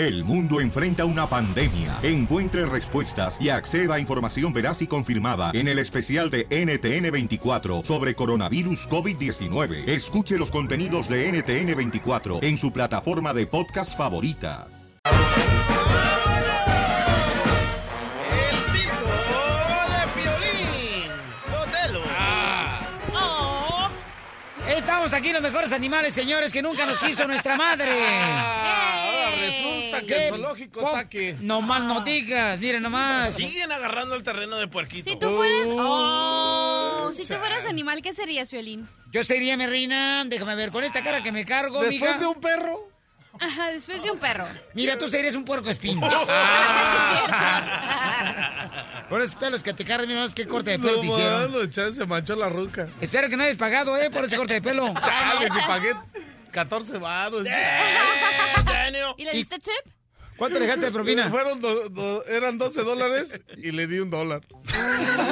[0.00, 1.98] El mundo enfrenta una pandemia.
[2.02, 8.14] Encuentre respuestas y acceda a información veraz y confirmada en el especial de NTN24 sobre
[8.14, 9.86] coronavirus COVID-19.
[9.86, 14.68] Escuche los contenidos de NTN24 en su plataforma de podcast favorita.
[15.04, 15.12] El
[18.72, 19.10] circo
[19.90, 21.10] de Piolín.
[21.44, 22.00] Sotelo.
[23.12, 23.90] Oh.
[24.66, 27.90] Estamos aquí los mejores animales, señores, que nunca nos quiso nuestra madre.
[27.90, 31.34] Ahora resulta que ¿Qué el zoológico está aquí.
[31.40, 33.34] No más no digas, miren nomás.
[33.34, 35.08] Siguen agarrando el terreno de puerquito.
[35.08, 35.66] Si tú fueras.
[35.70, 38.88] Oh, si tú fueras animal, ¿qué serías, Violín?
[39.12, 42.18] Yo sería mi reina, déjame ver, con esta cara que me cargo, Después mija.
[42.18, 42.88] de un perro.
[43.40, 44.44] Ajá, después de un perro.
[44.74, 45.98] Mira, tú serías un puerco espín.
[49.08, 51.50] Por esos pelos que te cargan, mira más qué corte de pelo te hicieron.
[51.50, 52.88] mano, chale, se manchó la ruca.
[53.00, 54.10] Espero que no hayas pagado, ¿eh?
[54.10, 54.92] Por ese corte de pelo.
[55.02, 55.94] Chale, si pagué
[56.52, 57.46] 14 varos.
[59.16, 59.92] ¿Y le diste tip?
[60.40, 61.28] ¿Cuánto le dejaste de propina?
[61.28, 64.40] Fueron do- do- eran 12 dólares y le di un dólar.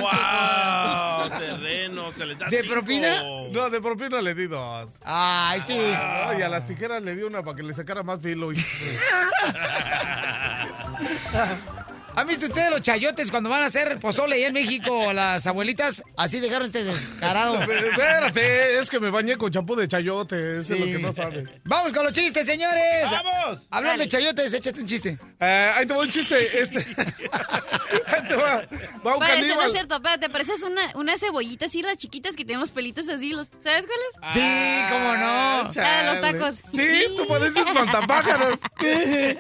[0.03, 1.31] ¡Wow!
[1.39, 2.75] Terreno, se le da ¿De cinco.
[2.75, 3.23] propina?
[3.51, 4.99] No, de propina le di dos.
[5.03, 5.79] Ay, sí.
[5.79, 8.51] No, y a las tijeras le di una para que le sacara más filo.
[12.19, 15.13] ¿Han visto ustedes los chayotes cuando van a hacer pozole ahí en México?
[15.13, 17.63] Las abuelitas así dejaron este descarado.
[17.63, 20.59] Espérate, es que me bañé con champú de chayote.
[20.59, 21.49] Eso es lo que no sabes.
[21.63, 23.09] Vamos con los chistes, señores.
[23.09, 23.61] ¡Vamos!
[23.71, 24.09] Hablando de Dale.
[24.09, 25.17] chayotes, échate un chiste.
[25.39, 26.61] Eh, ahí te va un chiste.
[26.61, 26.79] Este.
[28.07, 28.67] ahí te va.
[29.07, 32.45] Va un Parece, no es cierto, espérate, pareces una, una ceballita así, las chiquitas que
[32.45, 34.35] tienen los pelitos así, los, ¿sabes cuáles?
[34.35, 35.71] Sí, cómo no.
[35.73, 36.33] La de los chale.
[36.33, 36.57] tacos.
[36.73, 38.59] Sí, tú pareces espantapájaros.
[38.81, 39.37] ahí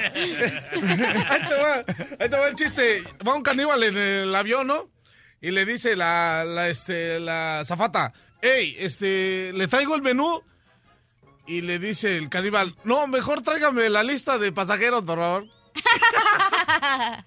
[1.48, 1.84] te va.
[2.20, 2.67] Ahí te va el chiste.
[3.26, 4.88] Va un caníbal en el avión, ¿no?
[5.40, 10.42] Y le dice la, la, este, la zafata, hey, este, ¿le traigo el menú?
[11.46, 15.46] Y le dice el caníbal, no, mejor tráigame la lista de pasajeros, por favor.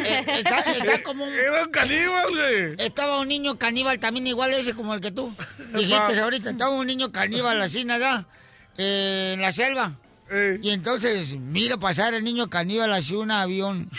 [0.00, 2.74] Eh, está, está como un- Era un caníbal, güey.
[2.86, 5.34] Estaba un niño caníbal también igual ese como el que tú.
[5.74, 8.28] Dijiste ahorita, estaba un niño caníbal así nada
[8.76, 9.98] eh, en la selva.
[10.30, 13.90] Eh, Y entonces mira pasar el niño caníbal así un avión.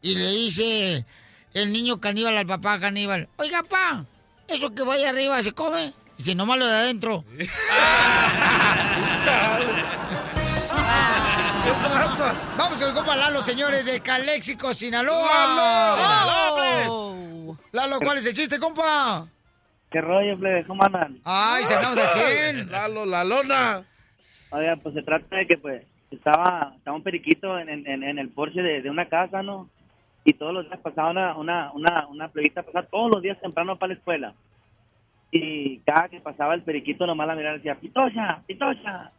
[0.00, 1.04] Y le dice
[1.54, 4.04] el niño caníbal al papá caníbal, oiga pa,
[4.48, 5.92] eso que vaya arriba se come.
[6.16, 7.24] Dice, nomás lo de adentro.
[12.56, 15.96] Vamos con el compa Lalo, señores, de Caléxico, Sinaloa.
[16.88, 17.56] Oh.
[17.72, 19.26] Lalo, ¿cuál es el chiste, compa?
[19.90, 20.64] ¿Qué rollo, plebe?
[20.66, 21.20] ¿Cómo andan?
[21.24, 22.70] Ay, se andamos al 100.
[22.70, 23.84] Lalo, la lona.
[24.52, 28.28] Oiga, pues se trata de que, pues, estaba, estaba un periquito en, en, en el
[28.28, 29.68] porche de, de una casa, ¿no?
[30.24, 33.76] Y todos los días pasaba una, una, una, una plebita, pasaba todos los días temprano
[33.76, 34.34] para la escuela.
[35.30, 39.10] Y cada que pasaba el periquito, nomás la miraba y decía, pitocha, pitocha.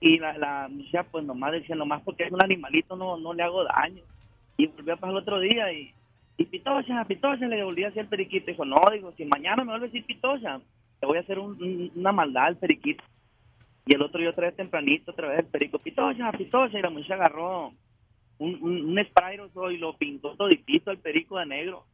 [0.00, 3.44] Y la, la muchacha, pues, nomás decía, nomás porque es un animalito, no, no le
[3.44, 4.02] hago daño.
[4.56, 5.94] Y volvió a pasar el otro día y,
[6.36, 8.46] y pitocha, pitocha, le volví a decir al periquito.
[8.46, 10.60] Dijo, no, digo, si mañana me vuelve a decir pitocha,
[10.98, 13.04] te voy a hacer un- una maldad al periquito.
[13.86, 16.90] Y el otro día otra vez tempranito, otra vez el perico, pitocha, pitocha, y la
[16.90, 17.72] muchacha agarró
[18.38, 21.84] un, un, un y lo pintó toditito al perico de negro.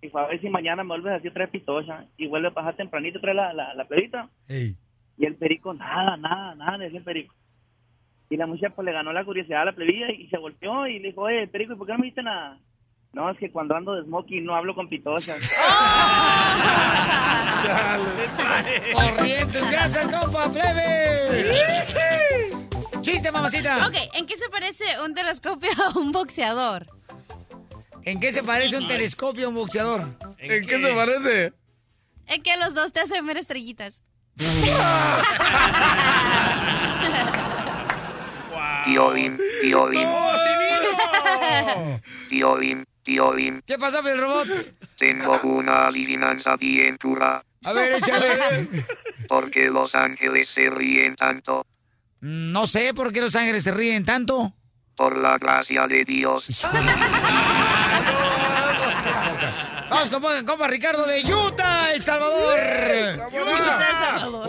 [0.00, 2.06] Y fue a ver si mañana me vuelves a decir otra vez pitocha.
[2.16, 4.28] Y vuelve a pasar tempranito otra vez la, la, la perita.
[5.16, 7.34] Y el perico, nada, nada, nada, decía el perico.
[8.28, 10.98] Y la muchacha pues le ganó la curiosidad a la plebilla y se volteó y
[10.98, 12.58] le dijo, oye, perico, ¿y por qué no me dices nada?
[13.12, 15.36] No, es que cuando ando de smoking no hablo con pitochas.
[18.94, 21.46] Corrientes, gracias, compa, plebe.
[23.02, 23.86] Chiste, mamacita.
[23.86, 26.86] Ok, ¿en qué se parece un telescopio a un boxeador?
[28.04, 30.08] ¿En qué se parece un telescopio a un boxeador?
[30.38, 31.52] ¿En qué se parece?
[32.28, 34.02] En que los dos te hacen ver estrellitas.
[38.84, 43.62] Piolín, Piolín, ¡Oh, sí Piolín, Piolín.
[43.66, 44.48] ¿Qué pasó, el robot?
[44.98, 47.44] Tengo una adivinanza bien dura.
[47.64, 48.84] A ver, échale.
[49.28, 51.64] ¿Por qué los ángeles se ríen tanto?
[52.20, 54.52] No sé por qué los ángeles se ríen tanto.
[54.96, 56.46] Por la gracia de Dios.
[59.90, 62.58] Vamos con compa Ricardo de Utah, El Salvador.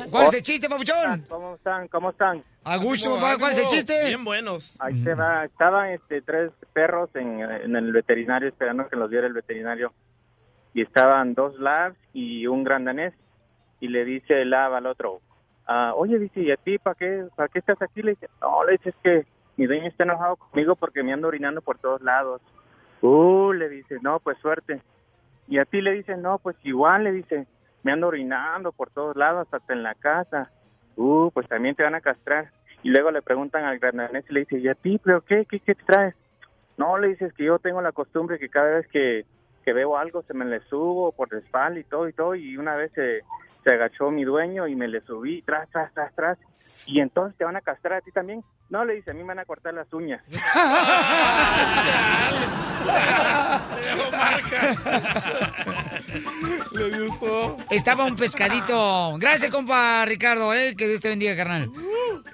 [0.10, 1.26] ¿Cuál es el chiste, papuchón?
[1.28, 1.88] ¿Cómo están?
[1.90, 2.44] ¿Cómo están?
[2.64, 4.06] A gusto, papá, ¿cuál es el chiste?
[4.08, 4.76] Bien buenos.
[4.80, 5.44] Ahí se va.
[5.46, 9.92] Estaban este, tres perros en, en el veterinario esperando que los viera el veterinario.
[10.74, 13.14] Y estaban dos labs y un gran danés.
[13.82, 15.20] Y le dice el lab al otro,
[15.68, 18.02] ah, oye, dice, ¿y a ti para qué, para qué estás aquí?
[18.02, 19.26] Le dice, no, le dice, es que
[19.58, 22.42] mi dueño está enojado conmigo porque me ando orinando por todos lados.
[23.02, 24.82] Uh, le dice, no, pues suerte.
[25.48, 27.48] Y a ti le dice, no, pues igual, le dice,
[27.84, 30.52] me ando orinando por todos lados, hasta en la casa.
[30.96, 32.52] Uh, pues también te van a castrar.
[32.82, 35.60] Y luego le preguntan al grandanés y le dice, ¿y a ti, pero qué, qué,
[35.60, 36.16] qué traes?
[36.78, 39.26] No, le dices que yo tengo la costumbre que cada vez que,
[39.64, 42.36] que veo algo se me le subo por la espalda y todo y todo.
[42.36, 43.22] Y una vez se,
[43.64, 46.38] se agachó mi dueño y me le subí tras, tras, tras, tras.
[46.88, 48.44] Y entonces te van a castrar a ti también.
[48.70, 50.22] No, le dice, a mí me van a cortar las uñas.
[56.74, 57.58] Le gustó.
[57.70, 59.16] Estaba un pescadito.
[59.18, 61.70] Gracias, compa Ricardo, eh, que Dios te bendiga, carnal.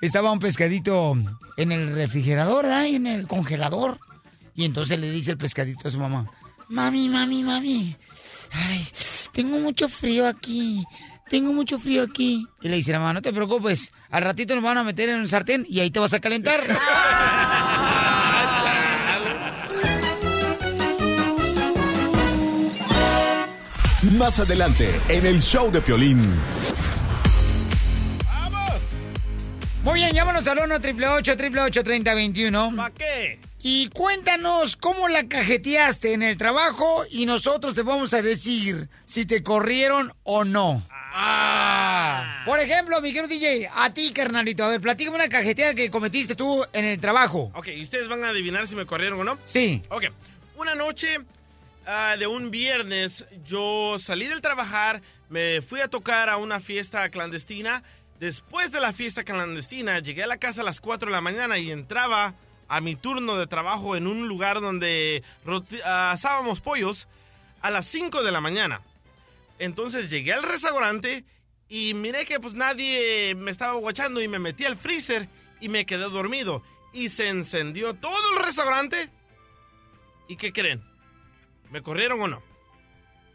[0.02, 1.16] Estaba un pescadito
[1.58, 2.86] en el refrigerador, ¿verdad?
[2.86, 4.00] En el congelador.
[4.56, 6.32] Y entonces le dice el pescadito a su mamá:
[6.70, 7.96] Mami, mami, mami.
[8.52, 8.88] Ay,
[9.34, 10.84] tengo mucho frío aquí.
[11.30, 12.48] Tengo mucho frío aquí.
[12.62, 13.92] Y le dice la mamá: No te preocupes.
[14.10, 16.62] Al ratito nos van a meter en un sartén y ahí te vas a calentar.
[24.18, 26.34] Más adelante, en el show de Piolín.
[29.84, 33.40] Muy bien, llámanos al 1 888 3021 ¿Para qué?
[33.62, 39.26] Y cuéntanos cómo la cajeteaste en el trabajo y nosotros te vamos a decir si
[39.26, 40.82] te corrieron o no.
[41.22, 42.44] Ah.
[42.46, 46.34] Por ejemplo, mi querido DJ, a ti, carnalito, a ver, platícame una cajeteada que cometiste
[46.34, 47.52] tú en el trabajo.
[47.56, 49.38] Ok, ¿y ustedes van a adivinar si me corrieron o no?
[49.46, 49.82] Sí.
[49.90, 50.06] Ok,
[50.56, 51.18] una noche
[51.86, 57.10] ah, de un viernes yo salí del trabajar, me fui a tocar a una fiesta
[57.10, 57.84] clandestina.
[58.20, 61.58] Después de la fiesta clandestina, llegué a la casa a las 4 de la mañana
[61.58, 62.34] y entraba
[62.70, 65.24] a mi turno de trabajo en un lugar donde
[65.84, 67.08] ah, asábamos pollos
[67.62, 68.82] a las 5 de la mañana.
[69.60, 71.26] Entonces llegué al restaurante
[71.68, 75.28] y miré que pues nadie me estaba guachando y me metí al freezer
[75.60, 76.64] y me quedé dormido.
[76.94, 79.10] Y se encendió todo el restaurante.
[80.28, 80.84] ¿Y qué creen?
[81.70, 82.49] ¿Me corrieron o no?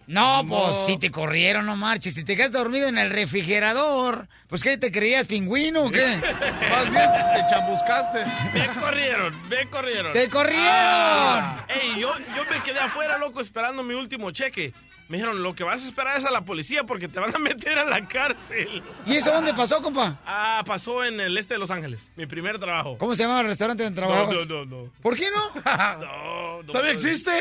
[0.06, 0.48] No, No.
[0.48, 2.14] pues si te corrieron, no marches.
[2.14, 6.06] Si te quedas dormido en el refrigerador, pues ¿qué te creías, pingüino o qué?
[6.70, 8.24] Más bien, te chamuscaste.
[8.52, 10.12] Me corrieron, me corrieron.
[10.12, 11.62] ¡Te corrieron!
[11.68, 14.72] Ey, yo, yo me quedé afuera, loco, esperando mi último cheque.
[15.08, 17.38] Me dijeron, lo que vas a esperar es a la policía porque te van a
[17.38, 18.82] meter a la cárcel.
[19.06, 20.18] ¿Y eso dónde pasó, compa?
[20.26, 22.96] Ah, pasó en el este de Los Ángeles, mi primer trabajo.
[22.98, 24.46] ¿Cómo se llama el restaurante donde No, trabajabas?
[24.48, 24.92] no, no, no.
[25.02, 25.62] ¿Por qué no?
[26.00, 27.32] No, no ¿Todavía existe?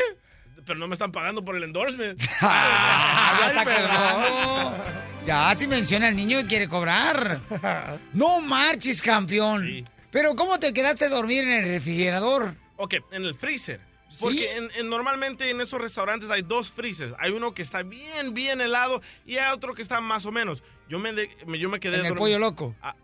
[0.66, 2.20] Pero no me están pagando por el endorsement.
[2.40, 4.84] Ah, ya está cobrando.
[5.26, 7.38] Ya, si menciona al niño y quiere cobrar.
[8.12, 9.88] No marches, campeón.
[10.10, 12.54] Pero ¿cómo te quedaste a dormir en el refrigerador?
[12.76, 13.80] Ok, en el freezer.
[14.20, 17.14] Porque en- en- normalmente en esos restaurantes hay dos freezers.
[17.18, 20.62] Hay uno que está bien, bien helado y hay otro que está más o menos.
[20.88, 22.76] Yo me, de- yo me quedé En el pollo loco.
[22.80, 22.94] Ah,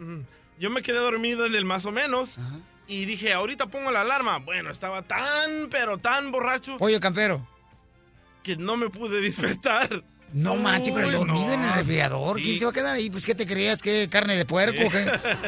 [0.00, 0.18] mm,
[0.58, 2.36] yo me quedé dormido en el más o menos
[2.86, 4.38] y dije, ahorita pongo la alarma.
[4.38, 7.46] Bueno, estaba tan, pero tan borracho Pollo campero.
[8.42, 10.04] que no me pude despertar.
[10.32, 11.52] No manches, pero dormido no.
[11.54, 12.38] en el refrigerador.
[12.38, 12.42] Sí.
[12.42, 13.08] ¿Quién se va a quedar ahí?
[13.08, 13.80] Pues, ¿qué te creías?
[13.80, 14.08] ¿Qué?
[14.10, 14.90] ¿Carne de puerco?
[14.90, 15.06] qué?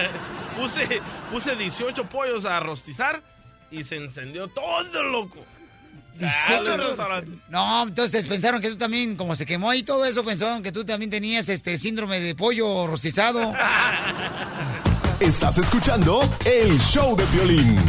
[0.56, 1.02] puse,
[1.32, 3.20] puse 18 pollos a rostizar
[3.70, 5.44] y se encendió todo, loco.
[6.18, 7.30] 18 el restaurante.
[7.48, 10.84] No, entonces pensaron que tú también, como se quemó ahí todo eso, pensaron que tú
[10.84, 13.52] también tenías este síndrome de pollo rostizado.
[15.20, 17.80] Estás escuchando el show de Piolín.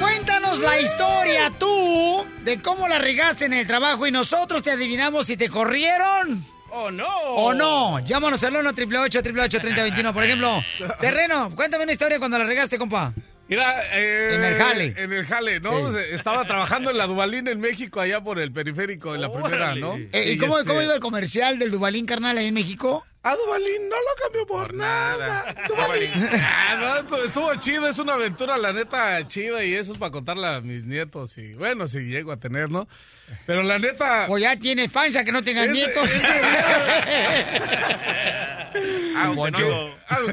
[0.00, 5.26] Cuéntanos la historia tú de cómo la regaste en el trabajo y nosotros te adivinamos
[5.26, 6.42] si te corrieron.
[6.70, 7.06] ¡Oh, no!
[7.06, 8.00] ¿O no?
[8.00, 10.64] Llámanos al 1 888 888 3021 Por ejemplo,
[11.00, 13.12] Terreno, cuéntame una historia cuando la regaste, compa.
[13.46, 14.94] Mira, eh, En el jale.
[14.96, 15.92] En el jale, ¿no?
[15.92, 15.98] Sí.
[16.12, 19.96] Estaba trabajando en la Dubalín en México, allá por el periférico, en la primera, ¿no?
[19.96, 23.04] Eh, ¿Y cómo, este, cómo iba el comercial del Dubalín, carnal, ahí en México?
[23.26, 25.54] A Dubalín no lo cambió por nada.
[25.66, 26.10] Dubalín.
[26.42, 30.46] Ah, no, estuvo chido, es una aventura, la neta, chida, y eso es para contarle
[30.46, 31.38] a mis nietos.
[31.38, 32.86] Y bueno, si llego a tener, ¿no?
[33.46, 34.26] Pero la neta.
[34.28, 36.10] O ya tienes panza que no tengas Ese- nietos.
[36.12, 36.24] Digo,
[39.16, 39.44] algo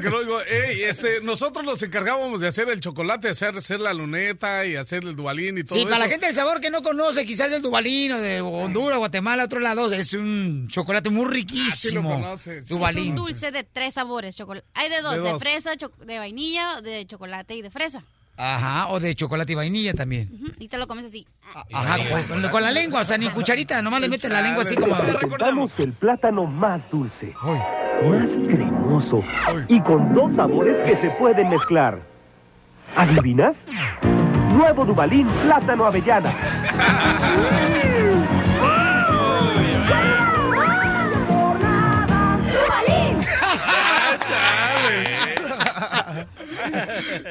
[0.00, 0.40] que no digo.
[0.42, 5.04] Ey, este, nosotros nos encargábamos de hacer el chocolate, hacer, hacer la luneta y hacer
[5.04, 7.62] el dubalín y todo Sí, para la gente del sabor que no conoce, quizás el
[7.62, 12.08] Dubalín o de Honduras, Guatemala, otro lado, es un chocolate muy riquísimo.
[12.08, 12.58] conoce, sí.
[12.62, 13.10] Es Dubalín.
[13.10, 14.36] un dulce de tres sabores.
[14.36, 14.66] chocolate.
[14.74, 15.40] Hay de dos, De de, dos.
[15.42, 18.02] fresa, de vainilla, de chocolate y de fresa.
[18.36, 20.30] Ajá, o de chocolate y vainilla también.
[20.58, 21.26] Y te lo comes así.
[21.72, 21.98] Ajá,
[22.28, 24.96] con, con la lengua, o sea, ni cucharita, nomás le metes la lengua así como...
[24.96, 29.22] Presentamos el plátano más dulce, más cremoso
[29.68, 31.98] y con dos sabores que se pueden mezclar.
[32.96, 33.54] ¿Adivinas?
[34.54, 36.32] Nuevo Dubalín Plátano Avellana.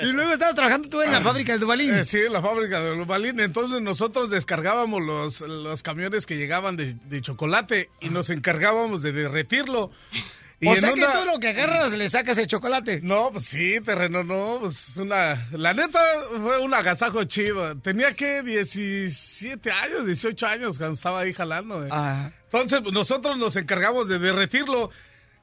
[0.03, 1.93] y luego estabas trabajando tú en la fábrica del Dubalín.
[1.95, 3.39] Eh, sí, en la fábrica de Dubalín.
[3.39, 9.11] Entonces nosotros descargábamos los, los camiones que llegaban de, de chocolate y nos encargábamos de
[9.11, 9.91] derretirlo.
[10.63, 12.99] Y o sea que una- tú lo que agarras le sacas el chocolate.
[13.01, 15.47] No, pues sí, terreno, no, pues una...
[15.53, 15.99] La neta
[16.39, 17.75] fue un agasajo chido.
[17.79, 21.83] Tenía que 17 años, 18 años cuando estaba ahí jalando.
[21.83, 21.89] eh.
[21.91, 22.29] Ah.
[22.45, 24.91] Entonces, pues, nosotros nos encargamos de derretirlo.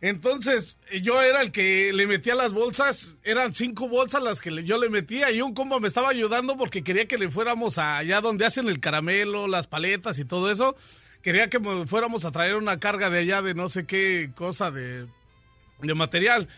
[0.00, 4.78] Entonces, yo era el que le metía las bolsas, eran cinco bolsas las que yo
[4.78, 8.46] le metía y un combo me estaba ayudando porque quería que le fuéramos allá donde
[8.46, 10.76] hacen el caramelo, las paletas y todo eso.
[11.22, 15.06] Quería que fuéramos a traer una carga de allá de no sé qué cosa de,
[15.80, 16.48] de material.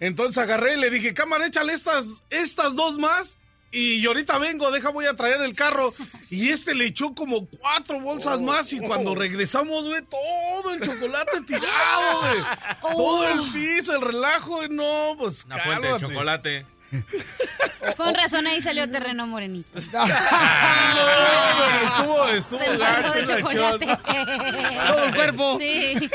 [0.00, 3.38] Entonces agarré y le dije, cámara, échale estas, estas dos más.
[3.72, 5.92] Y yo ahorita vengo, deja, voy a traer el carro.
[6.30, 8.72] Y este le echó como cuatro bolsas más.
[8.72, 12.42] Y cuando regresamos, güey, todo el chocolate tirado, güey.
[12.96, 16.14] Todo el piso, el relajo, no, pues Una fuente de cálmate.
[16.14, 16.66] chocolate.
[17.96, 19.78] Con razón ahí salió terreno morenito.
[19.88, 22.60] No, estuvo, estuvo.
[24.86, 25.58] Todo el cuerpo.
[25.58, 26.10] Sí.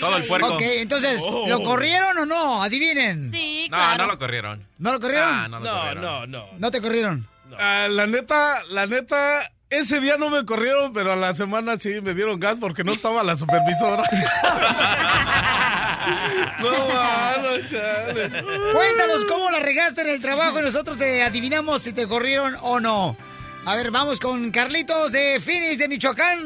[0.00, 0.54] Todo el puerco.
[0.54, 1.46] Ok, entonces, Oh.
[1.48, 2.62] ¿lo corrieron o no?
[2.62, 3.30] Adivinen.
[3.30, 4.04] Sí, No, claro.
[4.04, 4.66] no lo corrieron.
[4.78, 5.28] ¿No lo corrieron?
[5.32, 6.02] Ah, no lo No, corrieron.
[6.02, 6.46] no, no.
[6.58, 7.28] ¿No te corrieron?
[7.58, 12.00] Ah, la neta, la neta, ese día no me corrieron, pero a la semana sí
[12.00, 14.02] me dieron gas porque no estaba la supervisora.
[16.60, 18.30] no, mano, chale.
[18.72, 22.80] Cuéntanos cómo la regaste en el trabajo y nosotros te adivinamos si te corrieron o
[22.80, 23.16] no.
[23.64, 26.38] A ver, vamos con Carlitos de Phoenix, de Michoacán.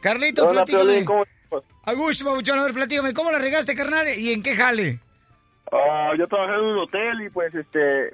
[0.00, 1.04] Carlitos, Hola, platícame.
[1.04, 1.24] ¿cómo?
[1.84, 4.06] Augusto, Pabuchón, a ver, platícame, ¿cómo la regaste, carnal?
[4.18, 5.00] ¿Y en qué jale?
[5.70, 8.12] Ah, yo trabajé en un hotel y pues este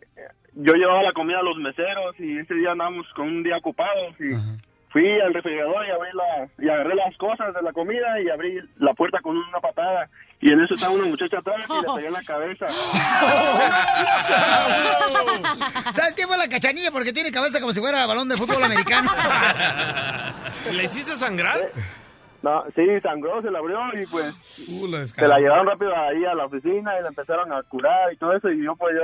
[0.57, 4.15] yo llevaba la comida a los meseros y ese día andamos con un día ocupados
[4.21, 4.31] y
[4.91, 8.59] fui al refrigerador y abrí la y agarré las cosas de la comida y abrí
[8.79, 10.09] la puerta con una patada
[10.41, 12.67] y en eso estaba una muchacha atrás y le pegué en la cabeza.
[15.93, 16.91] ¿Sabes qué fue la cachanilla?
[16.93, 19.11] Porque tiene cabeza como si fuera balón de fútbol americano.
[20.73, 21.71] ¿Le hiciste sangrar?
[22.43, 24.35] No, sí, sangró, se la abrió y pues
[24.69, 28.13] Uh, la se la llevaron rápido ahí a la oficina y la empezaron a curar
[28.13, 29.03] y todo eso y yo pues yo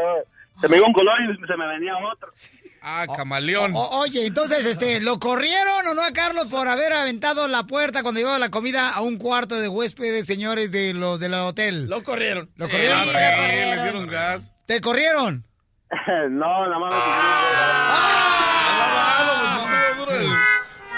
[0.60, 2.32] se me iba un color y se me venía otro.
[2.82, 3.72] Ah, camaleón.
[3.74, 8.02] O- oye, entonces, este, ¿lo corrieron o no a Carlos por haber aventado la puerta
[8.02, 11.86] cuando llevaba la comida a un cuarto de huéspedes, señores de los del hotel?
[11.88, 12.50] Lo corrieron.
[12.56, 13.04] ¿Lo Ah, corrieron?
[13.04, 14.52] sí, le dieron gas.
[14.66, 15.44] ¿Te corrieron?
[16.30, 18.16] no, nada más Ah,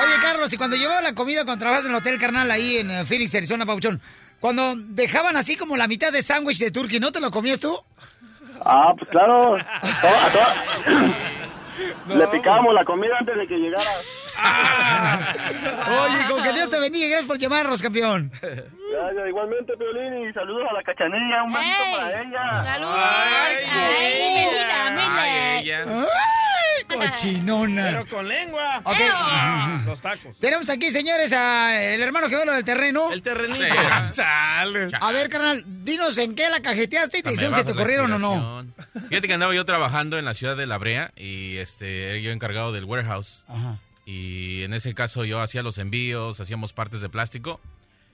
[0.05, 2.91] Oye, Carlos, y cuando llevaba la comida cuando trabajas en el hotel carnal ahí en
[2.91, 4.01] eh, Phoenix, Arizona, Pauchón,
[4.41, 7.79] cuando dejaban así como la mitad de sándwich de turkey, ¿no te lo comías tú?
[8.65, 9.57] Ah, pues claro.
[9.57, 9.61] A
[10.01, 13.91] to- a to- Le picábamos la comida antes de que llegara.
[16.05, 18.31] Oye, con que Dios te bendiga gracias por llamarnos, campeón.
[18.41, 22.63] Gracias, igualmente, Piolín, y saludos a la cachanilla, un besito para ella.
[22.63, 22.97] ¡Saludos!
[22.99, 23.55] ¡Ay,
[24.35, 25.59] Melina, Ay, Melina!
[25.59, 25.85] ella.
[25.89, 26.07] ¡Ay,
[26.95, 27.85] cochinona!
[27.85, 28.81] Pero con lengua.
[28.85, 28.97] Ok.
[29.87, 30.37] Los tacos.
[30.39, 33.13] Tenemos aquí, señores, a el hermano gemelo del terreno.
[33.13, 33.65] El terrenito.
[34.13, 34.89] Chale.
[35.01, 38.19] A ver, carnal, dinos en qué la cajeteaste y te decimos si te corrieron o
[38.19, 38.67] no.
[39.09, 42.73] Fíjate que andaba yo trabajando en la ciudad de La Brea y este yo encargado
[42.73, 43.45] del warehouse.
[43.49, 43.79] Ajá.
[44.05, 47.61] Y en ese caso yo hacía los envíos, hacíamos partes de plástico.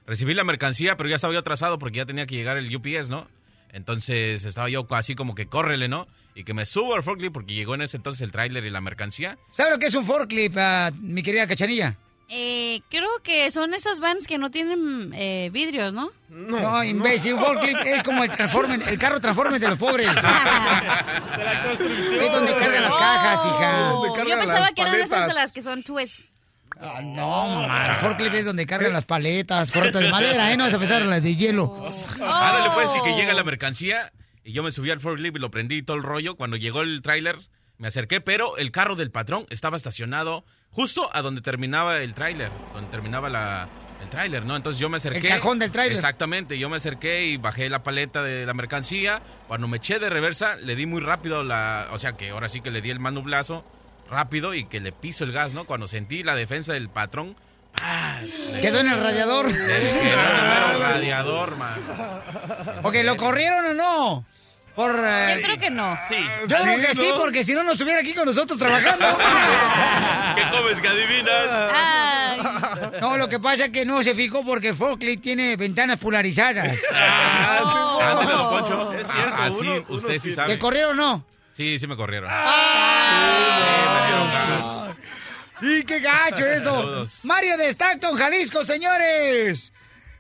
[0.07, 3.11] Recibí la mercancía, pero ya estaba yo atrasado porque ya tenía que llegar el UPS,
[3.11, 3.29] ¿no?
[3.73, 6.07] Entonces estaba yo así como que córrele, ¿no?
[6.39, 8.81] Y que me subo al forklift porque llegó en ese entonces el tráiler y la
[8.81, 9.37] mercancía.
[9.51, 11.97] ¿Sabe lo que es un forklift, ah, mi querida cachanilla?
[12.29, 16.13] Eh, creo que son esas vans que no tienen eh, vidrios, ¿no?
[16.29, 20.07] No, imbécil, un forklift es como el, transformen, el carro transforme de los pobres.
[20.07, 22.23] De la construcción.
[22.23, 23.79] Es donde cargan las cajas, hija.
[23.89, 26.33] ¿Dónde Yo cargan pensaba que eran esas de las que son twists.
[26.81, 30.57] Ah, no, man, el forklift es donde cargan las paletas, correcto, de madera, ¿eh?
[30.57, 31.83] No vas a pesar las de hielo.
[32.15, 34.13] Ándale, pues, y que llega la mercancía
[34.49, 36.35] y yo me subí al forklift y lo prendí y todo el rollo.
[36.35, 37.39] Cuando llegó el tráiler,
[37.77, 42.51] me acerqué, pero el carro del patrón estaba estacionado justo a donde terminaba el tráiler,
[42.73, 43.69] donde terminaba la,
[44.03, 44.57] el tráiler, ¿no?
[44.57, 45.19] Entonces yo me acerqué.
[45.19, 45.97] El cajón del tráiler.
[45.97, 49.21] Exactamente, yo me acerqué y bajé la paleta de la mercancía.
[49.49, 51.89] Cuando me eché de reversa, le di muy rápido la...
[51.93, 53.67] O sea, que ahora sí que le di el manublazo
[54.09, 55.67] rápido y que le piso el gas, ¿no?
[55.67, 57.37] Cuando sentí la defensa del patrón,
[58.61, 59.47] Quedó en el radiador.
[59.47, 61.79] quedó en el radiador, man.
[62.83, 64.25] Ok, ¿lo corrieron o no?
[64.75, 65.99] Por, eh, Yo creo que no.
[66.09, 66.15] Sí.
[66.47, 67.19] yo creo Sí, que sí, ¿no?
[67.19, 69.07] porque si no, no estuviera aquí con nosotros trabajando.
[70.37, 71.49] ¿Qué comes que adivinas?
[71.75, 72.41] Ay,
[73.01, 76.79] No, lo que pasa es que no se fijó porque el forklift tiene ventanas polarizadas.
[76.93, 78.93] Ándale, don Poncho.
[78.93, 80.33] Es cierto, Ah, Así, uno- usted uno sí sí.
[80.33, 80.53] sabe.
[80.55, 81.25] ¿Te corrieron o no?
[81.53, 82.31] Sí, sí me corrieron.
[85.61, 86.75] ¡Y qué gacho eso!
[86.75, 87.25] Saludos.
[87.25, 89.73] Mario de Stockton, Jalisco, señores.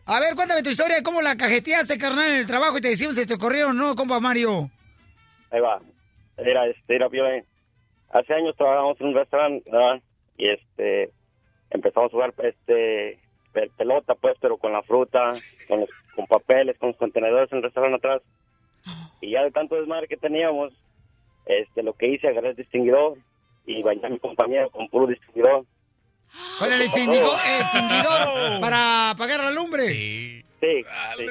[0.07, 3.15] A ver, cuéntame tu historia, cómo la cajeteaste, carnal, en el trabajo y te decimos
[3.15, 4.71] si te corrieron o no, compa Mario.
[5.51, 5.81] Ahí va.
[6.37, 7.45] Era, este, era Piolín.
[8.11, 10.01] Hace años trabajamos en un restaurante, ¿verdad?
[10.39, 11.11] Y este,
[11.71, 13.19] empezamos a jugar, este,
[13.53, 15.29] pe- pelota, pues, pero con la fruta,
[15.69, 18.23] con los, con papeles, con los contenedores en el restaurante atrás.
[19.21, 20.73] Y ya de tanto desmadre que teníamos,
[21.45, 23.19] este, lo que hice, agarré el distinguidor
[23.69, 25.65] y bañé a mi compañero con puro distinguidor.
[26.59, 29.89] Con el extinguidor, extinguidor para apagar la lumbre.
[29.89, 31.27] Sí, sí.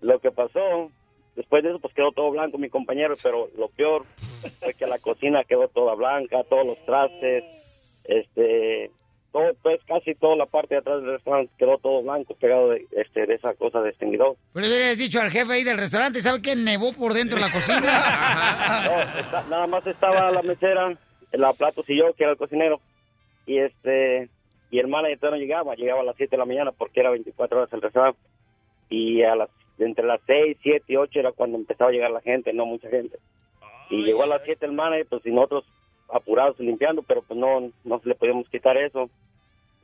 [0.00, 0.90] Lo que pasó,
[1.36, 4.04] después de eso, pues quedó todo blanco mi compañero, pero lo peor
[4.60, 7.44] fue que la cocina quedó toda blanca, todos los trastes,
[8.04, 8.90] este,
[9.32, 12.86] todo, pues casi toda la parte de atrás del restaurante quedó todo blanco, pegado de,
[12.92, 14.36] este, de esa cosa de extinguidor.
[14.52, 16.54] Pero le hubieras dicho al jefe ahí del restaurante, ¿sabe qué?
[16.56, 17.80] Nevó por dentro de la cocina.
[18.84, 20.96] No, está- nada más estaba la mesera,
[21.32, 22.80] la platos y yo, que era el cocinero.
[23.46, 24.28] Y este
[24.70, 27.10] y el manager todavía no llegaba, llegaba a las 7 de la mañana porque era
[27.10, 28.20] 24 horas el restaurante.
[28.90, 32.20] Y a las entre las 6, 7 y 8 era cuando empezaba a llegar la
[32.20, 33.18] gente, no mucha gente.
[33.90, 35.64] Y llegó a las 7 el manager, pues y nosotros
[36.10, 39.08] apurados limpiando, pero pues no, no le podíamos quitar eso.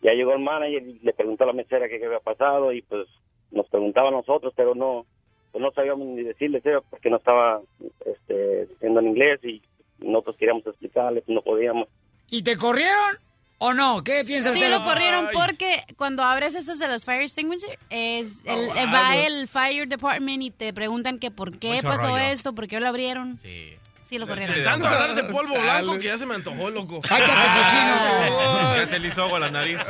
[0.02, 2.82] Ya llegó el manager y le preguntó a la mesera qué, qué había pasado y
[2.82, 3.08] pues
[3.50, 5.06] nos preguntaba a nosotros, pero no
[5.52, 7.60] pues no sabíamos ni decirles porque no estaba
[8.04, 9.62] este, diciendo en inglés y
[10.04, 11.88] nosotros queríamos explicarles, no podíamos.
[12.30, 13.16] ¿Y te corrieron
[13.58, 14.02] o no?
[14.04, 14.70] ¿Qué piensa Sí, usted?
[14.70, 18.92] lo corrieron porque cuando abres esas de los fire extinguisher, es el, Oh, eh, wow.
[18.94, 22.18] va el fire department y te preguntan que por qué Mucho pasó rollo.
[22.18, 23.38] esto, por qué lo abrieron.
[23.38, 23.74] Sí.
[24.04, 24.54] Sí, lo corrieron.
[24.62, 27.00] Tanto hablar de polvo blanco que ya se me antojó, loco.
[27.08, 28.76] ¡Cállate, cochino!
[28.76, 29.80] Ya se le hizo agua a la nariz.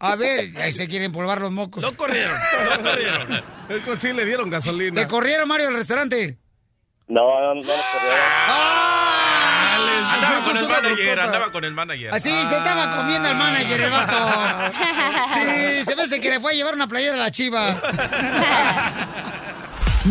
[0.00, 1.82] A ver, ahí se quieren polvar los mocos.
[1.82, 2.38] Lo corrieron,
[2.70, 3.42] lo corrieron.
[3.68, 5.00] Es que sí le dieron gasolina.
[5.00, 6.38] ¿Te corrieron, Mario, del restaurante?
[7.10, 7.84] No, no, no nos
[10.12, 12.14] Andaba con el manager, andaba con el manager.
[12.14, 14.16] Así se estaba comiendo al manager, el vato.
[15.34, 17.76] Sí, se me hace que le fue a llevar una playera a la chiva.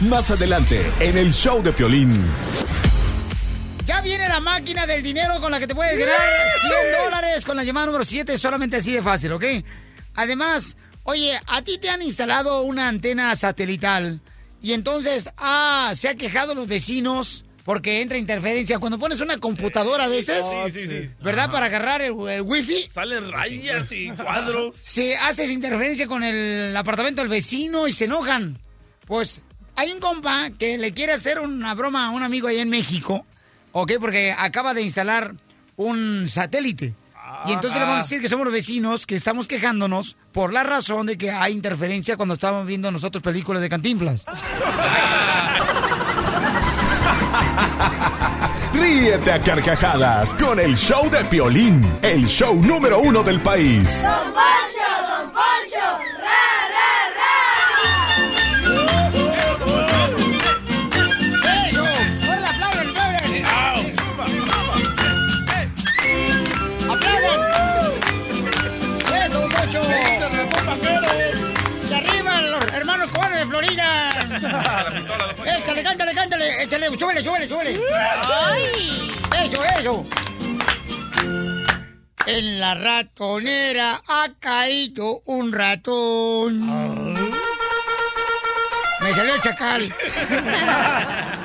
[0.10, 2.26] Más adelante, en el show de Piolín.
[3.86, 6.20] Ya viene la máquina del dinero con la que te puedes ganar
[6.60, 9.46] 100 dólares con la llamada número 7, solamente así de fácil, ¿ok?
[10.16, 14.20] Además, oye, a ti te han instalado una antena satelital
[14.62, 18.80] y entonces, ah, se ha quejado los vecinos porque entra interferencia.
[18.80, 21.10] Cuando pones una computadora a veces, Sí, sí, sí.
[21.22, 21.52] ¿verdad?
[21.52, 22.90] Para agarrar el, el wifi.
[22.92, 24.76] Salen rayas y cuadros.
[24.82, 28.58] Se hace esa interferencia con el apartamento del vecino y se enojan.
[29.06, 29.42] Pues
[29.76, 33.26] hay un compa que le quiere hacer una broma a un amigo allá en México,
[33.72, 33.94] ¿ok?
[34.00, 35.34] Porque acaba de instalar
[35.76, 36.94] un satélite.
[37.46, 40.64] Y entonces le vamos a decir que somos los vecinos que estamos quejándonos por la
[40.64, 44.26] razón de que hay interferencia cuando estábamos viendo nosotros películas de cantinflas.
[48.74, 54.06] Ríete a carcajadas con el show de Piolín, el show número uno del país.
[76.14, 76.64] Cántale, cántale!
[76.64, 77.80] ¡Échale, súbele, súbele, súbele!
[78.24, 79.12] ¡Ay!
[79.46, 80.06] ¡Eso, eso!
[82.26, 87.14] En la ratonera ha caído un ratón.
[89.02, 89.84] Me salió el chacal.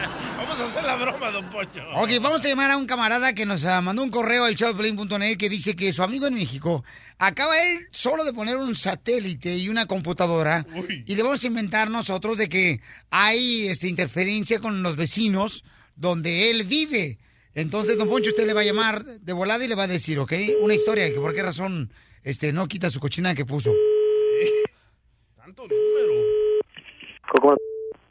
[0.82, 1.82] La broma, don Pocho.
[1.94, 5.36] Ok, vamos a llamar a un camarada que nos ah, mandó un correo al showplane.net
[5.36, 6.84] que dice que su amigo en México
[7.18, 10.66] acaba él solo de poner un satélite y una computadora
[11.06, 15.64] y le vamos a inventar nosotros de que hay este, interferencia con los vecinos
[15.96, 17.18] donde él vive.
[17.54, 20.18] Entonces, don Poncho, usted le va a llamar de volada y le va a decir,
[20.18, 20.32] ¿ok?
[20.60, 21.92] Una historia de que por qué razón
[22.24, 23.72] este, no quita su cochina que puso.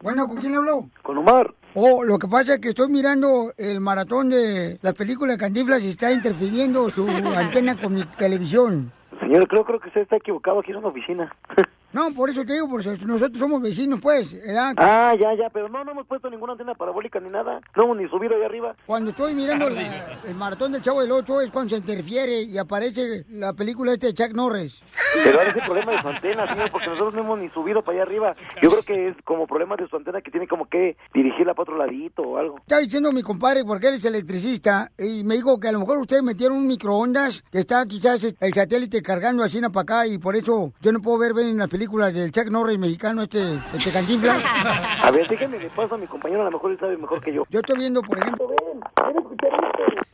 [0.02, 0.90] Bueno, ¿con quién habló?
[1.02, 1.54] Con Omar.
[1.76, 5.84] Oh, lo que pasa es que estoy mirando el maratón de las películas de Cantinflas
[5.84, 8.92] y está interfiriendo su antena con mi televisión.
[9.20, 10.60] Señor, creo, creo que usted está equivocado.
[10.60, 11.36] Aquí es una oficina.
[11.94, 14.34] No, por eso te digo, porque nosotros somos vecinos, pues.
[14.34, 14.74] ¿verdad?
[14.78, 17.62] Ah, ya, ya, pero no, no hemos puesto ninguna antena parabólica ni nada.
[17.76, 18.76] No hemos ni subido ahí arriba.
[18.86, 22.58] Cuando estoy mirando la- el maratón del Chavo del Ocho es cuando se interfiere y
[22.58, 24.82] aparece la película este de Chuck Norris.
[25.24, 27.84] Pero ahora es el problema de su antena, señor, porque nosotros no hemos ni subido
[27.84, 28.36] para allá arriba.
[28.62, 31.64] Yo creo que es como problema de su antena que tiene como que dirigirla para
[31.64, 32.58] otro ladito o algo.
[32.58, 36.00] Está diciendo mi compadre, porque él es electricista, y me dijo que a lo mejor
[36.00, 40.36] ustedes metieron un microondas que está quizás el satélite cargando así para acá y por
[40.36, 44.42] eso yo no puedo ver bien las películas del Chuck Norris mexicano, este, este Cantinflas.
[45.04, 47.34] A ver, déjeme le paso a mi compañero, a lo mejor él sabe mejor que
[47.34, 47.44] yo.
[47.50, 48.50] Yo estoy viendo, por ejemplo,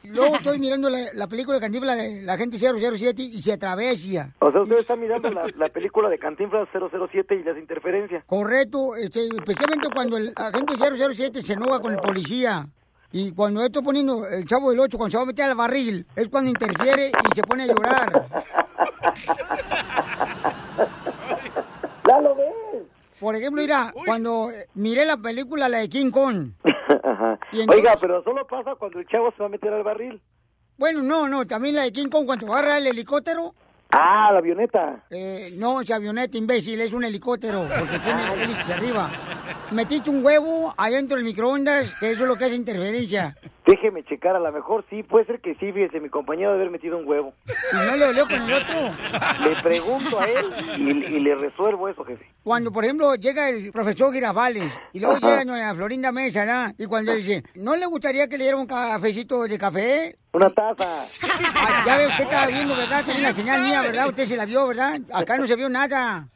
[0.03, 3.53] y luego estoy mirando la, la película de Cantinflas, de la gente 007 y se
[3.53, 4.33] atravesia.
[4.39, 8.23] O sea, usted está mirando la, la película de Cantinflas 007 y las interferencias.
[8.25, 12.67] Correcto, este, especialmente cuando el agente 007 se enoja con el policía.
[13.11, 16.05] Y cuando estoy poniendo el chavo del 8, cuando se va a meter al barril,
[16.15, 18.27] es cuando interfiere y se pone a llorar.
[22.07, 22.53] ¿Ya lo ves?
[23.19, 26.51] Por ejemplo, mira, cuando eh, miré la película, la de King Kong.
[27.03, 27.39] Ajá.
[27.51, 30.21] Y entonces- Oiga, pero solo pasa cuando el chavo se va a meter al barril.
[30.77, 33.53] Bueno, no, no, también la de King Kong, cuando agarra el helicóptero.
[33.91, 35.03] Ah, la avioneta.
[35.09, 39.09] Eh, no, es avioneta, imbécil, es un helicóptero, porque tiene hélices arriba.
[39.71, 43.35] Metiste un huevo adentro del microondas, que eso es lo que hace interferencia.
[43.69, 46.71] Déjeme checar, a lo mejor sí, puede ser que sí, fíjese, mi compañero debe haber
[46.71, 47.35] metido un huevo.
[47.71, 48.75] Y no le dolió con el otro.
[49.47, 50.45] Le pregunto a él
[50.77, 52.25] y, y le resuelvo eso, jefe.
[52.43, 56.73] Cuando, por ejemplo, llega el profesor Girafales y luego llega doña Florinda Mesa, ¿no?
[56.79, 60.17] Y cuando dice, ¿no le gustaría que le diera un cafecito de café?
[60.31, 61.03] Una taza.
[61.55, 63.03] Ah, ya ve, usted estaba viendo, ¿verdad?
[63.05, 64.07] Tenía la señal mía, ¿verdad?
[64.09, 64.99] Usted se la vio, ¿verdad?
[65.13, 66.27] Acá no se vio nada.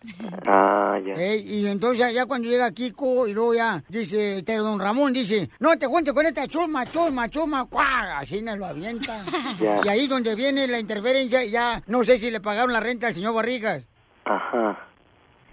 [0.47, 5.49] Ah, y entonces ya cuando llega Kiko y luego ya dice, este don Ramón dice,
[5.59, 9.23] no te cuentes con esta chuma, chuma, chuma, cuá, así nos lo avienta.
[9.59, 9.81] Ya.
[9.85, 13.07] Y ahí donde viene la interferencia y ya no sé si le pagaron la renta
[13.07, 13.83] al señor Barrigas.
[14.25, 14.87] Ajá.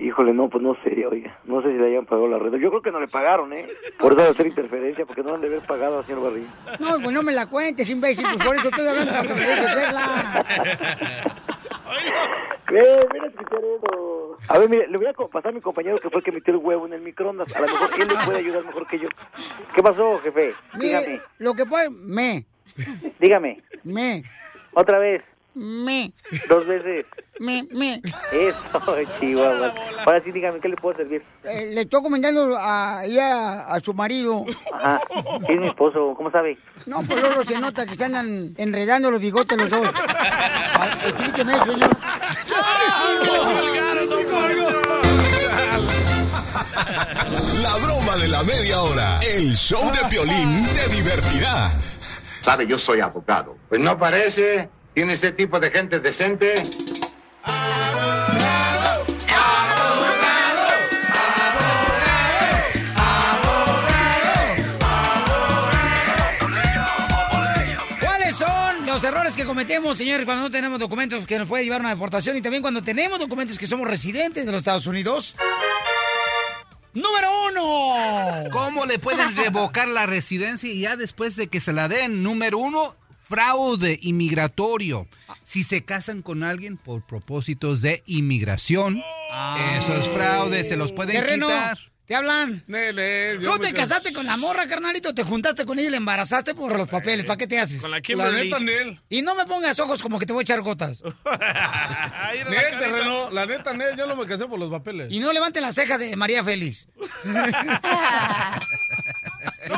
[0.01, 1.39] Híjole, no, pues no sé, oiga.
[1.45, 2.55] No sé si le hayan pagado la red.
[2.55, 3.67] Yo creo que no le pagaron, ¿eh?
[3.99, 6.49] Por eso de hacer interferencia, porque no han de haber pagado al señor Barriga.
[6.79, 10.47] No, pues no me la cuentes, imbécil, pues por eso estoy hablando para verla.
[12.71, 14.39] Mira escuchar eso.
[14.49, 16.53] A ver, mire, le voy a pasar a mi compañero que fue el que metió
[16.55, 17.55] el huevo en el microondas.
[17.57, 19.09] A lo mejor él le puede ayudar mejor que yo.
[19.75, 20.55] ¿Qué pasó, jefe?
[20.75, 21.21] Mire, Dígame.
[21.39, 22.47] lo que puede, me,
[23.19, 23.63] Dígame.
[23.85, 24.23] me,
[24.73, 25.23] Otra vez.
[25.55, 26.13] Me,
[26.49, 27.07] Dos veces.
[27.41, 28.01] me, me.
[28.33, 29.75] Eso, Chihuahua.
[30.07, 31.23] Ahora sí, dígame, ¿qué le puedo servir?
[31.45, 34.45] Eh, le estoy comentando a, ahí a, a su marido.
[34.73, 35.01] Ajá.
[35.47, 36.15] Sí, es mi esposo.
[36.17, 36.57] ¿Cómo sabe?
[36.87, 39.89] No, pues luego se nota que se andan enredando los bigotes los dos.
[41.05, 41.91] Explíqueme eso, señor.
[47.63, 49.19] La broma de la media hora.
[49.21, 51.69] El show de Piolín te divertirá.
[52.41, 53.57] Sabe, yo soy abogado.
[53.69, 54.69] Pues no parece.
[54.95, 56.55] ¿Tiene ese tipo de gente decente?
[68.01, 71.81] ¿Cuáles son los errores que cometemos, señores, cuando no tenemos documentos que nos puede llevar
[71.81, 75.37] a una deportación y también cuando tenemos documentos que somos residentes de los Estados Unidos?
[76.93, 78.51] Número uno.
[78.51, 82.25] ¿Cómo le pueden revocar la residencia y ya después de que se la den?
[82.25, 82.97] Número uno,
[83.31, 85.07] fraude inmigratorio.
[85.45, 89.03] Si se casan con alguien por propósitos de inmigración,
[89.79, 91.79] eso es fraude, se los pueden Terreno, quitar.
[92.07, 92.65] ¿te hablan?
[92.67, 95.15] Nele, yo ¿Tú me te cas- casaste con la morra, carnalito?
[95.15, 97.25] ¿Te juntaste con ella y la embarazaste por los papeles?
[97.25, 97.81] ¿Para qué te haces?
[97.81, 98.49] Con la Kimberly.
[98.51, 99.01] La neta, Nel.
[99.09, 101.03] Y no me pongas ojos como que te voy a echar gotas.
[102.51, 105.07] Nel, terreno, la neta, Nel, yo no me casé por los papeles.
[105.13, 106.89] Y no levanten la ceja de María Félix.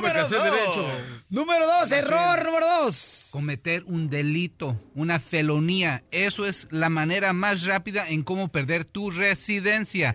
[0.01, 0.87] Me casé derecho.
[1.29, 3.29] Número dos, error número dos.
[3.31, 6.05] Cometer un delito, una felonía.
[6.11, 10.15] Eso es la manera más rápida en cómo perder tu residencia.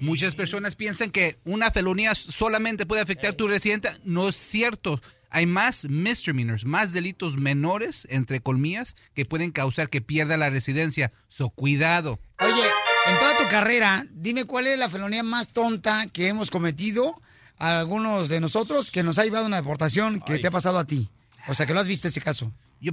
[0.00, 3.98] Muchas personas piensan que una felonía solamente puede afectar tu residencia.
[4.04, 5.00] No es cierto.
[5.30, 11.12] Hay más misdemeanors, más delitos menores, entre colmillas, que pueden causar que pierda la residencia.
[11.28, 12.18] So, cuidado.
[12.40, 12.64] Oye,
[13.06, 17.20] en toda tu carrera, dime cuál es la felonía más tonta que hemos cometido
[17.58, 20.86] a algunos de nosotros que nos ha llevado una deportación que te ha pasado a
[20.86, 21.10] ti.
[21.48, 22.52] O sea, que lo has visto ese caso.
[22.80, 22.92] Yo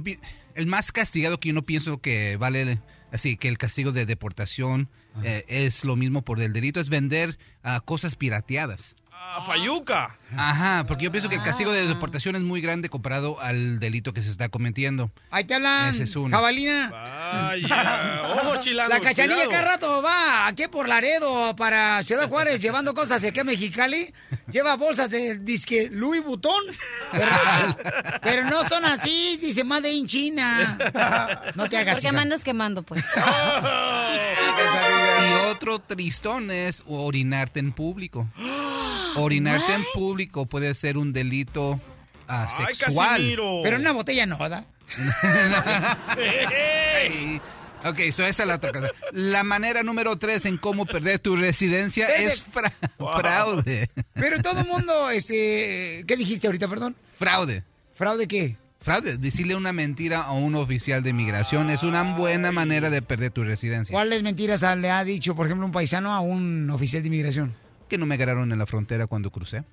[0.54, 2.80] el más castigado que yo no pienso que vale
[3.12, 4.88] así que el castigo de deportación
[5.22, 8.95] eh, es lo mismo por el delito es vender ah, cosas pirateadas.
[9.28, 10.16] Ah, Fayuca.
[10.36, 14.12] Ajá, porque yo pienso que el castigo de deportación es muy grande comparado al delito
[14.12, 15.10] que se está cometiendo.
[15.30, 16.34] Ahí te hablan, Ese es uno.
[16.36, 16.90] jabalina.
[16.90, 18.22] Vaya.
[18.32, 18.88] Ojo, chilango.
[18.94, 19.50] La cachanilla cuidado.
[19.50, 24.14] cada rato va aquí por Laredo para Ciudad Juárez llevando cosas aquí a Mexicali.
[24.50, 26.64] Lleva bolsas de disque Louis Vuitton.
[27.12, 27.30] Pero,
[28.22, 30.78] pero no son así, dice Made in China.
[31.56, 32.12] No te hagas ¿Por qué hija.
[32.12, 33.04] me andas quemando, pues?
[35.18, 38.26] Y otro tristón es orinarte en público.
[39.16, 41.80] Orinarte en público puede ser un delito
[42.28, 43.08] ah, Ay, sexual.
[43.16, 43.60] Casimiro.
[43.62, 44.64] Pero en una botella no, ¿verdad?
[46.18, 47.40] Ey.
[47.84, 48.88] Ok, eso esa es la otra cosa.
[49.12, 53.88] La manera número tres en cómo perder tu residencia Desde- es fra- fraude.
[54.14, 56.96] Pero todo el mundo, este, ¿qué dijiste ahorita, perdón?
[57.18, 57.62] Fraude.
[57.94, 58.56] ¿Fraude qué?
[58.80, 59.18] Fraude.
[59.18, 63.44] Decirle una mentira a un oficial de inmigración es una buena manera de perder tu
[63.44, 63.92] residencia.
[63.92, 67.54] ¿Cuáles mentiras ha- le ha dicho, por ejemplo, un paisano a un oficial de inmigración?
[67.88, 69.64] Que no me agarraron en la frontera cuando crucé.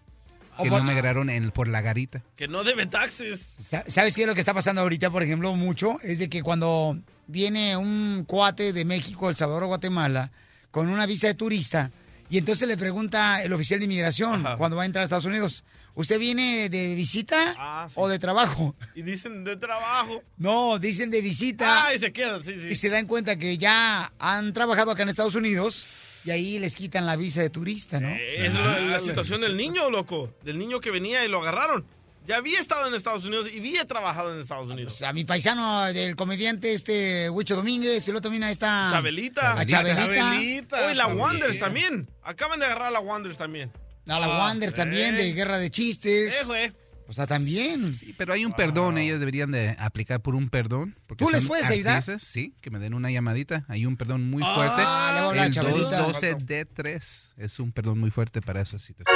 [0.58, 2.22] O Que no me agarraron en, por la garita.
[2.36, 3.40] Que no debe taxes.
[3.60, 5.98] Sa- ¿Sabes qué es lo que está pasando ahorita, por ejemplo, mucho?
[6.04, 10.32] Es de que cuando viene un cuate de México, El Salvador o Guatemala,
[10.70, 11.90] con una visa de turista,
[12.30, 15.64] y entonces le pregunta el oficial de inmigración cuando va a entrar a Estados Unidos,
[15.96, 17.96] ¿usted viene de visita Ah, sí.
[17.98, 18.76] o de trabajo?
[18.94, 20.22] Y dicen de trabajo.
[20.38, 21.88] No, dicen de visita.
[21.88, 22.68] Ah, y se quedan, sí, sí.
[22.70, 25.84] Y se dan cuenta que ya han trabajado acá en Estados Unidos
[26.26, 28.10] y ahí les quitan la visa de turista, ¿no?
[28.16, 30.34] Es lo- la situación del niño, loco.
[30.44, 31.86] Del niño que venía y lo agarraron.
[32.26, 35.02] Ya había estado en Estados Unidos y había trabajado en Estados Unidos.
[35.02, 38.88] A mi paisano del comediante este Huicho Domínguez, y luego también a esta...
[38.92, 39.60] Chabelita.
[39.60, 40.88] A Chabelita.
[40.88, 42.10] Hoy la Wonders también.
[42.24, 43.72] Acaban de agarrar a la Wonders también.
[44.08, 45.34] A la Ah, Wonders también, de eh.
[45.34, 46.42] Guerra de Chistes.
[46.42, 46.72] Eh, güey.
[47.14, 47.96] O sea, también.
[48.18, 50.98] Pero hay un perdón, ellas deberían de aplicar por un perdón.
[51.06, 52.04] porque ¿Tú les puedes ayudar?
[52.20, 53.66] Sí, que me den una llamadita.
[53.68, 54.78] Hay un perdón muy Ah, fuerte.
[54.82, 56.08] le voy a hablar a el Chabelita.
[56.08, 57.02] 212D3
[57.38, 59.16] es un perdón muy fuerte para esa situación.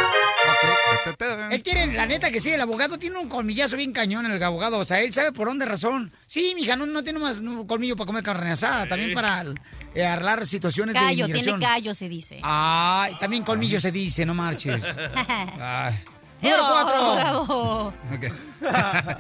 [1.51, 4.77] Es que la neta que sí, el abogado tiene un colmillazo bien cañón el abogado.
[4.79, 6.11] O sea, él sabe por dónde razón.
[6.27, 8.85] Sí, mija, no, no tiene más colmillo para comer carne asada.
[8.87, 9.43] También para
[9.95, 11.59] eh, arreglar situaciones de Callo, tiene inmigración.
[11.59, 12.39] callo, se dice.
[12.43, 14.83] Ay, también colmillo se dice, no marches.
[15.59, 15.95] Ay.
[16.41, 16.95] Número Ew, cuatro.
[16.97, 17.93] abogado.
[18.13, 18.25] Ok.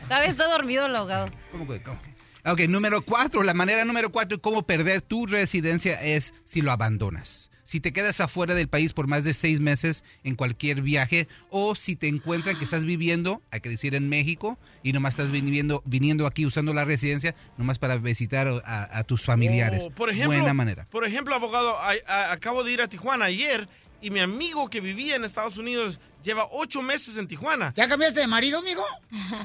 [0.07, 1.27] Todavía está dormido el abogado.
[1.51, 2.17] ¿Cómo que- cómo que?
[2.49, 3.43] Ok, número cuatro.
[3.43, 7.49] La manera número cuatro de cómo perder tu residencia es si lo abandonas.
[7.63, 11.75] Si te quedas afuera del país por más de seis meses en cualquier viaje o
[11.75, 15.83] si te encuentran que estás viviendo, hay que decir en México, y nomás estás viniendo,
[15.85, 19.83] viniendo aquí usando la residencia nomás para visitar a, a tus familiares.
[19.85, 20.87] Oh, por ejemplo, Buena manera.
[20.89, 23.67] Por ejemplo, abogado, a- a- acabo de ir a Tijuana ayer
[24.01, 27.73] y mi amigo que vivía en Estados Unidos lleva ocho meses en Tijuana.
[27.75, 28.83] ¿Ya cambiaste de marido, amigo?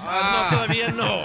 [0.00, 1.22] Ah, no, todavía no.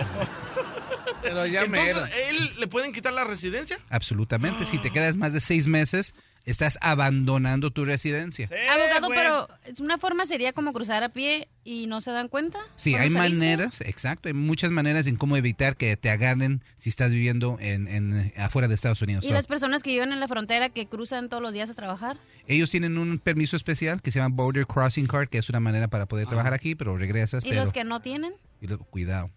[1.21, 1.97] Pero ya Entonces.
[2.29, 3.77] ¿él le pueden quitar la residencia?
[3.89, 4.65] Absolutamente.
[4.65, 6.13] Si te quedas más de seis meses,
[6.47, 8.49] estás abandonando tu residencia.
[8.71, 9.19] Abogado, güey.
[9.19, 9.47] pero
[9.79, 12.57] una forma sería como cruzar a pie y no se dan cuenta.
[12.77, 13.37] Sí, hay saliste?
[13.45, 17.87] maneras, exacto, hay muchas maneras en cómo evitar que te agarren si estás viviendo en,
[17.87, 19.23] en- afuera de Estados Unidos.
[19.25, 21.73] ¿Y So, las personas que viven en la frontera que cruzan todos los días a
[21.73, 22.17] trabajar?
[22.47, 25.89] ellos tienen un permiso especial que se llama Border Crossing Card, que es una manera
[25.89, 27.43] para poder trabajar aquí, pero regresas.
[27.45, 28.31] ¿Y pero, los que no tienen?
[28.61, 29.29] y lo- cuidado,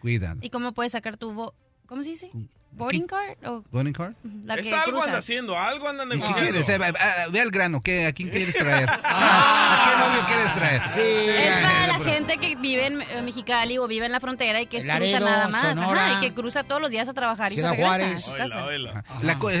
[0.00, 0.38] cuidado.
[0.42, 1.32] ¿Y cómo puedes sacar tu...
[1.32, 1.54] vo-
[1.86, 2.30] ¿Cómo se dice?
[2.72, 3.36] ¿Boarding card?
[3.44, 4.14] O ¿Boarding card?
[4.44, 5.06] la que Está algo cruzas.
[5.08, 6.50] anda haciendo, algo anda ¿Qué negociando.
[6.64, 6.68] quieres?
[6.68, 8.88] Eh, ah, Ve al grano, ¿qué, ¿a quién quieres traer?
[8.90, 10.82] ¿A qué novio quieres traer?
[10.86, 14.66] Es para la gente que vive en eh, Mexicali o vive en la frontera y
[14.66, 15.76] que cruza Laredo, nada más.
[15.78, 18.14] Ajá, y que cruza todos los días a trabajar y Ciudad se regresa Juárez.
[18.14, 18.64] a su casa.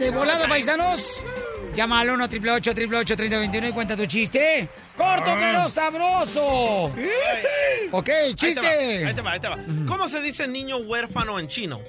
[0.05, 1.25] De volada, paisanos.
[1.73, 4.69] Llama al 1 888 3021 y cuenta tu chiste.
[4.95, 6.91] Corto pero sabroso.
[7.91, 9.05] Ok, chiste.
[9.07, 9.55] Ahí te va, ahí te va.
[9.55, 9.85] ahí te va.
[9.87, 11.81] ¿Cómo se dice niño huérfano en chino?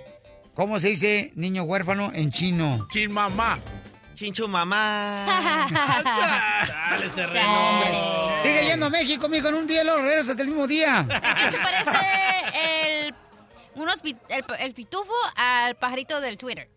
[0.55, 2.88] ¿Cómo se dice niño huérfano en chino?
[2.90, 3.59] Chin mamá.
[4.14, 5.26] Chinchu mamá.
[6.90, 8.31] Dale, terreno.
[8.42, 11.00] Sigue yendo a México, mijo, en un día luego regresas hasta el mismo día.
[11.00, 11.96] ¿En qué se parece
[13.05, 13.14] el,
[13.74, 16.70] unos pi- el, el pitufo al pajarito del Twitter?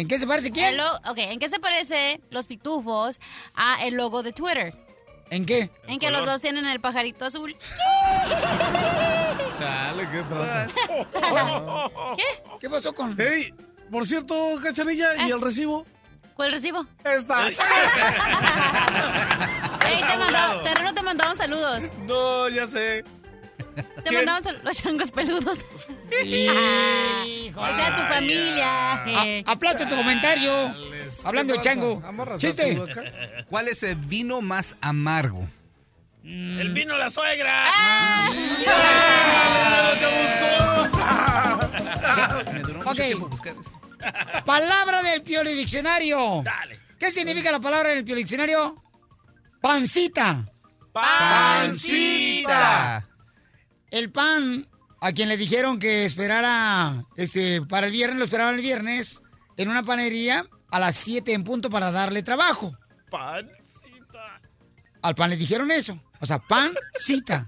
[0.00, 0.66] ¿En qué se parece quién?
[0.66, 3.20] El lo- ok, ¿en qué se parece los pitufos
[3.54, 4.74] a el logo de Twitter?
[5.30, 5.70] ¿En qué?
[5.86, 7.56] En que los dos tienen el pajarito azul.
[9.60, 10.66] Dale, qué tranza.
[12.16, 12.24] ¿Qué?
[12.60, 13.14] ¿Qué pasó con...?
[13.16, 13.54] Hey,
[13.90, 15.86] por cierto, Cachanilla, ¿y el recibo?
[16.34, 16.84] ¿Cuál recibo?
[17.04, 17.46] Está.
[17.48, 17.56] Ey,
[19.98, 21.80] te mandaron, Terreno te mandaron saludos.
[22.04, 23.04] No, ya sé.
[24.04, 25.58] Te mandaban sal- los changos peludos.
[26.24, 26.54] Hijo.
[27.60, 29.02] o sea, tu familia.
[29.06, 29.44] eh.
[29.44, 30.52] Tu comentario.
[31.24, 32.02] Hablando de chango.
[32.38, 32.78] Chiste.
[33.48, 35.46] ¿Cuál es el vino más amargo?
[36.22, 37.64] El vino la suegra.
[37.66, 38.30] Ah.
[42.52, 42.96] Me duró mucho Ok.
[42.96, 43.72] tiempo buscar eso.
[44.44, 46.42] Palabra del Pioli Diccionario.
[46.44, 46.78] Dale.
[46.98, 48.76] ¿Qué significa la palabra en el Pioli Diccionario?
[49.60, 50.46] Pancita.
[50.92, 53.06] Pancita.
[53.94, 54.66] El pan,
[55.00, 59.22] a quien le dijeron que esperara este, para el viernes, lo esperaban el viernes,
[59.56, 62.76] en una panería a las 7 en punto para darle trabajo.
[63.08, 64.40] Pancita.
[65.00, 65.96] Al pan le dijeron eso.
[66.18, 67.46] O sea, pancita.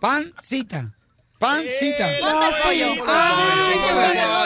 [0.00, 0.94] Pancita.
[1.38, 2.08] Pancita.
[2.20, 3.04] Ponte el pollo.
[3.06, 4.44] ¡Ay, qué bueno!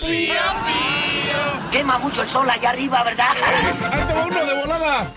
[0.00, 0.36] Pío,
[0.66, 1.70] pío.
[1.72, 3.34] Quema mucho el sol allá arriba, ¿verdad?
[3.92, 5.10] Ahí te va uno de volada.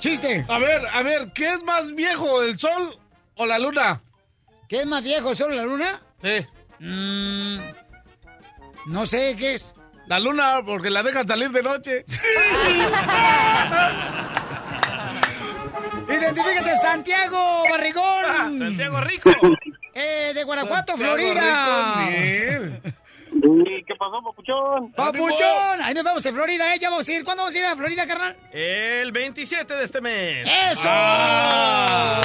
[0.00, 0.44] Chiste.
[0.48, 2.98] A ver, a ver, ¿qué es más viejo, el sol
[3.36, 4.02] o la luna?
[4.68, 6.00] ¿Qué es más viejo, el sol o la luna?
[6.22, 6.46] Sí.
[6.80, 7.58] Mm,
[8.86, 9.74] no sé qué es.
[10.06, 12.04] La luna, porque la dejan salir de noche.
[16.08, 18.58] Identifícate, Santiago Barrigón.
[18.58, 19.30] Santiago Rico.
[19.94, 22.10] Eh, de Guanajuato, Santiago Florida.
[23.46, 24.92] ¿Y qué pasó, papuchón?
[24.92, 25.82] ¡Papuchón!
[25.82, 26.78] Ahí nos vamos en Florida, ¿eh?
[26.80, 27.24] Ya vamos a ir.
[27.24, 28.36] ¿Cuándo vamos a ir a Florida, carnal?
[28.52, 30.48] El 27 de este mes.
[30.70, 30.80] ¡Eso!
[30.84, 32.20] Ah,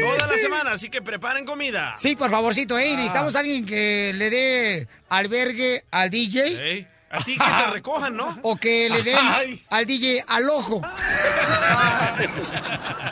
[0.00, 1.92] Toda la semana, así que preparen comida.
[1.98, 2.82] Sí, por favorcito, Ah.
[2.82, 2.96] ¿eh?
[2.96, 6.70] Necesitamos a alguien que le dé albergue al DJ.
[6.70, 8.38] Ey, A ti que te recojan, ¿no?
[8.42, 9.62] O que le den Ay.
[9.70, 10.80] al DJ al ojo.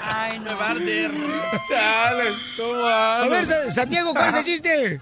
[0.02, 0.44] Ay, no.
[0.50, 1.10] Me va a arder.
[1.68, 5.00] Chale, ¿cómo A ver, Sa- Santiago, ¿cuál es el chiste?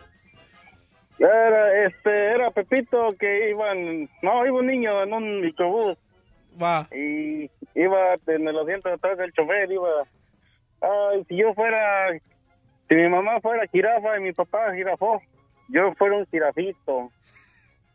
[1.23, 5.97] Era, este, era Pepito que iban, no, iba un niño en un microbús.
[6.61, 6.89] Va.
[6.93, 9.89] Y iba en el asiento de atrás del chofer, iba,
[10.81, 12.13] ay, si yo fuera,
[12.89, 15.23] si mi mamá fuera jirafa y mi papá jirafó,
[15.69, 17.13] yo fuera un jirafito.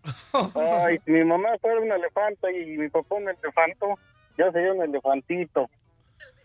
[0.56, 4.00] Ay, si mi mamá fuera un elefante y mi papá un elefanto,
[4.38, 5.70] yo sería un elefantito.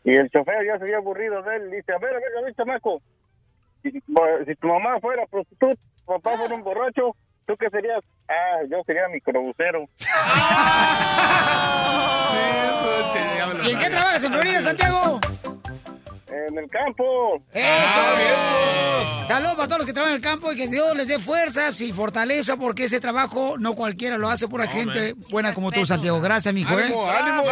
[0.03, 2.41] Y el chofer ya se había aburrido de él, dice, a ver, a ver, a
[2.43, 3.01] ver, chamaco,
[3.83, 3.91] si,
[4.47, 7.17] si tu mamá fuera prostituta, tu papá fuera un borracho,
[7.47, 8.01] ¿tú qué serías?
[8.29, 9.87] Ah, yo sería microbusero.
[13.65, 15.21] ¿Y en qué trabajas en Florida, Santiago?
[16.29, 17.43] En el campo.
[17.53, 19.27] ¡Eso!
[19.27, 21.81] Saludos para todos los que trabajan en el campo y que Dios les dé fuerzas
[21.81, 26.21] y fortaleza porque ese trabajo no cualquiera lo hace pura gente buena como tú, Santiago.
[26.21, 26.79] Gracias, mijo.
[26.79, 26.85] ¿eh?
[26.85, 27.43] ánimo, ánimo.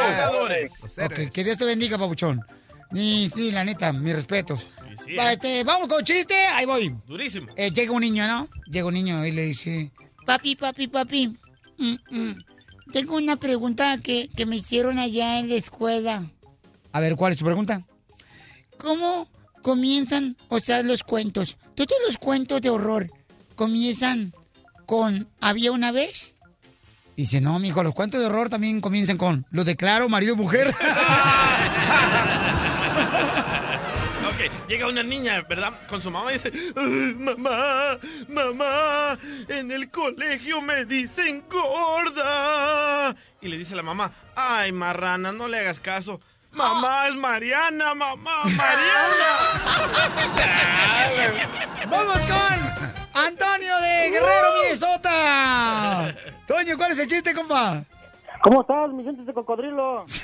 [1.04, 2.44] Ok, que Dios te bendiga, papuchón.
[2.92, 4.72] Y sí, la neta, mis respetos.
[5.04, 5.32] Sí, ¿eh?
[5.32, 6.94] este, vamos con chiste, ahí voy.
[7.06, 7.52] Durísimo.
[7.56, 8.48] Eh, llega un niño, ¿no?
[8.66, 9.92] Llega un niño y le dice,
[10.26, 11.38] papi, papi, papi,
[11.78, 12.44] mm, mm,
[12.92, 16.30] tengo una pregunta que, que me hicieron allá en la escuela.
[16.92, 17.82] A ver, ¿cuál es tu pregunta?
[18.76, 19.28] ¿Cómo
[19.62, 21.56] comienzan, o sea, los cuentos?
[21.74, 23.10] Todos los cuentos de horror
[23.54, 24.32] comienzan
[24.86, 26.34] con ¿había una vez?
[27.16, 30.36] Dice, no, mijo, los cuentos de horror también comienzan con lo declaro marido
[34.70, 35.72] llega una niña, ¿verdad?
[35.88, 43.16] Con su mamá y dice, "Ay, mamá, mamá, en el colegio me dicen gorda.
[43.40, 46.20] Y le dice la mamá, ay, marrana, no le hagas caso.
[46.52, 49.30] Mamá es Mariana, mamá, Mariana.
[51.88, 56.14] ¡Vamos con Antonio de Guerrero, Minnesota!
[56.46, 57.82] Toño, ¿cuál es el chiste, compa?
[58.42, 60.04] ¿Cómo estás, mi gente de cocodrilo?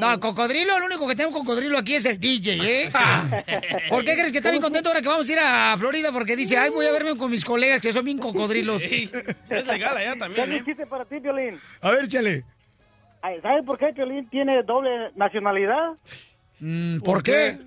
[0.00, 2.90] No, cocodrilo, lo único que tengo cocodrilo aquí es el DJ, ¿eh?
[3.88, 6.10] ¿Por qué crees que está bien contento ahora que vamos a ir a Florida?
[6.10, 8.82] Porque dice, ay, voy a verme con mis colegas que son bien cocodrilos.
[8.82, 9.08] Ey,
[9.48, 10.56] es legal allá también, ¿eh?
[10.56, 11.60] un chiste para ti, Violín.
[11.80, 12.42] A ver, chale.
[13.42, 15.92] ¿Sabes por qué Piolín tiene doble nacionalidad?
[16.58, 17.58] Mm, ¿Por qué?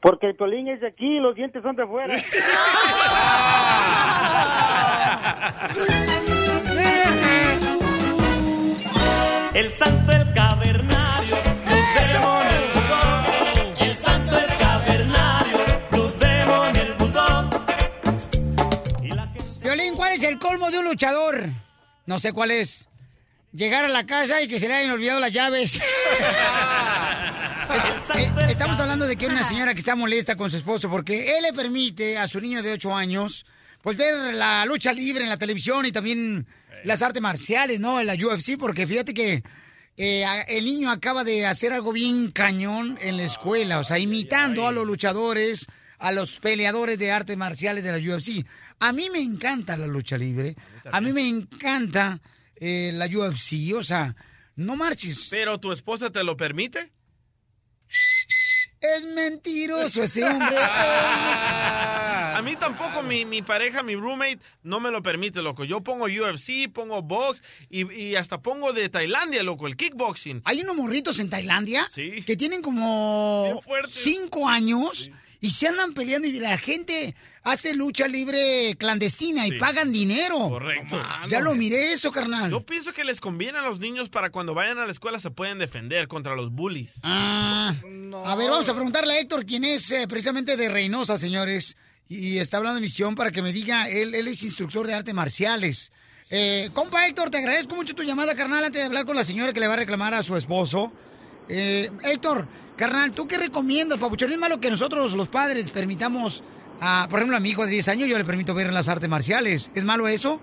[0.00, 2.14] Porque el Piolín es de aquí y los dientes son de fuera.
[9.56, 13.80] El santo, el cavernario, los demonios, el bulldog.
[13.80, 15.58] El santo, el cavernario,
[15.92, 17.50] los demonios, el bulldog.
[19.62, 21.48] Violín, ¿cuál es el colmo de un luchador?
[22.04, 22.86] No sé cuál es.
[23.52, 25.80] Llegar a la casa y que se le hayan olvidado las llaves.
[28.14, 31.36] Eh, Estamos hablando de que hay una señora que está molesta con su esposo porque
[31.36, 33.44] él le permite a su niño de 8 años
[33.82, 36.46] pues ver la lucha libre en la televisión y también
[36.86, 38.00] las artes marciales, ¿no?
[38.00, 39.42] En la UFC, porque fíjate que
[39.96, 44.68] eh, el niño acaba de hacer algo bien cañón en la escuela, o sea, imitando
[44.68, 45.66] a los luchadores,
[45.98, 48.46] a los peleadores de artes marciales de la UFC.
[48.78, 50.54] A mí me encanta la lucha libre,
[50.90, 52.20] a mí me encanta
[52.54, 54.14] eh, la UFC, o sea,
[54.54, 55.26] no marches.
[55.28, 56.92] ¿Pero tu esposa te lo permite?
[58.80, 60.56] Es mentiroso ese hombre.
[62.36, 65.64] A mí tampoco, mi, mi pareja, mi roommate, no me lo permite, loco.
[65.64, 70.42] Yo pongo UFC, pongo box y, y hasta pongo de Tailandia, loco, el kickboxing.
[70.44, 72.22] Hay unos morritos en Tailandia Sí.
[72.26, 75.10] que tienen como cinco años
[75.46, 80.48] y se andan peleando y la gente hace lucha libre clandestina y pagan dinero.
[80.48, 81.00] Correcto.
[81.28, 82.50] Ya lo miré eso, carnal.
[82.50, 85.30] Yo pienso que les conviene a los niños para cuando vayan a la escuela se
[85.30, 86.94] pueden defender contra los bullies.
[87.04, 87.72] Ah,
[88.24, 91.76] a ver, vamos a preguntarle a Héctor, quien es eh, precisamente de Reynosa, señores,
[92.08, 95.14] y está hablando de misión para que me diga, él, él es instructor de artes
[95.14, 95.92] marciales.
[96.30, 99.52] Eh, compa Héctor, te agradezco mucho tu llamada, carnal, antes de hablar con la señora
[99.52, 100.92] que le va a reclamar a su esposo.
[101.48, 104.32] Eh, Héctor, carnal, ¿tú qué recomiendas, papuchón?
[104.32, 106.42] ¿Es malo que nosotros, los padres, permitamos,
[106.80, 109.08] a, por ejemplo, a mi hijo de 10 años, yo le permito ver las artes
[109.08, 109.70] marciales?
[109.74, 110.40] ¿Es malo eso?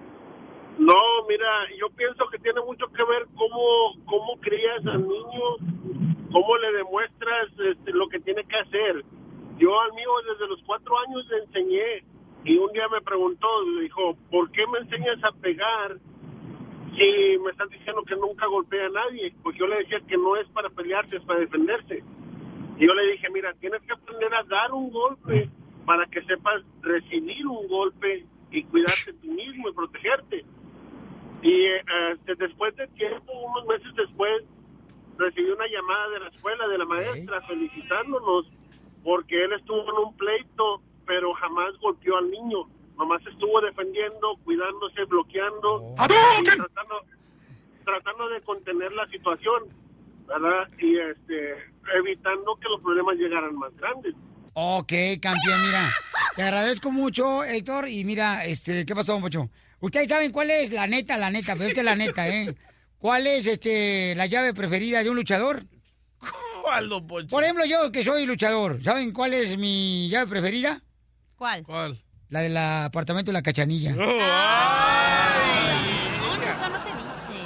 [0.77, 0.95] No,
[1.27, 1.47] mira,
[1.79, 7.49] yo pienso que tiene mucho que ver cómo, cómo crías al niño, cómo le demuestras
[7.71, 9.05] este, lo que tiene que hacer.
[9.59, 12.03] Yo al mío desde los cuatro años le enseñé
[12.45, 15.97] y un día me preguntó, le dijo, ¿por qué me enseñas a pegar
[16.95, 19.33] si me estás diciendo que nunca golpea a nadie?
[19.41, 22.03] Pues yo le decía que no es para pelearse, es para defenderse.
[22.77, 25.49] Y yo le dije, mira, tienes que aprender a dar un golpe
[25.85, 30.45] para que sepas recibir un golpe y cuidarte ti mismo y protegerte.
[31.41, 31.83] Y eh,
[32.13, 34.43] este, después de tiempo, unos meses después,
[35.17, 38.47] recibí una llamada de la escuela, de la maestra, felicitándonos
[39.03, 42.67] porque él estuvo en un pleito, pero jamás golpeó al niño.
[42.97, 46.95] Nomás estuvo defendiendo, cuidándose, bloqueando, tratando,
[47.83, 49.63] tratando de contener la situación,
[50.27, 50.69] ¿verdad?
[50.77, 51.53] Y este,
[51.97, 54.13] evitando que los problemas llegaran más grandes.
[54.53, 55.89] Ok, campeón, mira.
[56.35, 57.87] Te agradezco mucho, Héctor.
[57.87, 59.49] Y mira, este, ¿qué pasó, don Pocho?
[59.79, 62.55] Ustedes saben cuál es la neta, la neta, pero es la neta, ¿eh?
[62.97, 65.63] ¿Cuál es este la llave preferida de un luchador?
[66.61, 67.27] ¿Cuál, don Poncho?
[67.27, 70.81] Por ejemplo, yo que soy luchador, ¿saben cuál es mi llave preferida?
[71.35, 71.63] ¿Cuál?
[71.63, 72.01] ¿Cuál?
[72.29, 73.91] La del apartamento de la cachanilla.
[73.91, 73.99] Eso
[76.69, 77.43] no se dice.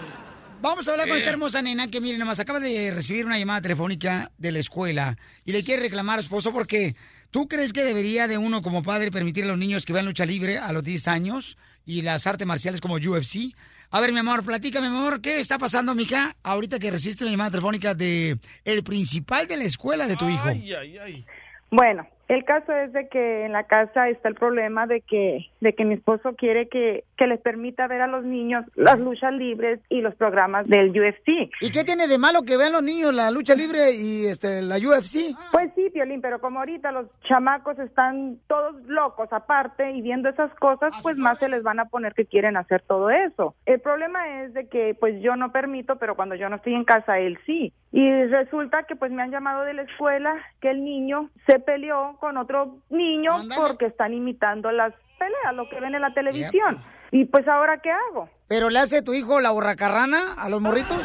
[0.61, 1.19] Vamos a hablar con Eh.
[1.19, 5.17] esta hermosa nena que, miren, nomás acaba de recibir una llamada telefónica de la escuela
[5.45, 6.95] y le quiere reclamar a su esposo porque
[7.31, 10.25] tú crees que debería de uno como padre permitir a los niños que vean lucha
[10.25, 13.53] libre a los 10 años y las artes marciales como UFC.
[13.91, 17.31] A ver, mi amor, platícame, mi amor, ¿qué está pasando, mija, ahorita que recibiste una
[17.31, 20.49] llamada telefónica de el principal de la escuela de tu hijo?
[20.49, 21.25] Ay, ay, ay.
[21.71, 25.73] Bueno, el caso es de que en la casa está el problema de que de
[25.73, 29.79] que mi esposo quiere que, que les permita ver a los niños las luchas libres
[29.89, 31.49] y los programas del UFC.
[31.61, 34.77] ¿Y qué tiene de malo que vean los niños la lucha libre y este la
[34.77, 35.35] UFC?
[35.51, 40.53] Pues sí, Piolín, pero como ahorita los chamacos están todos locos aparte y viendo esas
[40.55, 43.55] cosas, pues más se les van a poner que quieren hacer todo eso.
[43.65, 46.83] El problema es de que pues yo no permito, pero cuando yo no estoy en
[46.83, 47.73] casa, él sí.
[47.91, 52.17] Y resulta que pues me han llamado de la escuela que el niño se peleó
[52.19, 56.77] con otro niño porque están imitando las peleas, lo que ven en la televisión.
[57.11, 58.29] Y pues ahora, ¿qué hago?
[58.47, 60.97] ¿Pero le hace tu hijo la burracarrana a los morritos?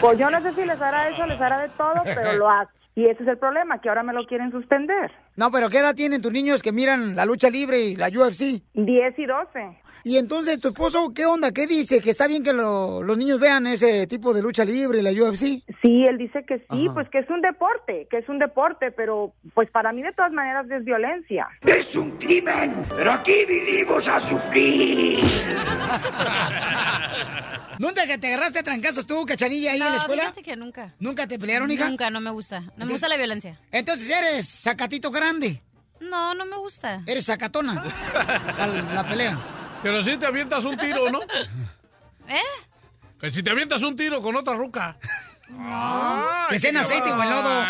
[0.00, 2.72] Pues yo no sé si les hará eso, les hará de todo, pero lo hace.
[2.96, 5.12] Y ese es el problema, que ahora me lo quieren suspender.
[5.36, 8.62] No, pero ¿qué edad tienen tus niños que miran la lucha libre y la UFC?
[8.74, 9.78] 10 y 12.
[10.02, 11.52] Y entonces, ¿tu esposo qué onda?
[11.52, 12.00] ¿Qué dice?
[12.00, 15.10] ¿Que está bien que lo- los niños vean ese tipo de lucha libre y la
[15.12, 15.62] UFC?
[15.82, 16.94] Sí, él dice que sí, Ajá.
[16.94, 20.32] pues que es un deporte, que es un deporte, pero pues para mí de todas
[20.32, 21.46] maneras es violencia.
[21.66, 25.18] Es un crimen, pero aquí vinimos a sufrir.
[27.78, 30.22] ¿Nunca que te agarraste a trancazos tú, cachanilla, ahí No, en la escuela?
[30.24, 30.94] fíjate que nunca.
[30.98, 31.88] ¿Nunca te pelearon, hija?
[31.88, 32.60] Nunca, no me gusta.
[32.76, 33.58] No me gusta la violencia.
[33.72, 35.62] Entonces eres sacatito grande.
[36.00, 37.02] No, no me gusta.
[37.06, 37.84] Eres sacatona.
[38.94, 39.38] la pelea.
[39.82, 41.20] Pero si te avientas un tiro, ¿no?
[42.28, 42.38] ¿Eh?
[43.20, 44.96] Que si te avientas un tiro con otra ruca.
[46.48, 47.64] Que sea en aceite o en lodo.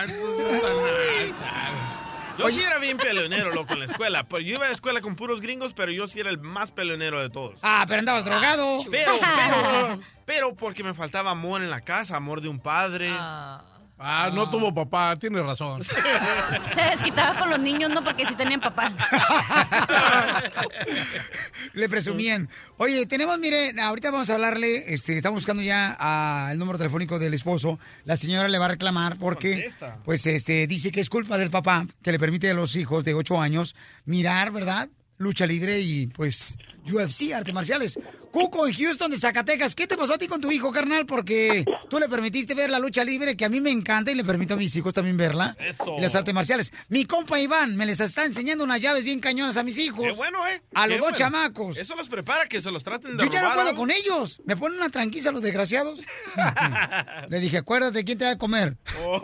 [2.38, 4.24] Yo sí era bien peleonero, loco, en la escuela.
[4.24, 6.70] Pues yo iba a la escuela con puros gringos, pero yo sí era el más
[6.70, 7.60] peleonero de todos.
[7.62, 8.78] Ah, pero andabas drogado.
[8.90, 13.08] Pero, pero, pero porque me faltaba amor en la casa, amor de un padre.
[13.12, 13.62] Ah,
[14.32, 15.82] no tuvo papá, tienes razón.
[16.74, 18.92] Se desquitaba con los niños, no porque sí tenían papá.
[21.74, 22.48] Le presumían.
[22.78, 27.18] Oye, tenemos, mire, ahorita vamos a hablarle, este, estamos buscando ya a el número telefónico
[27.18, 27.78] del esposo.
[28.04, 29.70] La señora le va a reclamar porque,
[30.04, 33.14] pues, este, dice que es culpa del papá que le permite a los hijos de
[33.14, 34.88] 8 años mirar, ¿verdad?
[35.20, 36.56] Lucha libre y, pues,
[36.90, 37.98] UFC, artes marciales.
[38.30, 41.04] Cuco en Houston de Zacatecas, ¿qué te pasó a ti con tu hijo, carnal?
[41.04, 44.24] Porque tú le permitiste ver la lucha libre, que a mí me encanta y le
[44.24, 45.54] permito a mis hijos también verla.
[45.60, 45.96] Eso.
[45.98, 46.72] Y las artes marciales.
[46.88, 50.06] Mi compa Iván me les está enseñando unas llaves bien cañonas a mis hijos.
[50.06, 50.62] Qué bueno, ¿eh?
[50.74, 51.18] A los Qué dos bueno.
[51.18, 51.76] chamacos.
[51.76, 54.40] Eso los prepara, que se los traten de Yo ya no puedo con ellos.
[54.46, 56.00] Me ponen una tranquila los desgraciados.
[57.28, 58.78] Le dije, acuérdate quién te va a comer.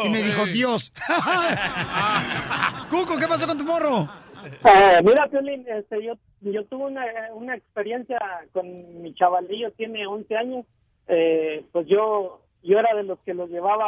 [0.05, 0.93] y me dijo, Oh, Dios.
[2.91, 4.26] Cuco, ¿qué pasó con tu morro?
[4.65, 8.19] Eh, mira, Piolín, este, yo, yo tuve una, experiencia
[8.53, 10.67] con mi chavalillo, tiene 11 años.
[11.09, 13.87] Eh, pues yo yo era de los que los llevaba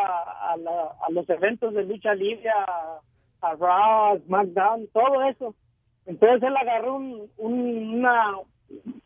[0.52, 5.54] a, la- a los eventos de lucha libre, a, Raw, a SmackDown, todo eso.
[6.06, 8.36] Entonces él agarró un, un- una...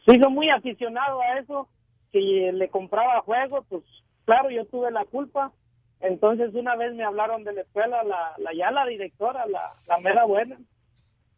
[0.05, 1.69] Se hizo muy aficionado a eso,
[2.13, 3.83] que le compraba juegos, pues
[4.27, 5.53] claro, yo tuve la culpa.
[6.01, 10.25] Entonces una vez me hablaron de la escuela, la, la ya la directora, la mera
[10.27, 10.59] buena,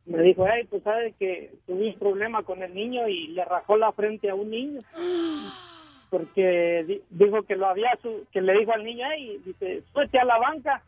[0.07, 3.77] me dijo, hey, pues sabes que tuve un problema con el niño y le rajó
[3.77, 4.81] la frente a un niño.
[6.11, 10.19] Porque di- dijo que lo había, su- que le dijo al niño, hey, dice, súbete
[10.19, 10.83] a la banca,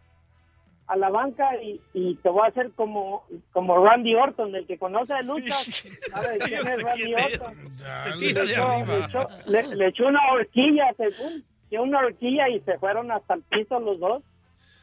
[0.87, 4.79] a la banca y, y te voy a hacer como, como Randy Orton, el que
[4.79, 5.55] conoce de lucha.
[5.55, 7.15] ¿Sabe quién es Randy.
[7.15, 7.73] Orton?
[7.73, 8.87] Se Le de echó- arriba.
[8.99, 13.35] le echó- le- le echó una horquilla, según, echó una horquilla y se fueron hasta
[13.35, 14.23] el piso los dos.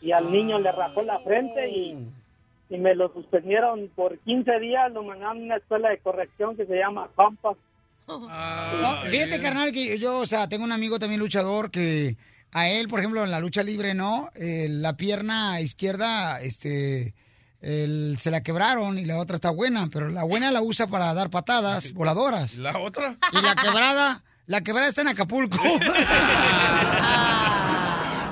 [0.02, 2.06] Y al niño le rajó la frente y,
[2.74, 6.66] y me lo suspendieron por 15 días, lo mandaron a una escuela de corrección que
[6.66, 7.56] se llama Compass.
[8.08, 12.18] No, fíjate, carnal, que yo, o sea, tengo un amigo también luchador que
[12.52, 14.30] a él, por ejemplo, en la lucha libre, ¿no?
[14.36, 17.14] Eh, la pierna izquierda, este,
[17.62, 21.14] el- se la quebraron y la otra está buena, pero la buena la usa para
[21.14, 22.58] dar patadas voladoras.
[22.58, 23.18] ¿La otra?
[23.32, 25.58] Y la quebrada, la quebrada está en Acapulco.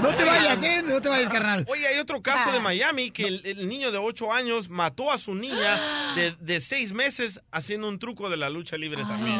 [0.01, 0.81] no te vayas, ¿eh?
[0.85, 1.65] No te vayas, carnal.
[1.69, 5.17] Oye, hay otro caso de Miami que el, el niño de 8 años mató a
[5.17, 9.37] su niña de, de 6 meses haciendo un truco de la lucha libre también.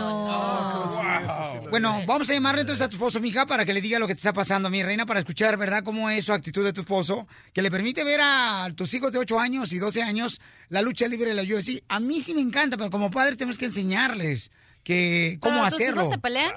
[1.70, 4.14] Bueno, vamos a llamarle entonces a tu esposo, mija, para que le diga lo que
[4.14, 7.28] te está pasando, mi reina, para escuchar, ¿verdad?, cómo es su actitud de tu esposo,
[7.54, 11.08] que le permite ver a tus hijos de 8 años y 12 años la lucha
[11.08, 11.84] libre de la UFC.
[11.88, 14.52] A mí sí me encanta, pero como padre tenemos que enseñarles
[14.84, 16.02] que cómo ¿Pero tus hacerlo.
[16.02, 16.52] hijos se pelean?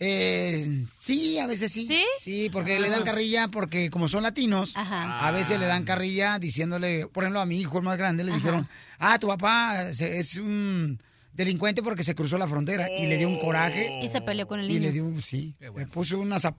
[0.00, 1.88] Eh, sí, a veces sí.
[2.18, 2.80] Sí, porque Ah.
[2.80, 7.40] le dan carrilla, porque como son latinos, a veces le dan carrilla diciéndole, por ejemplo,
[7.40, 8.68] a mi hijo, el más grande, le dijeron,
[8.98, 11.00] ah, tu papá se- es un
[11.32, 13.98] delincuente porque se cruzó la frontera y le dio un coraje.
[14.02, 14.82] Y se peleó con el Y niño.
[14.86, 16.56] le dio un, sí, le puso una zap-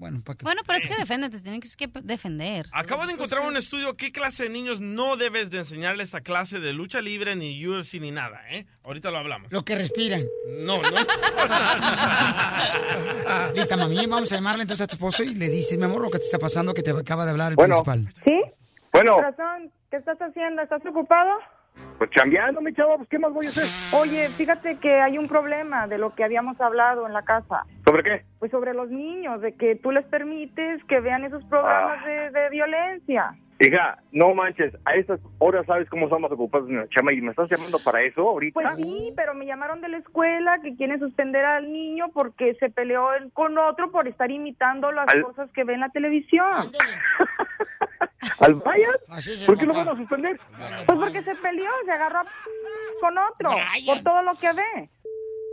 [0.00, 0.38] Bueno, para.
[0.42, 2.66] Bueno, pero es que defiéndete, tienes que defender.
[2.72, 6.58] Acabo de encontrar un estudio qué clase de niños no debes de enseñarles esta clase
[6.58, 8.64] de lucha libre, ni UFC, ni nada, ¿eh?
[8.82, 9.52] Ahorita lo hablamos.
[9.52, 10.24] Lo que respiran.
[10.48, 10.88] No, no.
[13.54, 16.10] Lista, mami, vamos a llamarle entonces a tu esposo y le dice, mi amor, lo
[16.10, 17.82] que te está pasando, que te acaba de hablar el Bueno.
[17.82, 18.08] principal.
[18.24, 18.40] ¿Sí?
[18.94, 19.16] Bueno.
[19.16, 20.62] Corazón, ¿qué estás haciendo?
[20.62, 21.30] ¿Estás ocupado?
[21.98, 23.64] Pues chambeando, mi chavo, pues ¿qué más voy a hacer?
[24.00, 27.64] Oye, fíjate que hay un problema de lo que habíamos hablado en la casa.
[27.84, 28.22] ¿Sobre qué?
[28.38, 32.06] Pues sobre los niños, de que tú les permites que vean esos programas Ah.
[32.08, 33.34] de, de violencia.
[33.62, 37.28] Hija, no manches, a estas horas sabes cómo estamos ocupados en la chama y me
[37.30, 38.54] estás llamando para eso ahorita.
[38.54, 42.70] Pues sí, pero me llamaron de la escuela que quieren suspender al niño porque se
[42.70, 46.72] peleó él con otro por estar imitando las Al- cosas que ve en la televisión.
[48.40, 48.96] ¿Al Bayern?
[49.46, 50.40] ¿Por qué lo van a suspender?
[50.86, 52.24] Pues porque se peleó, se agarró a
[53.02, 53.50] con otro
[53.86, 54.90] por todo lo que ve.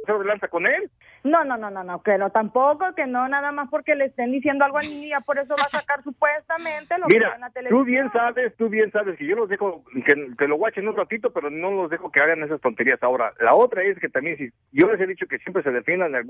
[0.06, 0.90] ¿Se lanza con él?
[1.24, 4.32] No, no, no, no, no, que no, tampoco, que no, nada más porque le estén
[4.32, 7.42] diciendo algo al niño, ya por eso va a sacar supuestamente lo que Mira, en
[7.42, 7.80] la televisión.
[7.80, 10.96] tú bien sabes, tú bien sabes que yo los dejo, que, que lo guachen un
[10.96, 13.34] ratito, pero no los dejo que hagan esas tonterías ahora.
[13.40, 16.26] La otra es que también, si yo les he dicho que siempre se defiendan al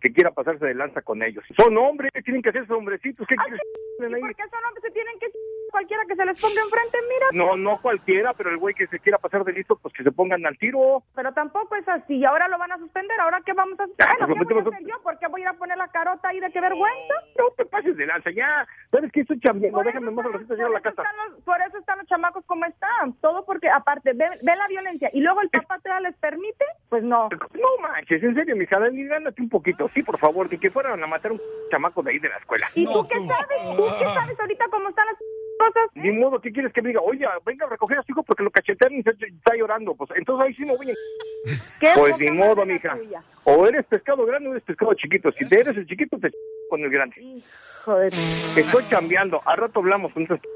[0.00, 1.42] que quiera pasarse de lanza con ellos.
[1.58, 3.60] Son hombres, tienen que ser hombrecitos, ¿qué quieres?
[3.98, 5.26] ¿Y por qué son hombres se tienen que
[5.70, 7.26] cualquiera que se les ponga enfrente, mira?
[7.32, 10.12] No, no cualquiera, pero el güey que se quiera pasar de listo, pues que se
[10.12, 11.02] pongan al tiro.
[11.14, 13.96] Pero tampoco es así, y ahora lo van a suspender, ahora qué vamos a hacer,
[14.18, 15.02] Bueno, pues, ¿qué voy a hacer yo?
[15.02, 17.14] ¿Por qué voy a ir a poner la carota ahí de qué vergüenza?
[17.38, 18.66] No te pases de lanza, ya.
[18.90, 19.20] ¿Sabes qué?
[19.22, 21.02] Estoy chambeando, déjame más ratito llegar a la casa.
[21.02, 24.68] Están los- por eso están los chamacos como están, todo porque aparte ve, ve la
[24.68, 27.28] violencia y luego el papá te les permite, pues no.
[27.54, 31.02] No manches, en serio, mi hija, Dani, gánate un poquito, sí, por favor, que fueran
[31.02, 31.40] a matar un
[31.70, 32.66] chamaco de ahí de la escuela.
[32.74, 33.76] ¿Y tú qué sabes?
[33.84, 35.16] ¿Tú qué sabes ahorita cómo están las
[35.58, 35.90] cosas?
[35.94, 37.00] Ni modo, ¿qué quieres que me diga?
[37.00, 39.94] Oye, venga a recoger a su hijo porque lo cachetearon y se- está llorando.
[39.94, 40.94] Pues entonces ahí sí me voy a...
[41.80, 42.96] ¿Qué Pues ni modo, mija.
[42.96, 43.22] tuya?
[43.44, 45.30] O eres pescado grande o eres pescado chiquito.
[45.38, 46.30] Si te eres el chiquito, te
[46.70, 47.16] con el grande.
[47.84, 48.12] Joder.
[48.12, 49.40] Estoy chambeando.
[49.44, 50.12] Al rato hablamos.
[50.16, 50.48] Entonces,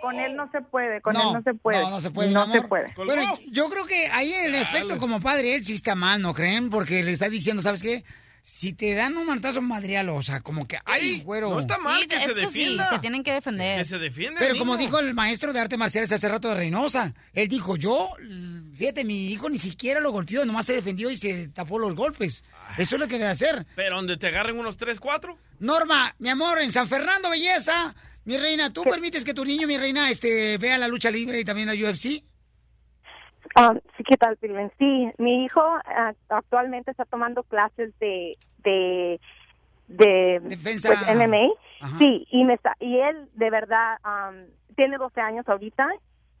[0.00, 1.78] Con él no se puede, con él no se puede.
[1.82, 2.86] No, no se puede, No se puede.
[2.96, 3.22] Bueno,
[3.52, 6.70] yo creo que ahí en el aspecto como padre, él sí está mal, ¿no creen?
[6.70, 8.02] Porque le está diciendo, ¿sabes qué?
[8.42, 11.50] Si te dan un martazo madrialo, o sea, como que, ay, güero.
[11.50, 12.88] no está mal Sí, que se sí, defienda.
[12.90, 13.78] se tienen que defender.
[13.78, 13.98] Que se
[14.38, 18.10] Pero como dijo el maestro de arte marciales hace rato de Reynosa, él dijo, yo,
[18.74, 22.44] fíjate, mi hijo ni siquiera lo golpeó, nomás se defendió y se tapó los golpes.
[22.78, 23.66] Eso es lo que debe hacer.
[23.76, 25.38] Pero donde te agarren unos 3, 4.
[25.58, 29.76] Norma, mi amor, en San Fernando, belleza, mi reina, ¿tú permites que tu niño, mi
[29.76, 32.22] reina, este, vea la lucha libre y también la UFC?
[33.56, 34.70] Ah, sí, ¿qué tal, Pilben?
[34.78, 39.20] Sí, mi hijo ah, actualmente está tomando clases de de
[39.88, 40.88] de Defensa.
[40.88, 41.48] pues, MMA.
[41.80, 41.98] Ajá.
[41.98, 43.98] Sí, y me está y él de verdad
[44.76, 45.88] tiene 12 años ahorita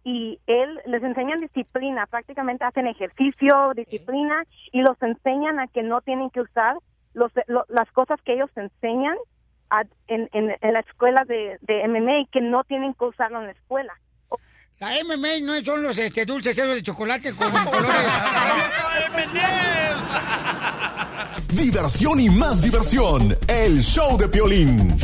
[0.04, 6.00] y él les enseñan disciplina, prácticamente hacen ejercicio, disciplina y los enseñan a que no
[6.00, 6.76] tienen que usar
[7.12, 9.16] los, lo- las cosas que ellos enseñan
[9.68, 13.46] a- en, en, en la escuela de, de MMA que no tienen que usarlo en
[13.46, 13.92] la escuela.
[14.80, 18.12] La MMA no son los este, dulces esos de chocolate con colores.
[21.48, 23.36] Diversión y más diversión.
[23.46, 24.98] El show de Piolín.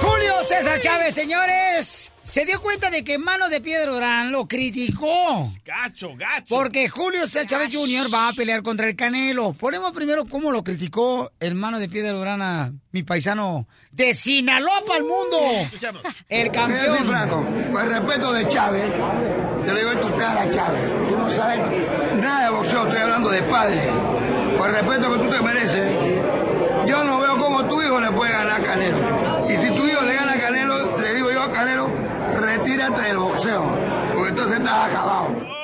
[0.00, 1.97] Julio César Chávez, señores,
[2.38, 5.52] se dio cuenta de que Mano de Piedra Durán lo criticó.
[5.64, 6.44] Gacho, gacho.
[6.48, 8.14] Porque Julio César Chávez Jr.
[8.14, 9.54] va a pelear contra el Canelo.
[9.54, 14.84] Ponemos primero cómo lo criticó el Mano de Piedra Durán a mi paisano de Sinaloa
[14.86, 15.36] para el mundo.
[16.28, 17.08] El campeón.
[17.08, 20.82] Franco, con el respeto de Chávez, te lo digo en tu cara, Chávez.
[21.08, 21.58] Tú no sabes
[22.20, 23.82] nada de boxeo, estoy hablando de padre.
[24.56, 25.92] Con el respeto que tú te mereces,
[26.86, 29.46] yo no veo cómo tu hijo le puede ganar a Canelo.
[29.50, 31.90] Y si tu hijo le gana a Canelo, le digo yo a Canelo,
[32.38, 33.64] retírate del boxeo.
[34.14, 35.58] porque entonces estás acabado.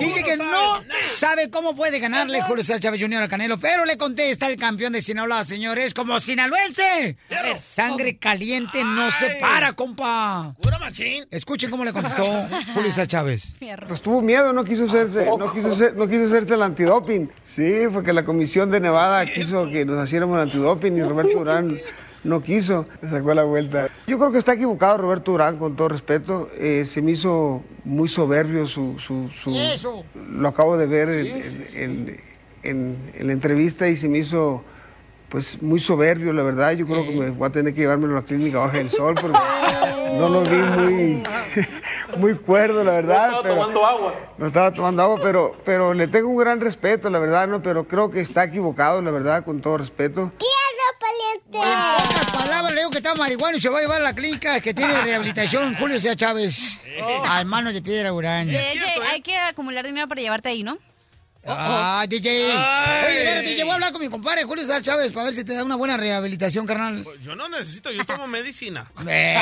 [0.00, 3.22] Dice que no sabe cómo puede ganarle Julio César Chávez Jr.
[3.22, 7.16] al Canelo, pero le contesta el campeón de Sinaloa, señores, como sinaloense.
[7.30, 10.54] A ver, sangre caliente no se para, compa.
[11.30, 12.24] Escuchen cómo le contestó
[12.74, 13.54] Julio César Chávez.
[13.88, 17.30] Pues tuvo miedo, no quiso hacerse, no quiso no quiso hacerse el antidoping.
[17.44, 21.38] Sí, fue que la comisión de Nevada quiso que nos hiciéramos el antidoping y Roberto
[21.38, 21.80] Durán
[22.24, 23.88] no quiso, sacó la vuelta.
[24.06, 26.48] Yo creo que está equivocado Roberto Durán, con todo respeto.
[26.58, 28.98] Eh, se me hizo muy soberbio su...
[28.98, 30.04] su, su- Eso.
[30.30, 31.80] Lo acabo de ver Sí, en, sí, sí.
[31.82, 32.20] en-
[32.62, 34.62] en- en la entrevista y se me hizo
[35.28, 36.72] pues muy soberbio, la verdad.
[36.72, 39.16] Yo creo que me voy a tener que llevármelo a la clínica Baja del Sol
[39.20, 39.36] porque
[40.18, 41.22] no lo vi muy,
[42.18, 43.24] muy cuerdo, la verdad.
[43.26, 44.14] estaba pero- tomando agua.
[44.38, 47.62] no estaba tomando agua, pero, pero le tengo un gran respeto, la verdad, ¿no?
[47.62, 50.30] Pero creo que está equivocado, la verdad, con todo respeto.
[51.52, 54.14] En pocas palabras, le digo que está marihuana y se va a llevar a la
[54.14, 56.78] clínica que tiene rehabilitación Julio César Chávez.
[57.26, 58.50] Al manos de piedra urán.
[59.10, 60.78] Hay que acumular dinero para llevarte ahí, ¿no?
[61.46, 62.50] Ah, DJ.
[62.56, 63.04] Ay.
[63.06, 65.44] Oye, de DJ, voy a hablar con mi compadre Julio César Chávez para ver si
[65.44, 67.04] te da una buena rehabilitación, carnal.
[67.22, 68.90] Yo no necesito, yo tomo medicina.
[69.08, 69.36] Eh,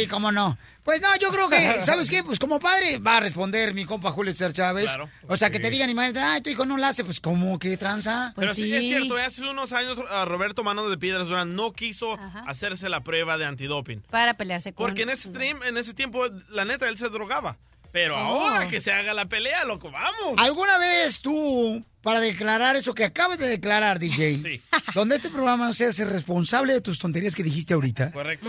[0.00, 0.58] Sí, cómo no.
[0.82, 2.24] Pues no, yo creo que, ¿sabes qué?
[2.24, 4.86] Pues como padre va a responder mi compa Julio César Chávez.
[4.86, 5.08] Claro.
[5.28, 7.76] O sea, que te digan, imagínate, ay, tu hijo no la hace, pues ¿cómo que
[7.76, 8.32] tranza?
[8.36, 11.72] Pero sí, es cierto, eh, hace unos años ah, Roberto Mano de Piedras Durán no
[11.72, 14.00] quiso hacerse la prueba de antidoping.
[14.10, 14.86] Para pelearse con...
[14.86, 17.56] Porque en ese, trim- en ese tiempo, la neta, él se drogaba.
[17.92, 18.46] Pero Oh.
[18.46, 20.34] ahora que se haga la pelea, loco, vamos.
[20.38, 24.60] ¿Alguna vez tú, para declarar eso que acabas de declarar, DJ,
[24.94, 28.12] donde este programa no se hace responsable de tus tonterías que dijiste ahorita?
[28.12, 28.48] Correcto.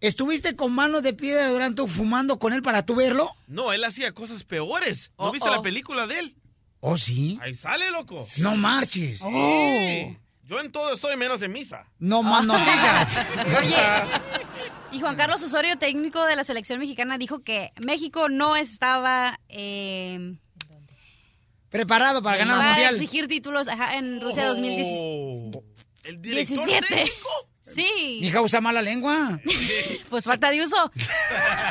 [0.00, 3.30] ¿Estuviste con manos de piedra durante fumando con él para tú verlo?
[3.46, 5.12] No, él hacía cosas peores.
[5.18, 5.52] ¿No Oh, viste oh.
[5.54, 6.36] la película de él?
[6.80, 7.38] ¿Oh, sí?
[7.40, 8.26] Ahí sale, loco.
[8.38, 9.20] No marches.
[9.20, 10.16] Sí.
[10.52, 11.86] Yo en todo estoy menos en misa.
[11.98, 13.26] No más no digas.
[13.58, 13.74] Oye,
[14.90, 19.40] y Juan Carlos Osorio, técnico de la selección mexicana, dijo que México no estaba...
[19.48, 20.36] eh,
[21.70, 22.94] Preparado para ganar el para mundial.
[22.96, 25.58] exigir títulos ajá, en Rusia 2017.
[25.58, 25.64] Oh.
[26.04, 27.12] ¿El director 17.
[27.74, 28.18] Sí.
[28.20, 29.40] Mi hija usa mala lengua.
[30.10, 30.76] Pues falta de uso.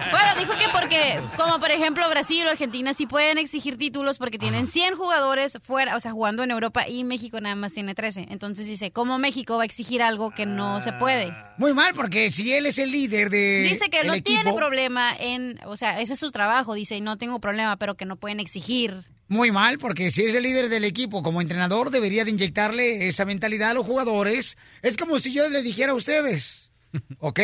[0.10, 4.40] Bueno, dijo que porque, como por ejemplo Brasil o Argentina, sí pueden exigir títulos porque
[4.40, 8.28] tienen 100 jugadores fuera, o sea, jugando en Europa y México nada más tiene 13.
[8.30, 11.32] Entonces dice, ¿cómo México va a exigir algo que no se puede?
[11.58, 13.62] Muy mal, porque si él es el líder de.
[13.70, 17.00] Dice que el no equipo, tiene problema en, o sea, ese es su trabajo, dice,
[17.02, 19.04] no tengo problema, pero que no pueden exigir.
[19.32, 23.24] Muy mal, porque si es el líder del equipo como entrenador, debería de inyectarle esa
[23.24, 24.58] mentalidad a los jugadores.
[24.82, 26.70] Es como si yo les dijera a ustedes,
[27.20, 27.40] ¿ok?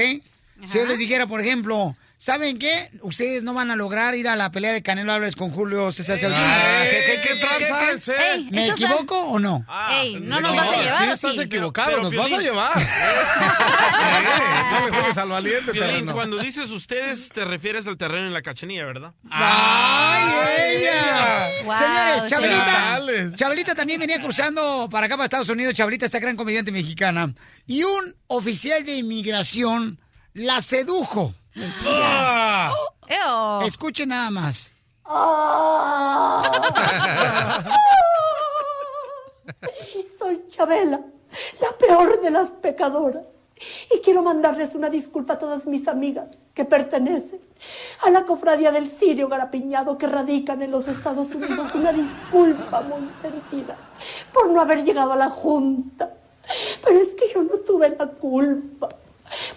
[0.66, 2.90] Si yo les dijera, por ejemplo, ¿saben qué?
[3.02, 6.20] Ustedes no van a lograr ir a la pelea de Canelo Álvarez con Julio César
[6.20, 6.38] Chávez.
[6.90, 7.38] ¿qué- qué- qué?
[8.34, 9.66] Ey, ¿Me equivoco o no?
[9.92, 11.42] Ey, ¿no nos vas a llevar sí o estás sí?
[11.42, 12.80] equivocado, Pero- nos pero, vas a Piolín- llevar.
[12.80, 12.86] Sí,
[14.92, 16.14] no juegues al valiente, Piolín, terreno.
[16.14, 19.14] cuando dices ustedes, te refieres al terreno en la cachanilla, ¿verdad?
[19.30, 21.50] ¡Ay, ella!
[21.66, 22.26] Wow, Señores.
[22.30, 23.36] Chabelita.
[23.36, 25.74] Chabelita también venía cruzando para acá, para Estados Unidos.
[25.74, 27.34] Chabelita, esta gran comediante mexicana.
[27.66, 30.00] Y un oficial de inmigración
[30.34, 31.34] la sedujo.
[31.86, 32.74] Ah.
[33.08, 33.62] Eo.
[33.62, 34.72] Escuchen nada más.
[40.20, 41.00] Soy Chabela,
[41.62, 43.24] la peor de las pecadoras.
[43.92, 47.40] Y quiero mandarles una disculpa a todas mis amigas que pertenecen
[48.06, 51.74] a la cofradía del Sirio Garapiñado que radican en los Estados Unidos.
[51.74, 53.76] Una disculpa muy sentida
[54.32, 56.14] por no haber llegado a la junta.
[56.84, 58.90] Pero es que yo no tuve la culpa.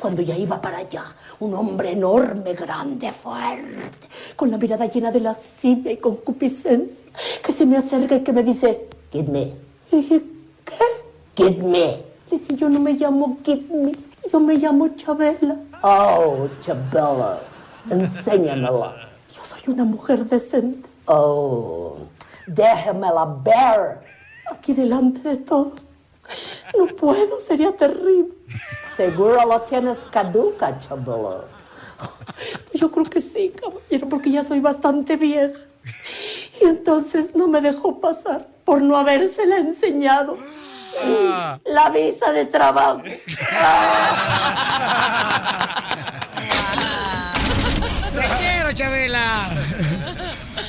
[0.01, 5.21] Cuando ya iba para allá, un hombre enorme, grande, fuerte, con la mirada llena de
[5.21, 7.09] lascivia y concupiscencia,
[7.45, 9.53] que se me acerca y que me dice, Kid me.
[9.91, 10.23] Le dije,
[10.65, 10.85] ¿qué?
[11.35, 12.03] Kid me.
[12.31, 13.93] Le dije, yo no me llamo Kid me,
[14.33, 15.57] yo me llamo Chabela.
[15.83, 17.41] Oh, Chabela,
[17.91, 19.09] enséñamela.
[19.35, 20.89] Yo soy una mujer decente.
[21.07, 21.97] Oh,
[22.47, 24.01] déjamela ver.
[24.51, 25.81] Aquí delante de todos.
[26.77, 28.35] No puedo, sería terrible.
[29.01, 31.47] Seguro lo tienes caduca, Chabela.
[32.75, 35.59] Yo creo que sí, caballero, porque ya soy bastante vieja.
[36.61, 40.37] Y entonces no me dejó pasar por no habérsela enseñado.
[41.65, 43.01] La visa de trabajo.
[48.13, 49.49] ¡Te quiero, Chabela!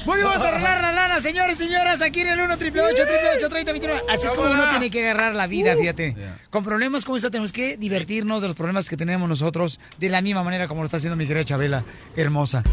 [0.06, 2.82] Muy bien, vamos a arreglar la lana, señores y señoras, aquí en el 1 triple
[2.82, 4.02] 8 30 29.
[4.10, 6.16] Así es como uno tiene que agarrar la vida, fíjate.
[6.50, 10.22] Con problemas como esto tenemos que divertirnos de los problemas que tenemos nosotros de la
[10.22, 11.84] misma manera como lo está haciendo mi querida Chabela,
[12.16, 12.64] hermosa.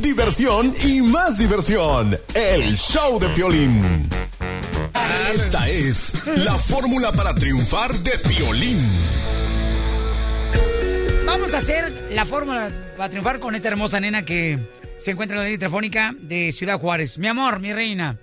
[0.00, 2.18] Diversión y más diversión.
[2.34, 4.08] El show de Piolín.
[5.34, 6.14] Esta es
[6.44, 8.86] la fórmula para triunfar de Piolín.
[11.26, 14.58] vamos a hacer la fórmula para triunfar con esta hermosa nena que
[14.98, 17.18] se encuentra en la línea telefónica de Ciudad Juárez.
[17.18, 18.18] Mi amor, mi reina.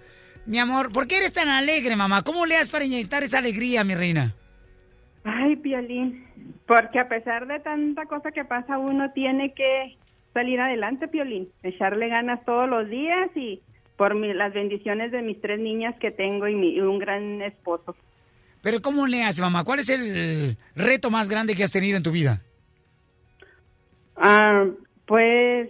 [0.46, 2.24] Mi amor, ¿por qué eres tan alegre, mamá?
[2.24, 4.34] ¿Cómo le das para inyectar esa alegría, mi reina?
[5.24, 6.26] Ay, Piolín,
[6.66, 9.98] porque a pesar de tanta cosa que pasa, uno tiene que
[10.34, 13.62] salir adelante, Piolín, echarle ganas todos los días y
[13.98, 17.42] por mi- las bendiciones de mis tres niñas que tengo y, mi, y un gran
[17.42, 17.96] esposo.
[18.62, 19.64] Pero ¿cómo le haces, mamá?
[19.66, 22.42] ¿Cuál es el reto más grande que has tenido en tu vida?
[24.16, 24.66] Ah,
[25.06, 25.70] pues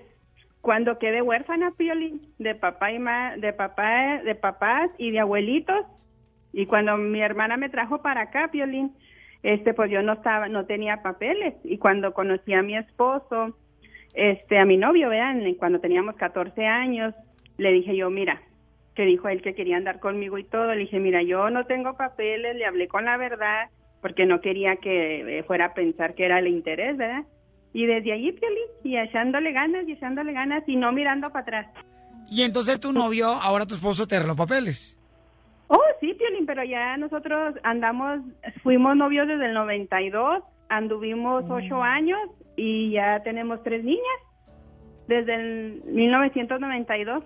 [0.70, 5.84] cuando quedé huérfana, Piolín, de papá y ma de papá, de papás y de abuelitos,
[6.53, 8.93] y cuando mi hermana me trajo para acá, Piolín,
[9.41, 13.57] este, pues yo no estaba, no tenía papeles, y cuando conocí a mi esposo,
[14.13, 17.15] este, a mi novio, vean, cuando teníamos 14 años,
[17.57, 18.39] le dije yo, mira,
[18.93, 21.97] que dijo él que quería andar conmigo y todo, le dije, mira, yo no tengo
[21.97, 23.70] papeles, le hablé con la verdad,
[24.03, 27.24] porque no quería que eh, fuera a pensar que era el interés, ¿verdad?
[27.74, 31.67] Y desde allí, Piolín, y echándole ganas, y echándole ganas, y no mirando para atrás.
[32.32, 34.97] Y entonces tu novio, ahora tu esposo, te arregló papeles.
[35.67, 38.22] Oh, sí, Piolín, pero ya nosotros andamos,
[38.63, 42.20] fuimos novios desde el 92, anduvimos ocho años
[42.55, 44.20] y ya tenemos tres niñas
[45.07, 47.24] desde el 1992.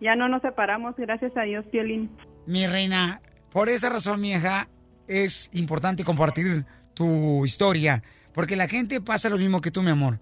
[0.00, 2.10] Ya no nos separamos, gracias a Dios, Piolín.
[2.46, 3.20] Mi reina,
[3.52, 4.68] por esa razón, mi hija,
[5.06, 6.64] es importante compartir
[6.94, 8.02] tu historia,
[8.38, 10.20] porque la gente pasa lo mismo que tú, mi amor.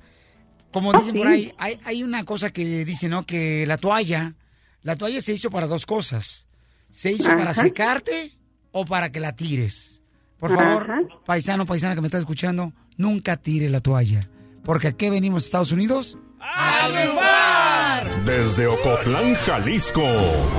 [0.72, 1.18] Como Ah, dicen sí.
[1.18, 3.26] por ahí, hay, hay una cosa que dice, ¿no?
[3.26, 4.34] Que la toalla,
[4.82, 6.48] la toalla se hizo para dos cosas.
[6.88, 8.38] Se hizo para secarte
[8.72, 10.00] o para que la tires.
[10.38, 11.00] Por favor, Ajá.
[11.26, 14.30] paisano, paisana que me está escuchando, nunca tire la toalla.
[14.64, 16.16] Porque aquí venimos, Estados Unidos,
[16.48, 20.02] ¡A Desde Ocotlán, Jalisco.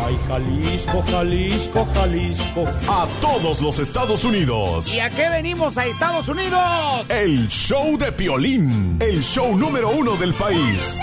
[0.05, 2.67] Ay, Jalisco, Jalisco, Jalisco.
[2.89, 4.93] A todos los Estados Unidos.
[4.93, 6.59] ¿Y a qué venimos a Estados Unidos?
[7.09, 8.97] El show de Piolín.
[8.99, 11.01] El show número uno del país.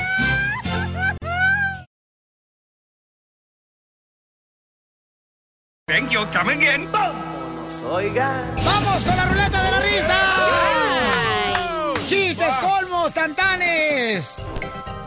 [5.86, 6.90] Thank you, come again.
[6.92, 8.44] Vámonos, oiga.
[8.64, 10.23] ¡Vamos con la ruleta de la risa!
[13.14, 14.36] ¡Chistes, colmos, tantanes!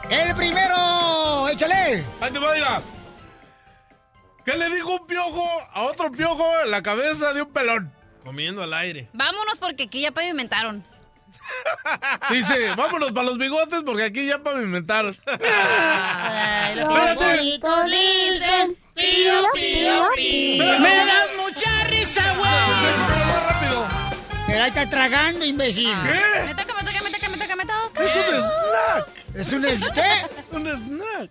[0.09, 1.49] ¡El primero!
[1.49, 2.03] ¡Échale!
[2.21, 2.81] Ahí te va.
[4.45, 7.91] ¿Qué le dijo un piojo a otro piojo en la cabeza de un pelón?
[8.23, 9.09] Comiendo al aire.
[9.13, 10.85] Vámonos porque aquí ya pavimentaron.
[12.29, 15.15] Dice, vámonos para los bigotes porque aquí ya pavimentaron.
[15.27, 17.41] Ay, lo que
[17.85, 18.77] dicen.
[18.95, 20.79] Pío, pío, pío.
[20.79, 22.49] ¡Me das mucha risa, güey!
[23.49, 23.87] rápido!
[24.47, 25.93] Pero ahí está tragando, imbécil.
[26.03, 26.55] ¿Qué?
[27.99, 29.07] Es un snack.
[29.33, 30.25] ¿Es un qué?
[30.55, 31.29] Un snack.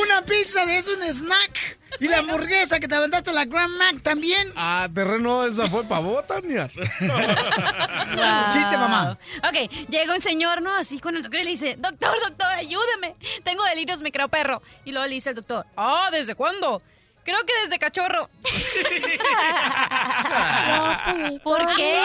[0.00, 1.78] Una pizza de es un snack.
[2.00, 4.52] Y la hamburguesa que te aventaste la Grand Mac también.
[4.56, 6.68] Ah, terreno, esa fue para vos, Tania.
[6.68, 9.18] Chiste, mamá.
[9.38, 10.74] Ok, llega un señor, ¿no?
[10.74, 13.16] Así con el doctor y le dice, doctor, doctor, ayúdeme.
[13.44, 14.62] Tengo delirios, me creo perro.
[14.84, 16.82] Y luego le dice el doctor, ah, ¿desde cuándo?
[17.28, 18.28] Creo que desde cachorro.
[21.44, 22.00] ¿Por qué?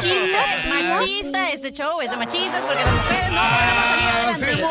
[0.00, 0.38] Chiste
[0.70, 4.64] machista este show, es de machistas porque las mujeres no podemos salir adelante.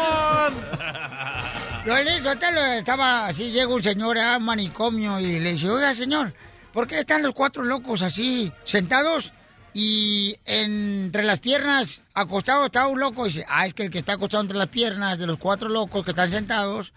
[1.85, 5.93] Yo le Sotelo, estaba así, llega un señor a un manicomio y le dice, oiga,
[5.93, 6.33] señor,
[6.73, 9.31] ¿por qué están los cuatro locos así sentados?
[9.75, 13.27] Y entre las piernas, acostado, está un loco.
[13.27, 15.69] Y dice, ah, es que el que está acostado entre las piernas de los cuatro
[15.69, 16.93] locos que están sentados,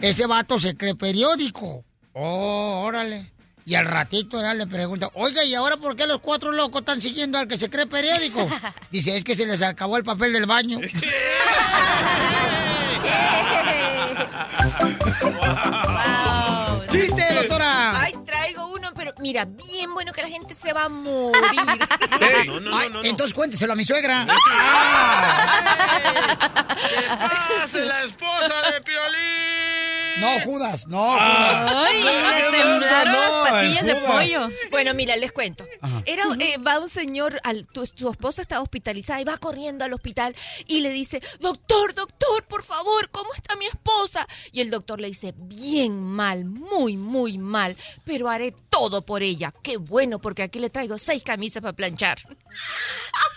[0.00, 1.84] ese vato se cree periódico.
[2.12, 3.32] Oh, órale.
[3.64, 7.00] Y al ratito ya le pregunta, oiga, ¿y ahora por qué los cuatro locos están
[7.00, 8.48] siguiendo al que se cree periódico?
[8.92, 10.78] Dice, es que se les acabó el papel del baño.
[16.90, 18.00] ¡Chiste, doctora!
[18.00, 21.34] Ay, traigo uno, pero mira, bien bueno que la gente se va a morir.
[22.72, 24.26] Ay, Entonces cuénteselo a mi suegra.
[27.58, 29.85] ¡Pase la esposa de Piolín!
[30.20, 31.72] No, Judas, no, Judas.
[31.74, 34.48] Ay, le temblaron no, las patillas de pollo.
[34.70, 35.66] Bueno, mira, les cuento.
[35.80, 36.02] Ajá.
[36.06, 39.92] Era, eh, va un señor, al, tu, su esposa está hospitalizada y va corriendo al
[39.92, 40.34] hospital
[40.66, 44.26] y le dice, doctor, doctor, por favor, ¿cómo está mi esposa?
[44.52, 49.52] Y el doctor le dice, bien mal, muy, muy mal, pero haré todo por ella.
[49.62, 52.18] Qué bueno, porque aquí le traigo seis camisas para planchar.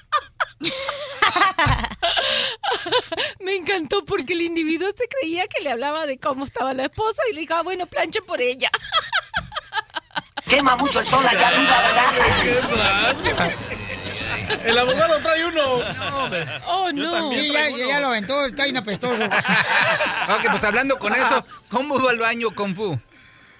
[3.40, 7.22] Me encantó porque el individuo se creía que le hablaba de cómo estaba la esposa
[7.32, 8.70] y le dijo, ah, bueno, planche por ella.
[10.48, 13.52] Quema mucho el sol allá arriba, ¿verdad?
[14.66, 15.62] El abogado trae uno.
[16.68, 16.90] Oh,
[17.34, 17.54] Sí,
[17.88, 19.24] ya, lo aventó, está inapestoso.
[20.30, 23.00] Ok, pues hablando con eso, ¿cómo va el baño Kung Fu?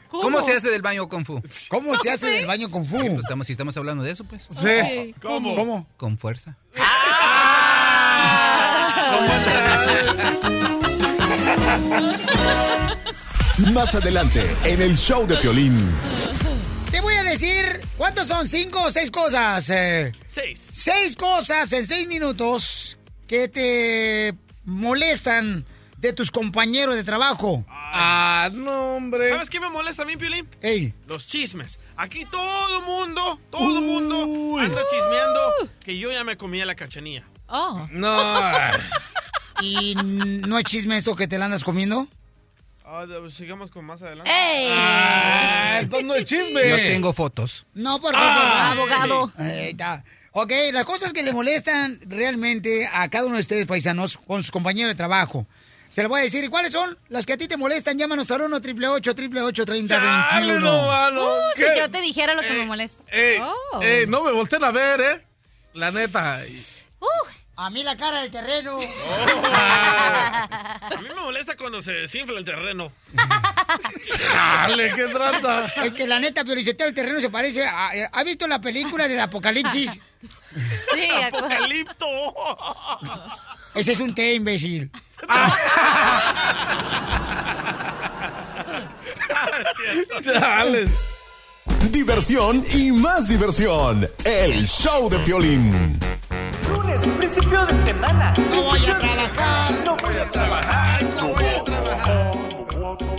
[0.10, 0.42] ¿Cómo?
[0.46, 1.42] se hace del baño con fu?
[1.70, 2.98] ¿Cómo se hace del baño con fu?
[2.98, 4.48] Pues estamos, si estamos hablando de eso, pues.
[4.52, 5.14] Sí.
[5.22, 5.56] ¿Cómo?
[5.56, 5.88] ¿Cómo?
[5.98, 6.58] Con fuerza.
[13.74, 15.90] Más adelante, en el show de Piolín.
[16.92, 18.48] Te voy a decir, ¿cuántos son?
[18.48, 19.70] ¿Cinco o seis cosas?
[19.70, 20.62] Eh, Seis.
[20.72, 22.98] seis cosas en seis minutos
[23.28, 24.34] que te
[24.66, 25.66] molestan
[26.00, 27.66] de tus compañeros de trabajo.
[27.68, 29.30] Ah, no, hombre.
[29.30, 30.48] ¿Sabes qué me molesta a mí, Piolín?
[30.62, 30.94] Ey.
[31.08, 31.80] Los chismes.
[31.98, 37.26] Aquí todo mundo, todo mundo anda chismeando que yo ya me comía la cachanilla.
[37.48, 37.88] Oh.
[37.92, 38.34] No.
[39.62, 42.08] ¿Y no es chisme eso que te la andas comiendo?
[42.86, 44.32] Ah, sigamos con más adelante.
[44.34, 46.70] Ah, entonces no es chisme.
[46.70, 47.66] Yo tengo fotos.
[47.74, 48.18] No, porque...
[48.20, 49.32] Ah, abogado.
[49.38, 50.04] Ahí está.
[50.32, 54.52] Ok, las cosas que le molestan realmente a cada uno de ustedes, paisanos, con sus
[54.52, 55.46] compañeros de trabajo.
[55.90, 57.98] Se les voy a decir, ¿y cuáles son las que a ti te molestan?
[57.98, 61.24] Llámanos al 1 888 888 3021 Chale, no, mano.
[61.26, 63.02] Uh, si yo te dijera lo que me molesta.
[63.12, 63.82] Ey, Oh.
[63.82, 65.26] ey, no me volteen a ver, ¿eh?
[65.74, 66.42] La neta.
[67.00, 67.06] Uh,
[67.56, 68.80] A mí la cara del terreno.
[69.52, 72.92] A mí me molesta cuando se desinfla el terreno.
[74.04, 75.66] Chale, qué tranza.
[75.84, 77.94] Es que la neta, pero el terreno se parece a...
[77.96, 80.00] eh, ¿Ha visto la película del apocalipsis?
[80.94, 82.06] sí, Apocalipto.
[83.76, 84.90] Ese es un té, imbécil.
[90.22, 90.88] Chale.
[91.92, 94.10] Diversión y más diversión.
[94.24, 96.00] El show de Piolín.
[96.70, 98.34] Lunes, principio de semana.
[98.38, 99.74] No voy a trabajar.
[99.86, 101.04] No voy a trabajar.
[101.04, 102.32] No voy a trabajar.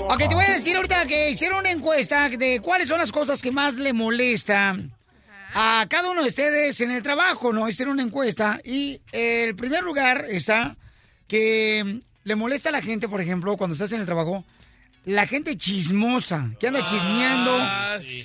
[0.09, 3.41] Ok, te voy a decir ahorita que hicieron una encuesta de cuáles son las cosas
[3.41, 4.93] que más le molestan
[5.55, 7.69] a cada uno de ustedes en el trabajo, ¿no?
[7.69, 10.77] Hicieron una encuesta y el primer lugar está
[11.31, 14.45] que le molesta a la gente, por ejemplo, cuando estás en el trabajo,
[15.05, 17.57] la gente chismosa, que anda chismeando,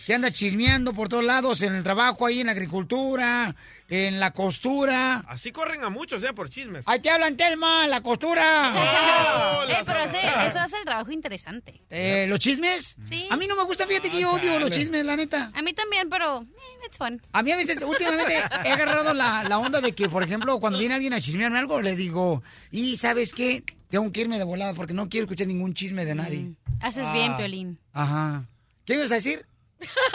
[0.08, 3.56] que anda chismeando por todos lados en el trabajo, ahí en la agricultura,
[3.90, 5.24] en la costura.
[5.28, 6.34] Así corren a muchos, ¿eh?
[6.34, 6.88] Por chismes.
[6.88, 8.74] Ahí te hablan, Telma, la costura.
[9.68, 10.18] Eh, pero ese-
[10.48, 11.82] eso hace el trabajo interesante.
[11.90, 12.96] Eh, ¿Los chismes?
[13.02, 13.28] Sí.
[13.32, 15.52] A mí no me gusta, fíjate que yo odio los chismes, la neta.
[15.56, 17.20] A mí también, pero eh, it's fun.
[17.34, 20.78] A mí a veces, últimamente, he agarrado la, la onda de que, por ejemplo, cuando
[20.80, 23.64] viene alguien a chismearme algo, le digo, y ¿sabes qué?
[23.90, 26.52] Tengo que irme de volada porque no quiero escuchar ningún chisme de nadie.
[26.80, 27.14] Haces Ah.
[27.14, 27.80] bien, Piolín.
[27.92, 28.46] Ajá.
[28.86, 29.46] ¿Qué ibas a decir?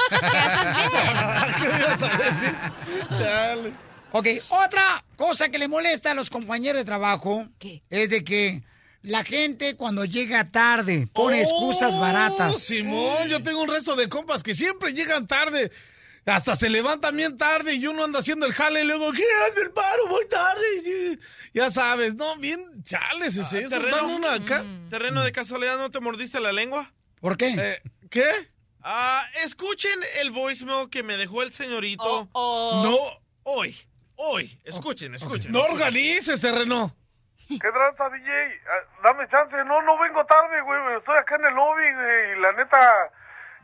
[0.08, 0.74] ¿Qué haces
[2.40, 2.56] bien?
[3.18, 3.72] Chale.
[4.12, 7.46] Ok, otra cosa que le molesta a los compañeros de trabajo
[7.90, 8.62] es de que
[9.02, 12.58] la gente cuando llega tarde pone excusas Oh, baratas.
[12.60, 15.70] Simón, yo tengo un resto de compas que siempre llegan tarde.
[16.26, 19.24] Hasta se levantan bien tarde y uno anda haciendo el jale y luego, ¿qué?
[19.48, 21.18] Hazme el paro, voy tarde.
[21.54, 23.96] Ya sabes, no, bien chales, Ah, ese, esos terreno.
[23.96, 24.64] dan una acá.
[24.90, 26.92] ¿Terreno de casualidad no te mordiste la lengua?
[27.20, 27.54] ¿Por qué?
[27.58, 28.30] Eh, ¿Qué?
[28.82, 32.28] Ah, escuchen el voicemail que me dejó el señorito.
[32.34, 32.96] No,
[33.42, 33.76] Hoy,
[34.16, 34.58] hoy.
[34.64, 35.50] Escuchen, escuchen.
[35.52, 36.94] no organices, terreno.
[37.48, 38.30] ¿Qué tranza, DJ?
[38.30, 39.56] Ah, Dame chance.
[39.64, 40.96] No, no vengo tarde, güey.
[40.98, 42.32] Estoy acá en el lobby, güey.
[42.32, 42.78] Y la neta,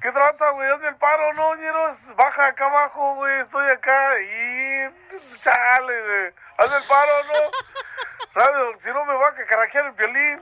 [0.02, 0.68] ¿qué tranza, güey?
[0.72, 1.98] Hazme el paro, ¿no, ñeros?
[2.16, 3.42] Baja acá abajo, güey.
[3.42, 5.38] Estoy acá y...
[5.42, 6.34] Chale, güey.
[6.58, 7.32] Hazme el paro, ¿no?
[8.36, 8.76] ¿Sabes?
[8.82, 10.38] Si no me va a cacaraquear el violín.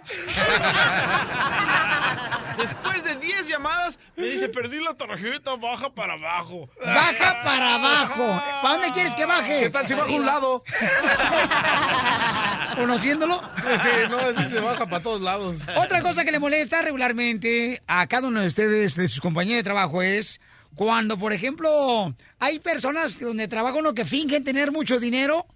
[2.59, 6.69] Después de 10 llamadas, me dice, perdí la tarjeta, baja para abajo.
[6.85, 8.43] Baja para abajo.
[8.63, 9.61] ¿Para dónde quieres que baje?
[9.61, 10.65] ¿Qué tal si baja a un lado?
[12.77, 13.41] ¿Conociéndolo?
[13.83, 15.59] Sí, no, así se baja para todos lados.
[15.77, 19.65] Otra cosa que le molesta regularmente a cada uno de ustedes, de sus compañeros de
[19.65, 20.41] trabajo, es
[20.75, 25.47] cuando, por ejemplo, hay personas donde trabaja uno que fingen tener mucho dinero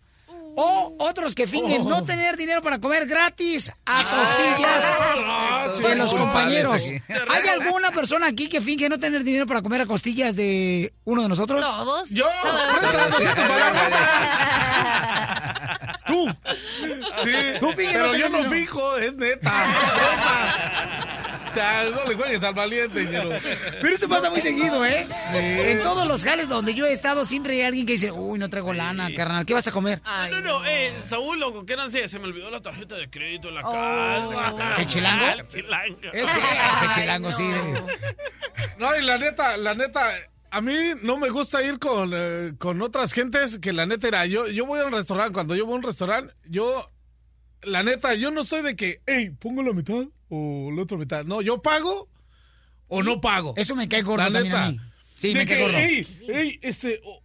[0.61, 1.89] o otros que fingen Oh.
[1.89, 6.83] no tener dinero para comer gratis a costillas Ah, de los compañeros.
[7.29, 11.23] ¿Hay alguna persona aquí que finge no tener dinero para comer a costillas de uno
[11.23, 11.61] de nosotros?
[11.65, 12.11] Todos.
[12.11, 12.27] Yo,
[12.81, 13.73] presta 200 para
[16.07, 16.27] Tú.
[17.23, 18.51] Sí, Tú finge no pero yo tener no dinero.
[18.51, 19.53] fijo, es neta.
[19.67, 21.18] neta.
[21.59, 23.07] No le juegues al valiente.
[23.81, 25.07] Pero eso pasa muy seguido, ¿eh?
[25.33, 25.37] Sí.
[25.71, 28.49] En todos los jales donde yo he estado siempre hay alguien que dice, uy, no
[28.49, 30.01] traigo lana, carnal, ¿qué vas a comer?
[30.05, 32.09] No, no, no, eh, Saúl, loco, ¿qué sé?
[32.09, 34.75] Se me olvidó la tarjeta de crédito en la casa.
[34.79, 35.25] ¿El chilango?
[35.25, 35.99] Ah, el chilango.
[36.13, 37.45] Ese, ese chilango, sí.
[37.47, 37.83] de-
[38.79, 40.09] No, y la neta, la neta,
[40.51, 44.27] a mí no me gusta ir con, eh, con otras gentes que la neta era,
[44.27, 46.91] yo, yo voy a un restaurante, cuando yo voy a un restaurante, yo,
[47.63, 51.25] la neta, yo no estoy de que, hey, pongo la mitad o la otra mitad.
[51.25, 52.09] No, yo pago
[52.89, 53.55] o no pago.
[53.57, 54.67] Eso me cae gordo La neta.
[54.67, 54.81] a mí.
[55.17, 55.77] Sí, de me cae gordo.
[55.77, 57.23] hey, hey, este, o,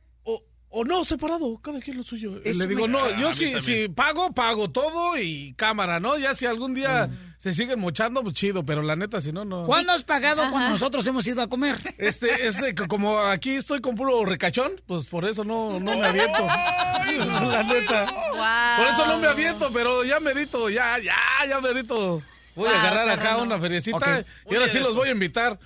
[0.74, 2.42] o- no, separado, cada quien lo suyo.
[2.44, 6.18] Eso Le digo, me- no, yo si, si pago, pago todo y cámara, ¿no?
[6.18, 9.66] Ya si algún día se siguen mochando, pues chido, pero la neta, si no, no.
[9.66, 11.78] ¿Cuándo has pagado cuando nosotros hemos ido a comer?
[11.98, 16.40] Este, este, como aquí estoy con puro recachón, pues por eso no, no me aviento.
[16.46, 18.06] la neta.
[18.78, 21.16] Por eso no me aviento, pero ya merito, ya, ya,
[21.48, 22.22] ya merito.
[22.56, 25.58] Voy a agarrar acá una feriecita y ahora sí los voy a invitar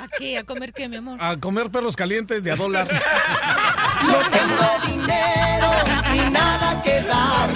[0.00, 0.36] ¿A qué?
[0.36, 1.16] ¿A comer qué, mi amor?
[1.22, 2.88] a comer perros calientes de a dólar.
[6.12, 7.50] Ni nada que dar.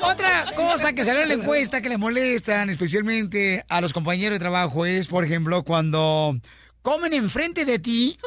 [0.00, 4.40] Otra cosa que salió en la encuesta que le molestan especialmente a los compañeros de
[4.40, 6.36] trabajo es, por ejemplo, cuando
[6.82, 8.18] comen enfrente de ti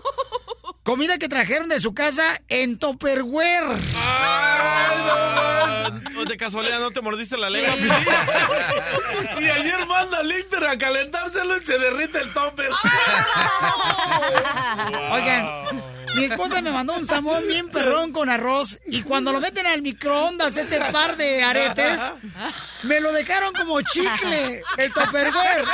[0.88, 3.78] comida que trajeron de su casa en Tupperware.
[6.18, 7.76] ¿O de casualidad no te mordiste la lengua?
[9.40, 12.70] y ayer manda al Inter a calentárselo y se derrite el topper.
[15.12, 15.84] Oigan,
[16.18, 19.82] mi esposa me mandó un salmón bien perrón con arroz y cuando lo meten al
[19.82, 22.02] microondas este par de aretes,
[22.84, 25.66] me lo dejaron como chicle, el topperware.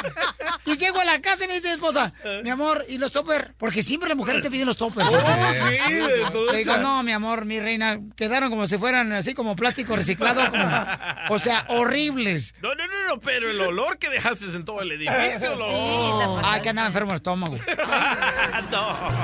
[0.66, 2.14] Y llego a la casa y me dice mi esposa,
[2.44, 3.54] mi amor, ¿y los topper?
[3.58, 5.06] Porque siempre las mujeres te piden los topper.
[5.08, 9.34] Oh, sí, de Le digo, no, mi amor, mi reina, quedaron como si fueran así
[9.34, 10.86] como plástico reciclado, como,
[11.30, 12.54] o sea, horribles.
[12.62, 15.68] No, no, no, no, pero el olor que dejaste en todo el edificio, lo...
[15.68, 16.42] Oh.
[16.44, 17.56] Ay, que andaba enfermo el estómago.
[18.72, 19.24] no.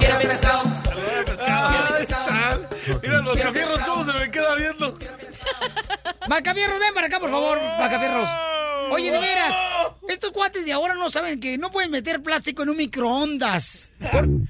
[1.26, 2.70] Pescado.
[3.02, 4.98] Mira los cafierros cómo se me queda viendo.
[6.28, 8.30] Macafierros, ven para acá, por favor, Macafierros.
[8.92, 9.54] Oye, de veras,
[10.08, 13.92] estos cuates de ahora no saben que no pueden meter plástico en un microondas.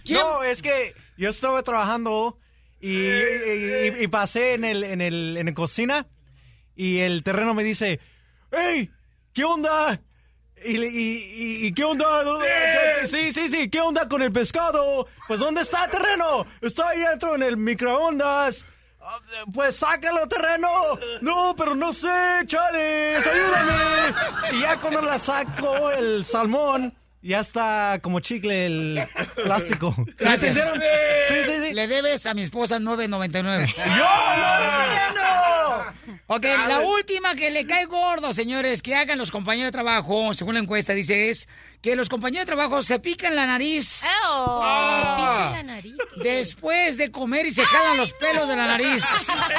[0.09, 2.37] No, es que yo estaba trabajando
[2.79, 6.07] y, y- y- y pasé en el, en, el, en la cocina
[6.75, 7.99] y el terreno me dice,
[8.51, 8.89] ¡Hey!
[9.33, 9.99] ¿Qué onda?
[10.65, 12.05] Y, y- y- y qué onda?
[13.05, 15.07] Sí, sí, sí, ¿qué onda con el pescado?
[15.27, 16.45] Pues ¿dónde está el terreno?
[16.61, 18.65] Está ahí adentro en el microondas.
[19.01, 19.17] Ah,
[19.53, 20.69] Pues sácalo, terreno.
[21.21, 22.09] No, pero no sé,
[22.45, 24.13] chales, ayúdame.
[24.57, 29.07] Y ya cuando la saco el salmón, ya está como chicle el
[29.43, 29.93] plástico.
[29.95, 30.57] ¿Sí me Gracias.
[30.57, 30.81] entendieron?
[31.29, 31.73] Sí, sí, sí.
[31.73, 33.67] Le debes a mi esposa 9.99.
[33.77, 35.48] ¡Yo, no, no, terreno!
[36.31, 40.53] Ok, la última que le cae gordo, señores, que hagan los compañeros de trabajo, según
[40.53, 41.49] la encuesta, dice es
[41.81, 44.03] que los compañeros de trabajo se pican la nariz.
[44.05, 45.07] Ah.
[45.09, 45.95] Se pican la nariz.
[46.17, 49.03] Después de comer y se jalan los pelos de la nariz.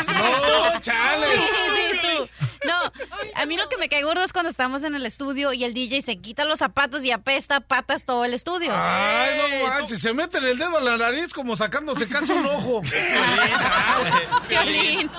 [0.07, 1.41] No, chales.
[1.41, 2.31] Sí.
[2.67, 2.93] No,
[3.35, 5.73] a mí lo que me cae gordo es cuando estamos en el estudio y el
[5.73, 8.71] DJ se quita los zapatos y apesta patas todo el estudio.
[8.75, 9.31] Ay,
[9.63, 12.83] no manches, se meten el dedo a la nariz como sacándose casi un ojo.
[14.49, 15.11] Violín.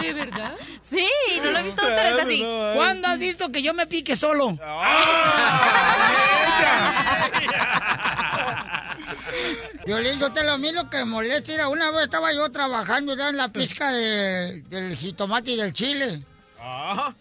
[0.00, 0.54] ¿De verdad?
[0.82, 1.06] Sí,
[1.44, 2.40] no lo he visto otra vez así.
[2.74, 4.58] ¿Cuándo has visto que yo me pique solo?
[9.86, 11.50] Violín, yo te lo mismo que molesta.
[11.52, 15.72] Mira, una vez estaba yo trabajando ya en la pizca de- del jitomate y del
[15.72, 16.22] chile.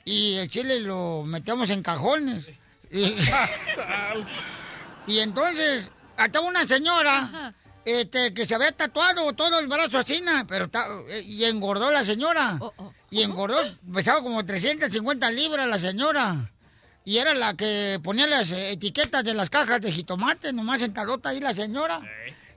[0.05, 2.45] Y el chile lo metíamos en cajones.
[2.91, 3.15] Y,
[5.07, 7.53] y entonces, estaba una señora
[7.85, 10.69] este, que se había tatuado todo el brazo así, pero
[11.09, 12.59] eh, y engordó la señora.
[13.09, 13.57] Y engordó,
[13.93, 16.51] pesaba como 350 libras la señora.
[17.05, 21.29] Y era la que ponía las eh, etiquetas de las cajas de jitomate, nomás sentadota
[21.29, 22.01] ahí la señora.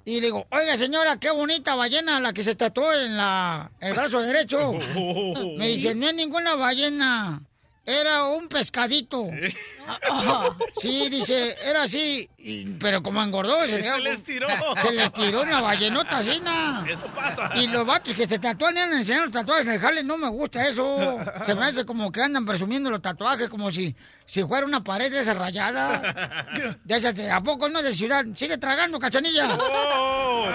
[0.04, 3.92] Y le digo, oiga señora, qué bonita ballena la que se tatuó en la, el
[3.94, 4.72] brazo derecho.
[5.56, 7.42] Me dice, no es ninguna ballena,
[7.86, 9.26] era un pescadito.
[10.80, 13.60] Sí, dice, era así, y- pero como engordó.
[13.66, 14.46] Se le- les tiró.
[14.80, 16.84] Se les tiró una ballenota así, na.
[16.88, 17.50] Eso pasa.
[17.56, 20.28] Y los vatos que se tatúan andan enseñando los tatuajes en el jale, no me
[20.28, 21.18] gusta eso.
[21.44, 25.10] Se me hace como que andan presumiendo los tatuajes como si, si fuera una pared
[25.10, 26.46] de esa rayada.
[26.84, 28.24] De esas de- ¿A poco no de ciudad?
[28.36, 29.58] Sigue tragando, cachanilla.
[29.60, 30.48] Oh.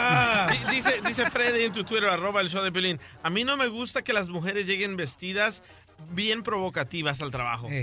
[0.51, 2.99] Di- Dice, dice Freddy en tu Twitter, arroba el show de Pelín.
[3.23, 5.63] A mí no me gusta que las mujeres lleguen vestidas
[6.11, 7.67] bien provocativas al trabajo.
[7.67, 7.73] Por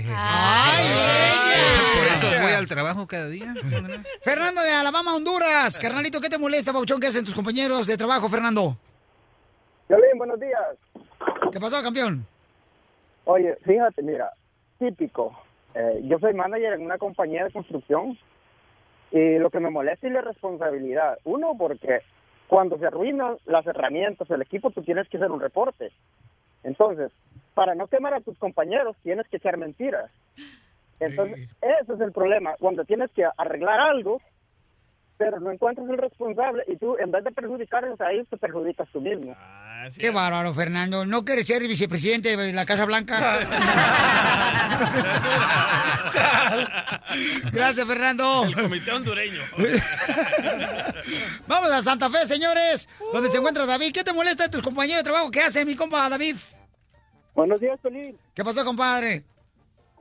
[2.13, 3.53] eso voy al trabajo cada día.
[4.23, 5.79] Fernando de Alabama, Honduras.
[5.79, 6.99] Carnalito, ¿qué te molesta, Pauchón?
[6.99, 8.77] ¿Qué hacen tus compañeros de trabajo, Fernando?
[9.87, 10.61] Violín, buenos días.
[11.51, 12.25] ¿Qué pasó, campeón?
[13.25, 14.31] Oye, fíjate, mira,
[14.79, 15.37] típico.
[15.73, 18.17] Eh, yo soy manager en una compañía de construcción
[19.11, 21.19] y lo que me molesta es la responsabilidad.
[21.23, 21.99] Uno, porque
[22.47, 25.91] cuando se arruinan las herramientas, el equipo, tú tienes que hacer un reporte.
[26.65, 27.11] Entonces,
[27.53, 30.11] para no quemar a tus compañeros, tienes que echar mentiras.
[30.99, 32.55] Entonces, ese es el problema.
[32.59, 34.21] Cuando tienes que arreglar algo,
[35.17, 38.87] pero no encuentras el responsable y tú, en vez de perjudicarlos a ellos, te perjudicas
[38.91, 39.35] tú mismo.
[39.97, 41.05] Qué bárbaro, Fernando.
[41.05, 43.19] ¿No quieres ser vicepresidente de la Casa Blanca?
[47.51, 48.45] Gracias, Fernando.
[48.45, 49.41] El comité hondureño.
[51.47, 53.93] Vamos a Santa Fe, señores, donde se encuentra David.
[53.93, 55.31] ¿Qué te molesta de tus compañeros de trabajo?
[55.31, 56.35] ¿Qué hace mi compa David?
[57.35, 58.17] Buenos días, Pelín.
[58.33, 59.23] ¿Qué pasó, compadre?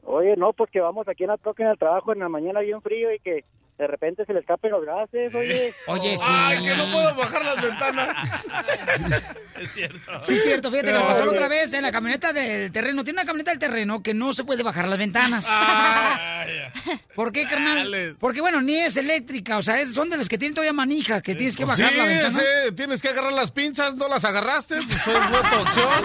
[0.07, 2.81] Oye, no, porque vamos aquí en la troca en el trabajo en la mañana bien
[2.83, 3.45] frío y que
[3.79, 5.75] de repente se le escapen los gases, oye.
[5.89, 6.25] Oye, sí.
[6.29, 8.15] Ay, que no puedo bajar las ventanas.
[9.61, 10.23] Es cierto.
[10.23, 10.69] Sí, es cierto.
[10.71, 13.03] Fíjate que nos pasó la otra vez en la camioneta del terreno.
[13.05, 15.49] Tiene una camioneta del terreno que no se puede bajar las ventanas.
[17.15, 18.17] ¿Por qué, carnal?
[18.21, 19.57] Porque, bueno, ni es eléctrica.
[19.57, 21.93] O sea, es- son de las que tienen todavía manija, que tienes que Pues bajar
[21.93, 22.43] sí, la ventana.
[22.43, 26.05] ese, tienes que agarrar las pinzas, no las agarraste, pues fue, fue tu opción,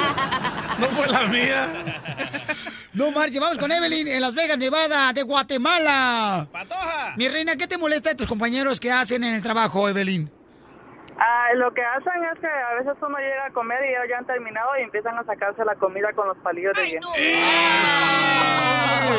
[0.80, 1.68] no fue la mía.
[3.00, 6.46] No marche, vamos con Evelyn en Las Vegas, Nevada, de Guatemala.
[6.52, 7.14] ¡Patoja!
[7.16, 10.30] Mi reina, ¿qué te molesta de tus compañeros que hacen en el trabajo, Evelyn?
[11.18, 14.18] Ah, lo que hacen es que a veces uno llega a comer y ellos ya
[14.18, 17.10] han terminado y empiezan a sacarse la comida con los palillos de dientes.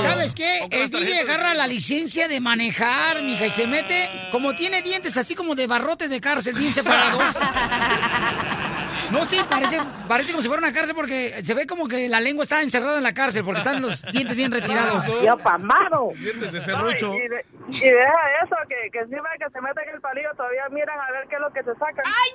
[0.02, 0.58] ¿Sabes qué?
[0.70, 5.34] El DJ agarra la licencia de manejar, mija, y se mete, como tiene dientes así
[5.34, 7.34] como de barrotes de cárcel bien separados.
[9.10, 12.20] No, sí, parece, parece como si fuera una cárcel porque se ve como que la
[12.20, 15.06] lengua está encerrada en la cárcel porque están los dientes bien retirados.
[15.24, 16.08] Yo pasmado.
[16.16, 17.08] Dientes de serrucho.
[17.08, 18.12] No, y, y de- y deja
[18.44, 21.40] eso, que, que encima que se meten el palillo todavía miran a ver qué es
[21.40, 22.04] lo que se sacan.
[22.04, 22.30] ¡Ay,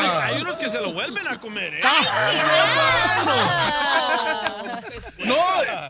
[0.00, 1.80] Hay, hay unos que se lo vuelven a comer, ¿eh?
[5.24, 5.36] No,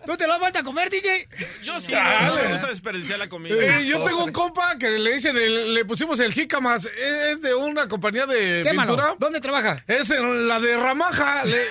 [0.07, 1.29] ¿tú te lo has vuelto a comer, DJ?
[1.63, 3.55] Yo sí, no, no me gusta desperdiciar la comida.
[3.57, 7.55] Eh, yo tengo un compa que le dicen, el- le pusimos el jícamas, es de
[7.55, 8.93] una compañía de Quémalo.
[8.95, 9.17] pintura.
[9.19, 9.83] ¿Dónde trabaja?
[9.87, 11.63] Es en la de Ramaja, le-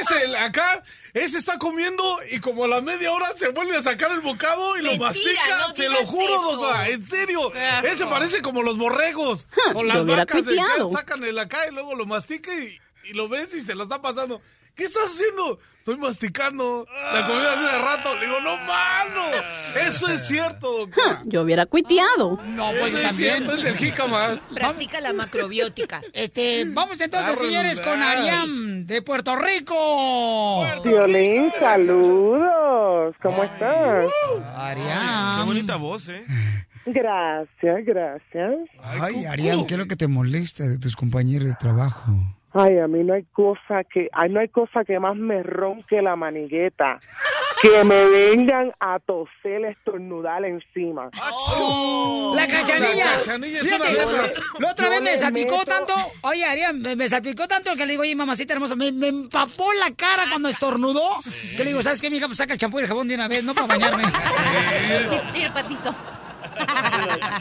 [0.00, 3.82] es el acá, ese está comiendo y como a la media hora se vuelve a
[3.82, 6.42] sacar el bocado y lo Mentira, mastica, no se digas lo juro, eso.
[6.52, 7.52] doctora, en serio,
[7.84, 10.44] ese parece como los borregos o las vacas,
[10.92, 14.00] sacan el acá y luego lo mastica y, y lo ves y se lo está
[14.02, 14.40] pasando.
[14.74, 15.56] ¿Qué estás haciendo?
[15.78, 18.14] Estoy masticando la comida hace de rato.
[18.16, 19.36] Le digo, no, mano.
[19.86, 21.22] Eso es cierto, doctora.
[21.26, 22.38] Yo hubiera cuiteado.
[22.44, 23.34] No, pues Eso yo es también.
[23.34, 24.40] cierto, es el jícamas.
[24.54, 26.02] Practica la macrobiótica.
[26.12, 28.02] Este, vamos entonces, señores, con.
[28.02, 30.64] Ariam de Puerto Rico.
[30.82, 33.14] Violín, saludos.
[33.22, 34.06] ¿Cómo estás?
[34.56, 35.40] Ariam.
[35.40, 36.24] Qué bonita voz, ¿eh?
[36.86, 38.54] Gracias, gracias.
[38.82, 42.12] Ay, Ariam, ¿qué es lo que te molesta de tus compañeros de trabajo?
[42.56, 46.00] Ay, a mí no hay cosa que, ay, no hay cosa que más me ronque
[46.00, 47.00] la manigueta.
[47.60, 51.08] Que me vengan a toser, estornudar encima.
[52.36, 53.06] La cachanilla.
[53.06, 54.42] La cachanilla es una de esas.
[54.58, 55.94] La otra vez me salpicó meto- tanto.
[56.22, 59.72] Oye, Arián, me, me salpicó tanto que le digo, oye, mamacita hermosa, me, me empapó
[59.74, 61.08] la cara cuando estornudó.
[61.56, 62.26] Que le digo, ¿sabes qué, mija?
[62.26, 64.04] Pues saca el champú y el jabón de una vez, no para bañarme.
[65.32, 65.94] Tira patito.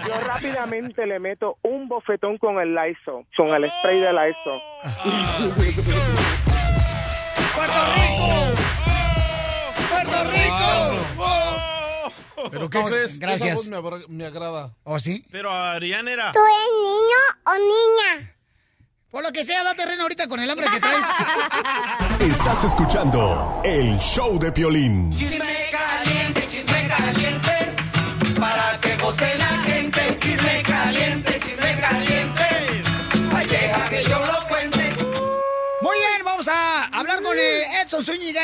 [0.07, 4.61] Yo rápidamente le meto un bofetón con el Lysol, con el spray de Lysol.
[7.55, 8.29] ¡Puerto Rico!
[9.89, 10.93] ¡Puerto Rico!
[12.51, 13.19] ¿Pero qué No, crees?
[13.19, 13.61] gracias.
[13.61, 14.71] Esa voz me, agrada.
[14.83, 15.25] ¿O sí?
[15.31, 16.29] Pero Arián era...
[16.31, 16.43] eres
[16.83, 18.29] niño o niña?
[19.11, 21.05] Por lo que sea, da terreno ahorita con el hambre que traes.
[22.19, 25.11] Estás escuchando el show de Piolín.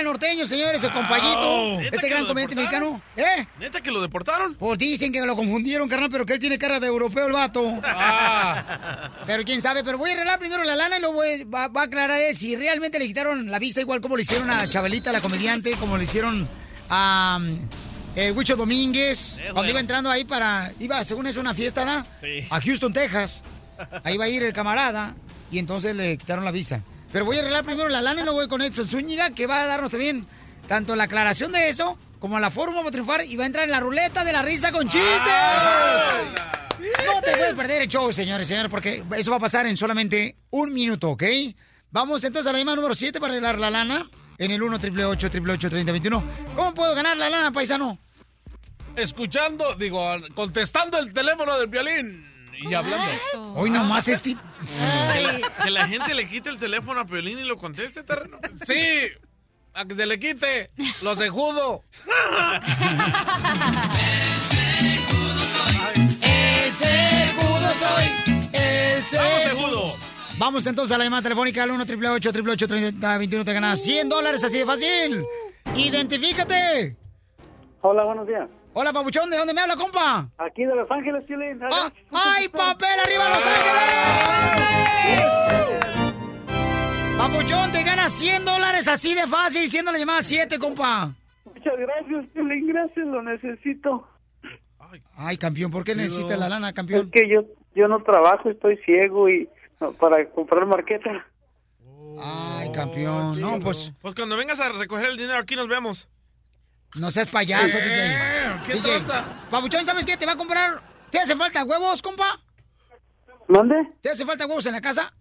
[0.04, 1.80] Norteño, señores, el compayito.
[1.80, 3.02] ¿Neta Este gran comediante mexicano.
[3.16, 3.46] ¿Eh?
[3.60, 4.56] ¿Neta que lo deportaron?
[4.56, 7.80] Pues dicen que lo confundieron, carnal, pero que él tiene cara de europeo el vato.
[7.84, 9.12] Ah.
[9.26, 11.82] Pero quién sabe, pero voy a arreglar primero la lana y luego voy- va, va
[11.82, 15.12] a aclarar él si realmente le quitaron la visa igual como le hicieron a Chabelita,
[15.12, 16.48] la comediante, como le hicieron
[16.90, 17.60] a um,
[18.16, 22.06] eh, Huicho Domínguez, Eh, cuando iba entrando ahí para, iba según es una fiesta, ¿da?
[22.22, 22.46] Sí.
[22.50, 23.44] A Houston, Texas.
[24.04, 25.16] Ahí va a ir el camarada
[25.52, 26.82] y entonces le quitaron la visa.
[27.12, 29.64] Pero voy a arreglar primero la lana y luego voy con Edson Zúñiga, que va
[29.64, 30.28] a darnos también
[30.68, 33.72] tanto la aclaración de eso como la fórmula para triunfar y va a entrar en
[33.72, 35.32] la ruleta de la risa con chistes.
[37.06, 40.38] No te puedes perder el show, señores, señores, porque eso va a pasar en solamente
[40.52, 41.24] un minuto, ¿ok?
[41.92, 44.08] Vamos entonces a la llamada número 7 para arreglar la lana
[44.38, 46.24] en el 1 888 3021
[46.56, 47.98] ¿Cómo puedo ganar la lana, paisano?
[48.96, 50.04] Escuchando, digo,
[50.36, 52.29] contestando el teléfono del violín
[52.62, 53.10] y hablando.
[53.56, 54.36] Hoy nomás este...
[55.14, 58.40] Que la, que la gente le quite el teléfono a Piolín y lo conteste, terreno.
[58.66, 59.08] Sí,
[59.74, 60.72] a que se le quite
[61.02, 61.84] los de judo.
[66.22, 68.50] El segundo soy.
[68.54, 69.96] El Vamos, segundo.
[70.38, 74.60] Vamos entonces a la llamada telefónica al 1 888 3021 Te ganas 100 dólares así
[74.60, 75.26] de fácil.
[75.76, 76.96] Identifícate.
[77.82, 78.50] Hola, buenos días.
[78.74, 80.30] Hola, papuchón, ¿de dónde me habla, compa?
[80.38, 81.60] Aquí de Los Ángeles, Piolín.
[81.72, 85.34] Ah, ¡Ay, papel, arriba Los Ángeles!
[87.18, 91.14] Papuchón, te ganas 100 dólares así de fácil, siendo la llamada 7, compa.
[91.46, 92.68] Muchas gracias, Piolín.
[92.68, 94.08] Gracias, lo necesito.
[95.18, 97.08] Ay, campeón, ¿por qué necesitas la lana, campeón?
[97.08, 97.44] Es que yo,
[97.76, 99.50] yo no trabajo, estoy ciego y
[99.82, 101.26] no, para comprar marqueta.
[102.22, 103.40] Ay, campeón.
[103.40, 106.08] No, pues Pues cuando vengas a recoger el dinero aquí nos vemos.
[106.96, 108.66] No seas payaso, Eh, DJ.
[108.68, 109.00] ¿qué DJ.
[109.52, 110.18] Papuchón, ¿sabes qué?
[110.18, 110.82] ¿Te va a comprar?
[111.10, 112.40] ¿Te hace falta huevos, compa?
[113.48, 113.76] ¿Dónde?
[114.02, 115.14] ¿Te hace falta huevos en la casa?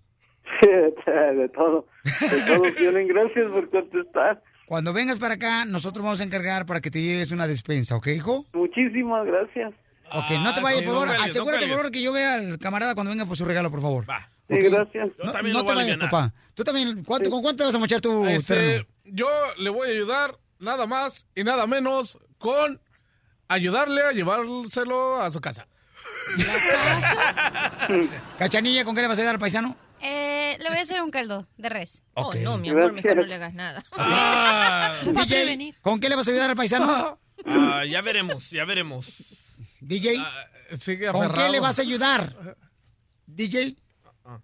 [0.63, 1.87] de todo.
[2.31, 3.09] De todo, Piolín.
[3.09, 4.43] Gracias por contestar.
[4.67, 8.07] Cuando vengas para acá, nosotros vamos a encargar para que te lleves una despensa, ¿ok,
[8.09, 8.45] hijo?
[8.53, 9.73] Muchísimas gracias.
[10.13, 11.09] Ok, no te vayas sí, por favor.
[11.09, 13.81] no Asegúrate por favor que yo vea al camarada cuando venga por su regalo, por
[13.83, 14.05] favor.
[14.49, 14.73] Sí, ¿Ok?
[14.73, 15.09] gracias.
[15.23, 16.33] No, también no lo te vayas, papá.
[16.55, 18.85] Tú también, ¿cuánto- ¿con cuánto te vas a mochar tu Este, terreno?
[19.05, 19.29] yo
[19.59, 22.81] le voy a ayudar nada más y nada menos con
[23.49, 25.67] ayudarle a llevárselo a su casa.
[28.39, 29.77] Cachanilla, ¿con qué le vas a ayudar al paisano?
[30.01, 32.03] Eh, le voy a hacer un caldo de res.
[32.15, 33.83] Oh, no, mi amor, mejor no le hagas nada.
[33.99, 37.19] Ah, DJ, ¿con qué le vas a ayudar al paisano?
[37.47, 39.07] ah, ya veremos, ya veremos.
[39.81, 40.23] DJ,
[40.79, 42.57] sigue ¿con qué le vas a ayudar?
[43.27, 43.77] DJ,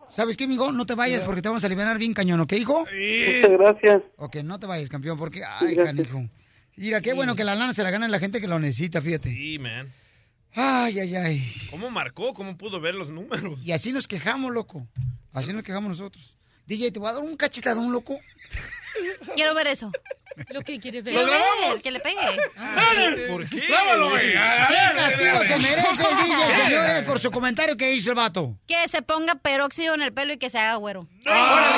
[0.08, 0.72] ¿sabes qué, mijo?
[0.72, 2.80] No te vayas porque te vamos a aliviar bien cañón, ¿ok, hijo?
[2.80, 4.02] Muchas gracias.
[4.16, 5.42] Ok, no te vayas, campeón, porque...
[5.44, 5.96] Ay, Gracias.
[5.96, 6.28] canijo.
[6.76, 9.30] Mira, qué bueno que la lana se la gana la gente que lo necesita, fíjate.
[9.30, 9.92] Sí, man.
[10.54, 11.52] Ay, ay, ay.
[11.70, 12.32] ¿Cómo marcó?
[12.34, 13.58] ¿Cómo pudo ver los números?
[13.64, 14.86] Y así nos quejamos, loco.
[15.32, 16.36] Así nos quejamos nosotros.
[16.66, 18.18] DJ, ¿te voy a dar un cachetadón, loco?
[19.34, 19.90] Quiero ver eso.
[20.48, 21.14] Lo que quiere ver.
[21.14, 22.38] Quiero ver, que le pegue.
[23.28, 23.60] ¿Por qué?
[23.68, 24.32] Grábalo, güey.
[24.32, 28.58] ¿Qué castigo se merece el DJ, señores, por su comentario que hizo el vato?
[28.66, 31.06] Que se ponga peróxido en el pelo y que se haga güero.
[31.24, 31.76] ¡Órale!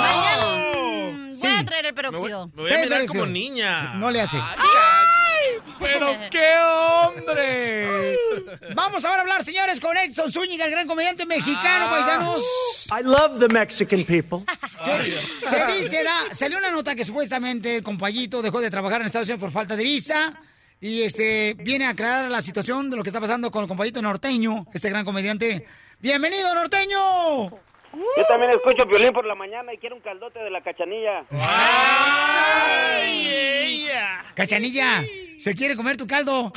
[0.00, 2.46] Mañana mm, voy a traer el Me voy, peróxido.
[2.48, 3.22] me voy a mirar peróxido.
[3.24, 3.94] como niña.
[3.94, 4.36] No le hace.
[5.80, 8.16] ¡Pero qué hombre!
[8.74, 11.90] Vamos ahora a hablar, señores, con Edson Zúñiga, el gran comediante mexicano, Ah.
[11.90, 12.42] paisanos.
[12.90, 14.40] I love the Mexican people.
[15.48, 19.28] Se dice, da, salió una nota que supuestamente el compayito dejó de trabajar en Estados
[19.28, 20.34] Unidos por falta de visa.
[20.82, 24.00] Y este viene a aclarar la situación de lo que está pasando con el compayito
[24.00, 25.66] norteño, este gran comediante.
[26.00, 27.50] ¡Bienvenido, norteño!
[27.92, 31.24] Yo también escucho violín por la mañana y quiero un caldote de la cachanilla.
[34.34, 35.04] Cachanilla,
[35.38, 36.52] ¿se quiere comer tu caldo?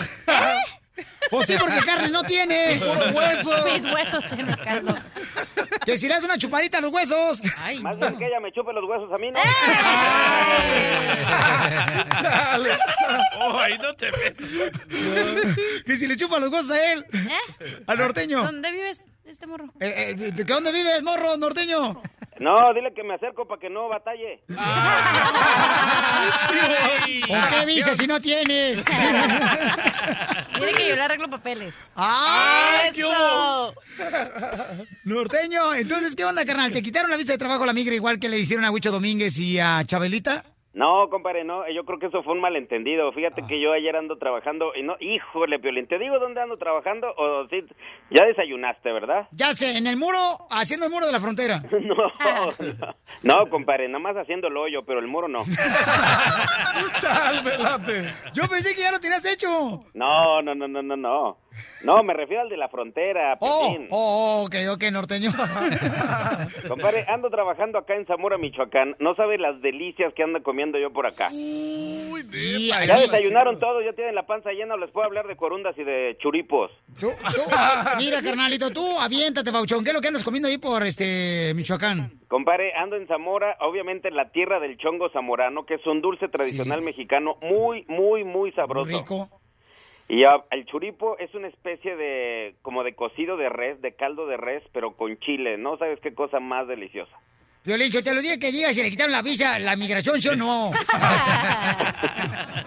[1.30, 2.78] Pues sí, porque carne no tiene.
[2.80, 3.66] Puro hueso.
[3.66, 4.96] Mis huesos en el caldo.
[5.84, 7.42] Que si le das una chupadita a los huesos.
[7.82, 9.40] Más bien que ella me chupe los huesos a mí, ¿no?
[13.40, 14.48] Oh, ahí no te metas.
[15.86, 17.06] Que si le chupa los huesos a él.
[17.88, 18.44] Al norteño.
[18.44, 19.66] ¿Dónde vives este morro?
[19.80, 22.02] Eh, eh, ¿De dónde vives, morro, norteño?
[22.40, 24.44] No, dile que me acerco para que no batalle.
[27.28, 28.84] ¿Con qué visa si no tienes?
[30.54, 31.80] Tiene que yo le arreglo papeles.
[31.96, 33.74] ¡Ay, qué ¡Eso!
[35.04, 36.72] Norteño, entonces, ¿qué onda, carnal?
[36.72, 38.92] ¿Te quitaron la visa de trabajo a la migra igual que le hicieron a Huicho
[38.92, 40.44] Domínguez y a Chabelita?
[40.74, 43.12] No, compadre, no, yo creo que eso fue un malentendido.
[43.12, 47.14] Fíjate que yo ayer ando trabajando y no, híjole, Piolín, ¿te digo dónde ando trabajando?
[47.16, 47.64] O sí,
[48.10, 49.28] ya desayunaste, ¿verdad?
[49.32, 50.18] Ya sé, en el muro,
[50.50, 51.62] haciendo el muro de la frontera.
[51.84, 55.42] No, no, no, compadre, nada más haciendo el hoyo, pero el muro no.
[58.34, 59.84] Yo pensé que ya lo tenías hecho.
[59.94, 61.38] No, no, no, no, no, no.
[61.84, 65.32] No, me refiero al de la frontera, Oh, oh, ok, ok, norteño.
[66.68, 68.96] Compadre, ando trabajando acá en Zamora, Michoacán.
[69.00, 71.30] No sabe las delicias que ando comiendo yo por acá.
[71.32, 75.78] Y Ya desayunaron todos, ya tienen la panza llena, o les puedo hablar de corundas
[75.78, 76.72] y de churipos.
[77.00, 77.42] Tú- tú-
[77.98, 79.84] mira, carnalito, tú aviéntate, Bauchón.
[79.84, 82.20] ¿Qué es lo que andas comiendo ahí por este Michoacán?
[82.28, 86.28] Compadre, ando en Zamora, obviamente en la tierra del chongo zamorano, que es un dulce
[86.30, 88.86] tradicional mexicano muy, muy, muy sabroso.
[88.90, 89.30] Rico.
[90.10, 94.28] Y ya, el churipo es una especie de, como de cocido de res, de caldo
[94.28, 95.58] de res, pero con chile.
[95.58, 97.18] No sabes qué cosa más deliciosa.
[97.66, 100.28] Violín, yo te lo dije que digas si le quitaron la visa, la migración, ¿sí
[100.30, 100.72] o no?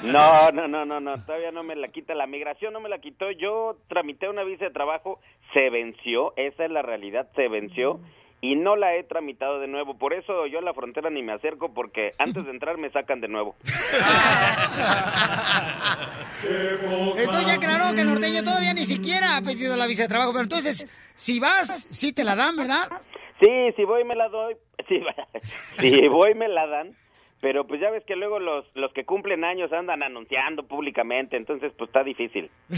[0.03, 2.15] No, no, no, no, no, todavía no me la quita.
[2.15, 3.31] La migración no me la quitó.
[3.33, 5.21] Yo tramité una visa de trabajo,
[5.53, 8.01] se venció, esa es la realidad, se venció.
[8.41, 9.97] Y no la he tramitado de nuevo.
[9.97, 13.21] Por eso yo a la frontera ni me acerco, porque antes de entrar me sacan
[13.21, 13.57] de nuevo.
[17.17, 20.33] Entonces ya aclaró que el norteño todavía ni siquiera ha pedido la visa de trabajo.
[20.33, 22.89] Pero entonces, si vas, sí te la dan, ¿verdad?
[23.41, 24.57] Sí, si voy me la doy.
[24.89, 25.01] Sí,
[25.81, 26.95] si voy me la dan.
[27.41, 31.71] Pero pues ya ves que luego los, los que cumplen años andan anunciando públicamente, entonces
[31.77, 32.51] pues está difícil.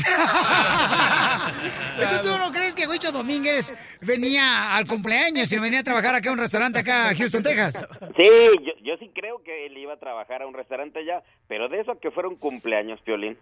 [2.22, 6.34] ¿tú no crees que Huicho Domínguez venía al cumpleaños y venía a trabajar acá en
[6.34, 7.86] un restaurante acá en Houston, Texas?
[8.16, 8.28] Sí,
[8.62, 11.80] yo, yo sí creo que él iba a trabajar a un restaurante allá, pero de
[11.80, 13.38] eso a que fuera un cumpleaños, Piolín.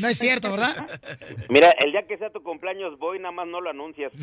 [0.00, 0.88] No es cierto, ¿verdad?
[1.48, 4.12] Mira, el día que sea tu cumpleaños voy, nada más no lo anuncias.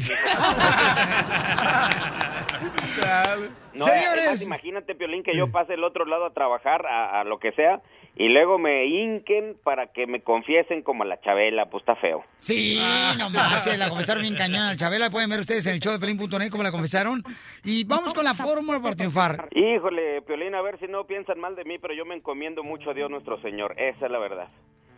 [3.74, 4.06] No, Señores.
[4.28, 7.52] además, imagínate, Piolín, que yo pase el otro lado a trabajar, a, a lo que
[7.54, 7.82] sea,
[8.16, 12.24] y luego me hinquen para que me confiesen como la Chabela, pues está feo.
[12.38, 12.80] Sí,
[13.18, 15.10] no manches, la confesaron bien cañón Chabela.
[15.10, 17.24] Pueden ver ustedes en el show de Pelín.net cómo la confesaron.
[17.64, 19.50] Y vamos con la fórmula para triunfar.
[19.52, 22.92] Híjole, Piolín, a ver si no piensan mal de mí, pero yo me encomiendo mucho
[22.92, 24.48] a Dios nuestro Señor, esa es la verdad.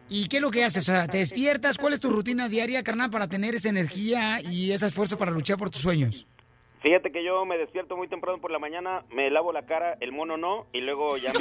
[0.10, 0.88] ¿Y qué es lo que haces?
[0.88, 1.78] O sea, ¿te despiertas?
[1.78, 5.58] ¿Cuál es tu rutina diaria, carnal, para tener esa energía y esa fuerza para luchar
[5.58, 6.28] por tus sueños?
[6.86, 10.12] Fíjate que yo me despierto muy temprano por la mañana, me lavo la cara, el
[10.12, 11.40] mono no, y luego ya me...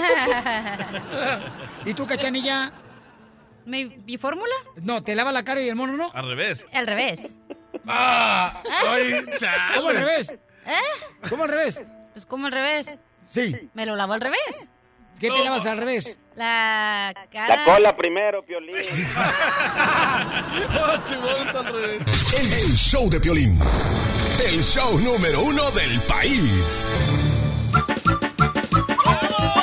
[1.90, 2.72] ¿Y tú, cachanilla?
[3.66, 4.54] ¿Mi, mi fórmula?
[4.76, 6.10] No, ¿te lava la cara y el mono no?
[6.14, 6.64] Al revés.
[6.72, 7.38] Al revés.
[7.86, 8.62] ¡Ah!
[8.88, 9.74] ¡Ay, chale!
[9.76, 10.30] ¿Cómo al revés?
[10.30, 11.28] ¿Eh?
[11.28, 11.84] ¿Cómo al revés?
[12.14, 12.96] Pues como al revés.
[13.26, 13.68] Sí.
[13.74, 14.70] Me lo lavo al revés.
[15.20, 16.18] ¿Qué te lavas al revés?
[16.36, 17.56] La cara.
[17.56, 18.76] La cola primero, Piolín.
[22.34, 23.58] El, el show de Piolín.
[24.42, 26.86] El show número uno del país.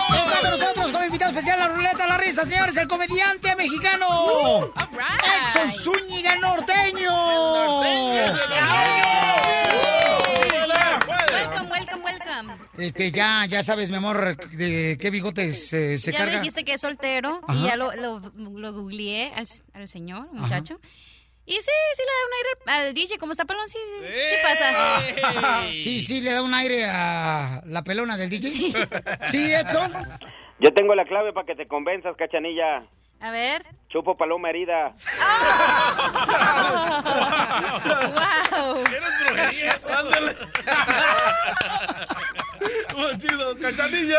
[0.10, 3.56] Está con nosotros como invitado especial a la ruleta de la risa, señores, el comediante
[3.56, 4.72] mexicano.
[5.54, 7.82] Edson Zúñiga Norteño.
[11.30, 12.54] Welcome, welcome, welcome.
[12.78, 16.34] Este, ya, ya sabes, mi amor, de qué bigotes eh, se ya carga.
[16.36, 17.58] me dijiste que es soltero Ajá.
[17.60, 20.80] y ya lo, lo, lo googleé al, al señor, muchacho.
[21.52, 22.50] Y sí, sí le da un aire
[22.88, 25.68] al DJ, como está pelón, sí, sí, sí pasa.
[25.84, 28.72] Sí, sí, le da un aire a la pelona del DJ.
[29.28, 29.92] Sí, Edson.
[30.60, 32.86] Yo tengo la clave para que te convenzas, cachanilla.
[33.20, 33.66] A ver.
[33.90, 34.94] Chupo paloma herida.
[37.84, 38.84] ¡Wow!
[38.86, 39.86] ¿Quieres brujerías?
[39.86, 40.36] Ándale.
[43.18, 44.18] Chido, cachanilla,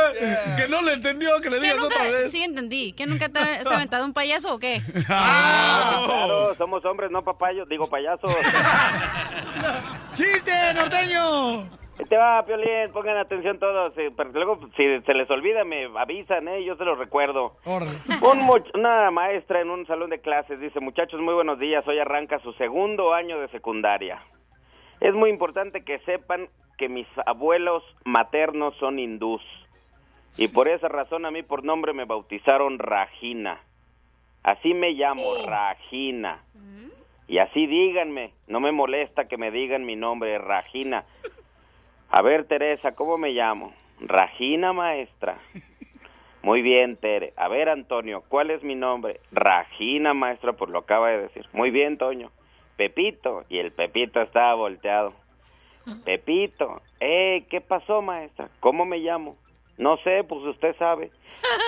[0.56, 1.94] que no le entendió, que le ¿Qué digas nunca?
[1.96, 2.30] otra vez.
[2.32, 2.92] Sí, entendí.
[2.92, 4.82] ¿Que nunca te has aventado un payaso o qué?
[5.08, 8.30] Ah, claro, somos hombres, no papayos, digo payasos.
[10.14, 11.68] ¡Chiste, norteño!
[12.08, 13.92] Te va, Piolín, pongan atención todos.
[13.96, 16.64] eh, pero luego, si se les olvida, me avisan, ¿eh?
[16.64, 17.56] Yo se los recuerdo.
[17.64, 21.98] Un much- una maestra en un salón de clases dice, muchachos, muy buenos días, hoy
[21.98, 24.20] arranca su segundo año de secundaria.
[25.02, 26.48] Es muy importante que sepan
[26.78, 29.42] que mis abuelos maternos son hindús.
[30.38, 33.58] Y por esa razón a mí por nombre me bautizaron Rajina.
[34.44, 36.44] Así me llamo, Rajina.
[37.26, 41.04] Y así díganme, no me molesta que me digan mi nombre, Rajina.
[42.08, 43.72] A ver, Teresa, ¿cómo me llamo?
[43.98, 45.36] Rajina, maestra.
[46.42, 47.32] Muy bien, Tere.
[47.36, 49.18] A ver, Antonio, ¿cuál es mi nombre?
[49.32, 51.44] Rajina, maestra, pues lo acaba de decir.
[51.52, 52.30] Muy bien, Toño.
[52.82, 53.44] Pepito.
[53.48, 55.12] Y el Pepito estaba volteado.
[56.04, 56.82] Pepito.
[57.00, 58.48] Eh, ¿qué pasó, maestra?
[58.58, 59.36] ¿Cómo me llamo?
[59.78, 61.10] No sé, pues usted sabe.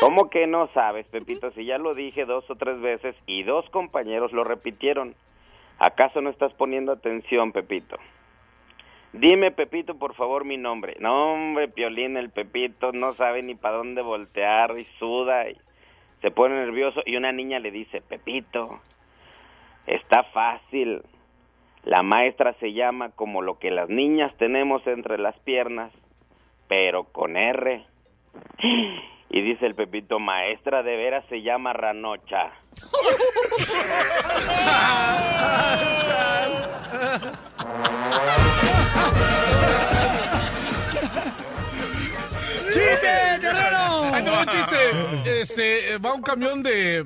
[0.00, 1.50] ¿Cómo que no sabes, Pepito?
[1.52, 5.14] Si ya lo dije dos o tres veces y dos compañeros lo repitieron.
[5.78, 7.96] ¿Acaso no estás poniendo atención, Pepito?
[9.12, 10.96] Dime, Pepito, por favor, mi nombre.
[10.98, 15.56] No, hombre, Piolín, el Pepito no sabe ni para dónde voltear y suda y
[16.22, 17.02] se pone nervioso.
[17.06, 18.80] Y una niña le dice, Pepito,
[19.86, 21.02] está fácil.
[21.84, 25.92] La maestra se llama como lo que las niñas tenemos entre las piernas,
[26.68, 27.84] pero con R.
[29.30, 32.52] Y dice el Pepito, maestra, de veras se llama Ranocha.
[42.70, 44.12] ¡Chiste, terreno!
[44.12, 45.40] Va un chiste.
[45.40, 47.04] Este, va un camión de...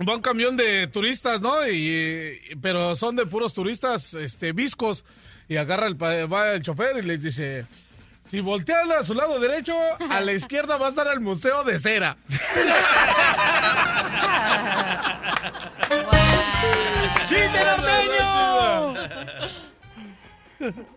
[0.00, 1.66] Va un camión de turistas, ¿no?
[1.68, 5.04] Y, pero son de puros turistas, este, viscos.
[5.48, 7.66] Y agarra el, pa- va el chofer y les dice...
[8.26, 9.72] Si voltean a su lado derecho,
[10.10, 12.16] a la izquierda va a estar el Museo de Cera.
[17.24, 18.94] ¡Chiste norteño!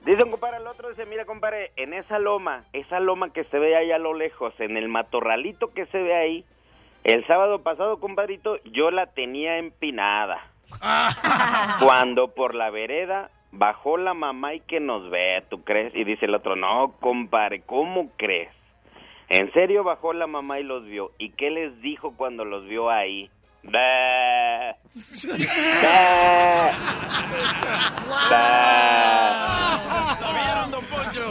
[0.05, 3.59] Dice un compadre al otro, dice, mira compadre, en esa loma, esa loma que se
[3.59, 6.45] ve ahí a lo lejos, en el matorralito que se ve ahí,
[7.03, 10.45] el sábado pasado, compadrito, yo la tenía empinada.
[11.79, 15.93] Cuando por la vereda bajó la mamá y que nos ve, ¿tú crees?
[15.95, 18.49] Y dice el otro, no, compadre, ¿cómo crees?
[19.29, 21.11] En serio bajó la mamá y los vio.
[21.17, 23.29] ¿Y qué les dijo cuando los vio ahí?
[23.63, 24.75] Bé.
[28.29, 28.49] Bé.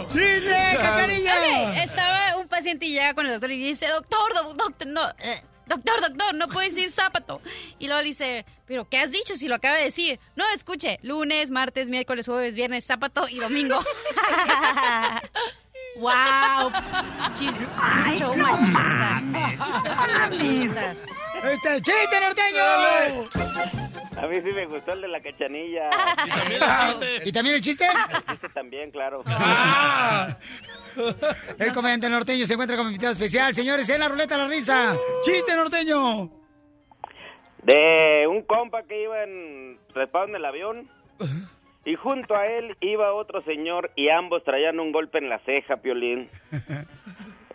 [0.08, 1.32] ¡Chiste, cachanilla!
[1.34, 5.00] Ok, estaba un paciente y llega con el doctor y dice, doctor, doc- doctor, no,
[5.22, 7.40] eh, doctor, doctor, no puedo decir zápato.
[7.78, 10.18] Y luego le dice, pero ¿qué has dicho si lo acaba de decir?
[10.36, 13.78] No, escuche, lunes, martes, miércoles, jueves, viernes, sábado y domingo.
[15.96, 16.70] ¡Wow!
[17.34, 17.52] Chis
[18.16, 19.20] show machista.
[20.30, 20.98] Machistas.
[21.42, 22.62] Este, chiste norteño.
[24.16, 25.90] A mí sí me gustó el de la cachanilla.
[26.24, 27.22] Y también el chiste.
[27.24, 27.86] ¿Y también el chiste?
[27.86, 29.22] El chiste también, claro.
[31.58, 33.54] El comediante norteño se encuentra como invitado especial.
[33.54, 34.96] Señores, en la ruleta la risa.
[35.22, 36.30] Chiste norteño.
[37.62, 40.88] De un compa que iba en, trepado en el avión
[41.84, 45.76] y junto a él iba otro señor y ambos traían un golpe en la ceja,
[45.78, 46.28] Piolín.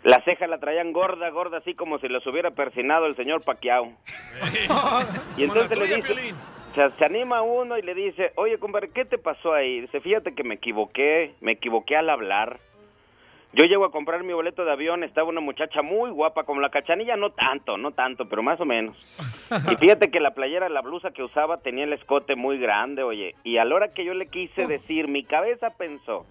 [0.02, 3.86] La ceja la traían gorda, gorda, así como si los hubiera persinado el señor Paquiao.
[5.38, 6.34] Y entonces le dice,
[6.74, 9.80] se, se anima uno y le dice, oye, compadre, ¿qué te pasó ahí?
[9.80, 12.60] Dice, fíjate que me equivoqué, me equivoqué al hablar.
[13.56, 16.70] Yo llego a comprar mi boleto de avión, estaba una muchacha muy guapa, como la
[16.70, 18.96] cachanilla, no tanto, no tanto, pero más o menos.
[19.70, 23.36] Y fíjate que la playera, la blusa que usaba tenía el escote muy grande, oye.
[23.44, 26.26] Y a la hora que yo le quise decir, mi cabeza pensó,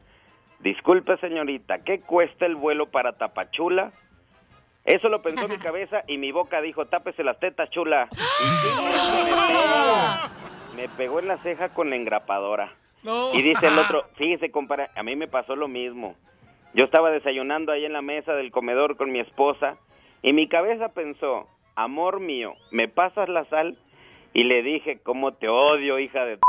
[0.59, 3.91] disculpe señorita, ¿qué cuesta el vuelo para Tapachula?
[4.83, 8.09] Eso lo pensó mi cabeza y mi boca dijo, tápese las tetas, chula.
[8.43, 12.73] Y sí, me pegó, me pegó en la ceja con la engrapadora.
[13.33, 16.15] Y dice el otro, fíjese, compadre, a mí me pasó lo mismo.
[16.75, 19.77] Yo estaba desayunando ahí en la mesa del comedor con mi esposa
[20.23, 23.77] y mi cabeza pensó, amor mío, ¿me pasas la sal?
[24.33, 26.39] Y le dije, ¿cómo te odio, hija de...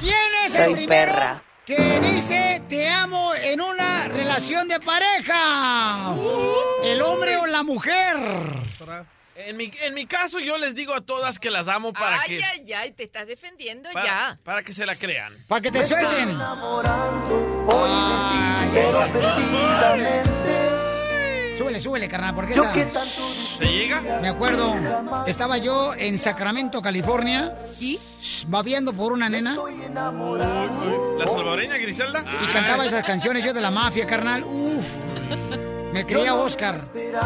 [0.00, 1.42] ¿Quién es el Soy perra.
[1.66, 6.14] que dice te amo en una relación de pareja?
[6.84, 8.16] ¿El hombre o la mujer?
[9.36, 12.28] En mi, en mi caso, yo les digo a todas que las amo para ay,
[12.28, 14.38] que, ay, ay, te estás defendiendo para, ya.
[14.44, 15.32] para que se la crean.
[15.48, 16.38] Para que te suelten.
[21.58, 22.72] Súbele, súbele, carnal, porque esa...
[22.72, 24.00] ¿Se llega?
[24.20, 24.72] Me acuerdo,
[25.26, 27.54] estaba yo en Sacramento, California.
[27.80, 27.98] ¿Y?
[28.46, 29.56] Babiando por una nena.
[31.16, 32.24] ¿La salvadoreña Griselda?
[32.40, 34.44] Y cantaba esas canciones yo de la mafia, carnal.
[34.44, 35.63] Uf.
[35.94, 36.74] Me creía Oscar.
[36.90, 37.20] ¿De la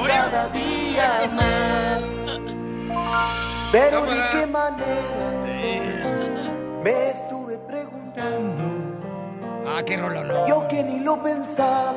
[0.00, 0.50] olla?
[3.70, 5.30] Pero de qué manera
[6.82, 8.62] me estuve preguntando.
[9.68, 10.48] Ah, qué rolo, no.
[10.48, 11.94] Yo que ni lo pensaba,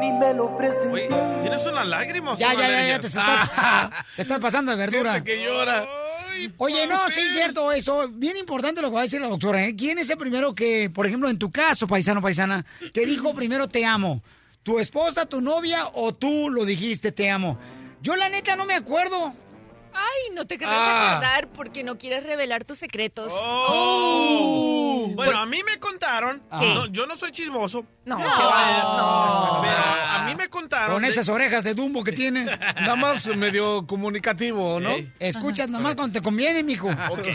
[0.00, 1.08] ni me lo presenté.
[1.12, 3.50] Oye, ¿tienes una lágrima o Ya, ya, ya, ya, te estás,
[4.16, 5.12] te estás pasando de verdura.
[5.12, 5.86] Gente que llora.
[6.58, 8.08] Oye, no, sí es cierto eso.
[8.08, 9.66] Bien importante lo que va a decir la doctora.
[9.66, 9.74] ¿eh?
[9.76, 13.68] ¿Quién es el primero que, por ejemplo, en tu caso, paisano, paisana, que dijo primero
[13.68, 14.22] te amo?
[14.62, 17.58] ¿Tu esposa, tu novia o tú lo dijiste te amo?
[18.02, 19.34] Yo la neta no me acuerdo.
[20.00, 21.10] Ay, no te querrás Ah.
[21.16, 23.32] acordar porque no quieres revelar tus secretos.
[23.34, 25.10] Oh.
[25.14, 26.42] Bueno, a mí me contaron.
[26.58, 26.74] ¿Qué?
[26.74, 27.84] no, yo no soy chismoso.
[28.04, 28.28] No, que no.
[28.28, 30.92] va- Pero a mí me contaron.
[30.94, 32.46] Con de- esas orejas de Dumbo que tienes.
[32.76, 34.90] Nada más medio comunicativo, ¿no?
[35.18, 36.88] Escuchas nomás cuando te conviene, mijo.
[37.10, 37.26] Ok.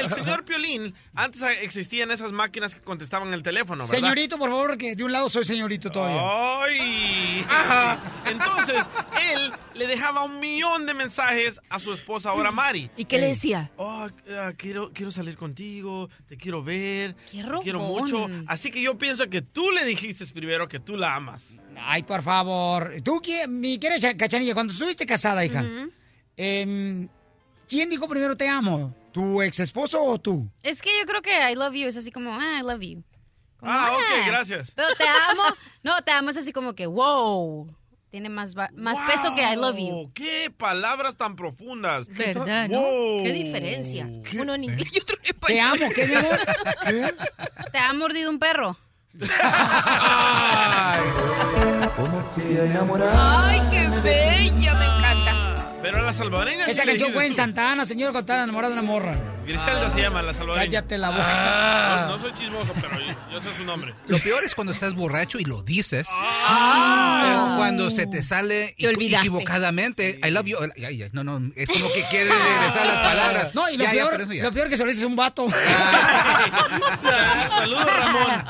[0.00, 4.00] El señor Piolín, antes existían esas máquinas que contestaban el teléfono, ¿verdad?
[4.00, 6.20] Señorito, por favor, que de un lado soy señorito todavía.
[6.24, 7.46] ¡Ay!
[8.26, 8.84] Entonces,
[9.32, 12.90] él le dejaba un millón de mensajes a su esposa ahora Mari.
[12.96, 13.70] ¿Y qué le decía?
[13.76, 18.28] Oh, ah, quiero, quiero salir contigo, te quiero ver, Qué te quiero mucho.
[18.46, 21.54] Así que yo pienso que tú le dijiste primero que tú la amas.
[21.76, 22.94] Ay, por favor.
[23.02, 25.64] Tú, mi querida Cachanilla, cuando estuviste casada, hija,
[26.36, 27.08] em,
[27.68, 28.94] ¿quién dijo primero te amo?
[29.12, 30.48] ¿Tu ex esposo o tú?
[30.62, 33.04] Es que yo creo que I love you es así como, ah, I love you.
[33.58, 34.72] Como, Ah, ok, gracias.
[34.74, 35.42] Pero te amo.
[35.82, 37.74] No, te amo es así como que, wow.
[38.12, 40.12] Tiene más, más peso que I love you.
[40.12, 42.08] ¡Qué palabras tan profundas!
[42.08, 42.82] ¿Verdad, no?
[42.82, 43.22] Wow.
[43.22, 44.06] Qué diferencia.
[44.38, 45.46] Uno en inglés y otro en español.
[45.46, 46.38] Te amo, ¿qué, mi amor?
[46.84, 47.14] ¿Qué?
[47.72, 48.76] ¿Te ha mordido un perro?
[53.14, 55.72] Ay, qué bella, me encanta.
[55.80, 56.66] Pero a la salvadoreña.
[56.66, 59.16] Esa sí canción fue en dijiste Santa Ana, señor, cuando estaba enamorado de una morra.
[59.46, 60.66] Griselda se llama la salvadoreña.
[60.66, 61.24] Cállate la boca.
[61.28, 63.94] Ah, no, no soy chismoso, pero yo, yo sé su nombre.
[64.06, 66.08] Lo peor es cuando estás borracho y lo dices.
[66.10, 67.32] Ah.
[67.52, 70.20] Es cuando se te sale Te equivocadamente.
[70.24, 70.58] I love you.
[70.76, 73.54] Ay, ay, no, no, es como que quieres regresar las palabras.
[73.54, 74.42] No, y lo Ya, peor, ya.
[74.44, 75.46] lo peor que se lo dices a un vato.
[77.02, 78.44] Saludos, Ramón.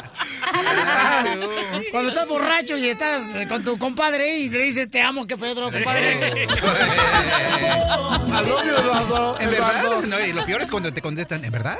[1.91, 5.71] Cuando estás borracho y estás con tu compadre y le dices te amo, que Pedro,
[5.71, 6.47] compadre.
[8.33, 9.41] Al novio Eduardo.
[9.41, 9.81] ¿En verdad?
[9.85, 10.03] Eduardo.
[10.07, 11.79] No, y lo peor es cuando te contestan, ¿en verdad?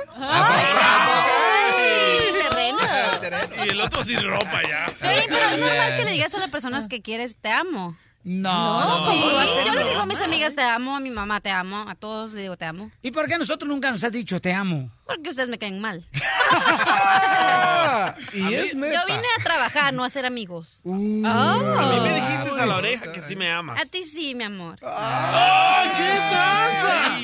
[3.21, 3.65] Terreno.
[3.65, 4.87] Y el otro sin ropa ya.
[5.01, 7.97] Pero es normal que le digas a las personas que quieres te amo.
[8.25, 9.65] No, no, sí, no.
[9.67, 12.33] yo le digo a mis amigas te amo, a mi mamá te amo, a todos
[12.35, 12.89] le digo te amo.
[13.03, 14.91] ¿Y por qué a nosotros nunca nos has dicho te amo?
[15.07, 16.07] Porque ustedes me caen mal.
[18.33, 18.95] y es neta.
[18.95, 20.81] Yo vine a trabajar, no a ser amigos.
[20.85, 21.27] Uh.
[21.27, 22.15] A mí me Oh.
[22.15, 23.81] dijiste a la oreja que sí me amas.
[23.81, 24.79] A ti sí, mi amor.
[24.83, 27.19] ¡Ay, qué tranza!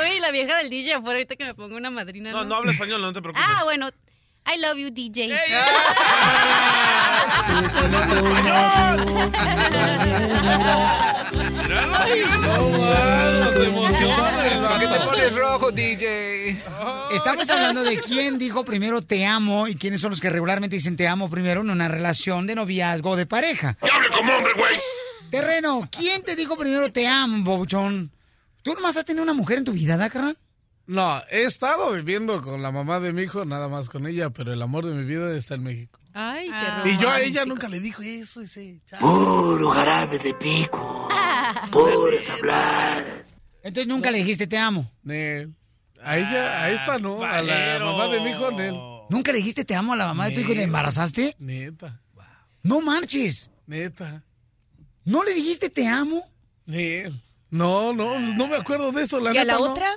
[0.00, 2.30] Oye, la vieja del DJ afuera, ahorita que me pongo una madrina.
[2.30, 3.44] No, no habla español, no te preocupes.
[3.48, 3.90] Ah, bueno.
[4.44, 5.32] I love you, DJ.
[13.42, 16.62] ¿Por qué te pones rojo, DJ?
[17.12, 20.96] Estamos hablando de quién dijo primero te amo y quiénes son los que regularmente dicen
[20.96, 23.76] te amo primero en una relación de noviazgo o de pareja.
[23.80, 24.76] hable como hombre, güey!
[25.30, 28.12] Terreno, ¿quién te dijo primero te amo, bobuchón?
[28.62, 30.38] ¿Tú nomás has tenido una mujer en tu vida, ¿da, carnal?
[30.86, 34.52] No, he estado viviendo con la mamá de mi hijo, nada más con ella, pero
[34.52, 35.98] el amor de mi vida está en México.
[36.12, 36.82] Ay, qué Ah.
[36.84, 38.80] Y yo a ella nunca le dijo eso, ese.
[39.00, 41.08] Puro jarabe de pico.
[41.70, 43.24] Puras hablar.
[43.62, 44.90] Entonces nunca le dijiste te amo.
[45.02, 45.54] Nel.
[46.04, 47.86] A ella, a esta no, a la Pajero.
[47.96, 48.74] mamá de mi hijo, Nel.
[49.08, 51.36] ¿Nunca le dijiste te amo a la mamá de tu hijo y le embarazaste?
[51.38, 52.00] Neta,
[52.62, 53.50] No marches.
[53.66, 54.22] neta.
[55.04, 56.28] ¿No le dijiste te amo?
[56.66, 57.22] Nel.
[57.50, 59.60] No, no, no me acuerdo de eso, la ¿Y a la no.
[59.70, 59.90] otra?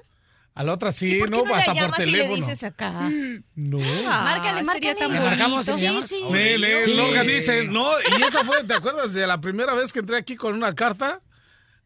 [0.57, 2.35] A la otra sí, ¿Y por qué no, no, hasta por llamas y le teléfono.
[2.47, 3.09] dices acá?
[3.55, 3.79] No.
[4.07, 4.95] Ah, Márcale, márcale.
[4.95, 6.07] tan ¿Le marcamos le?
[6.07, 6.23] Sí, sí.
[6.31, 6.93] Nel, Nel, Sí.
[6.95, 7.73] no organicen.
[7.73, 7.87] No,
[8.17, 11.21] y esa fue, ¿te acuerdas de la primera vez que entré aquí con una carta?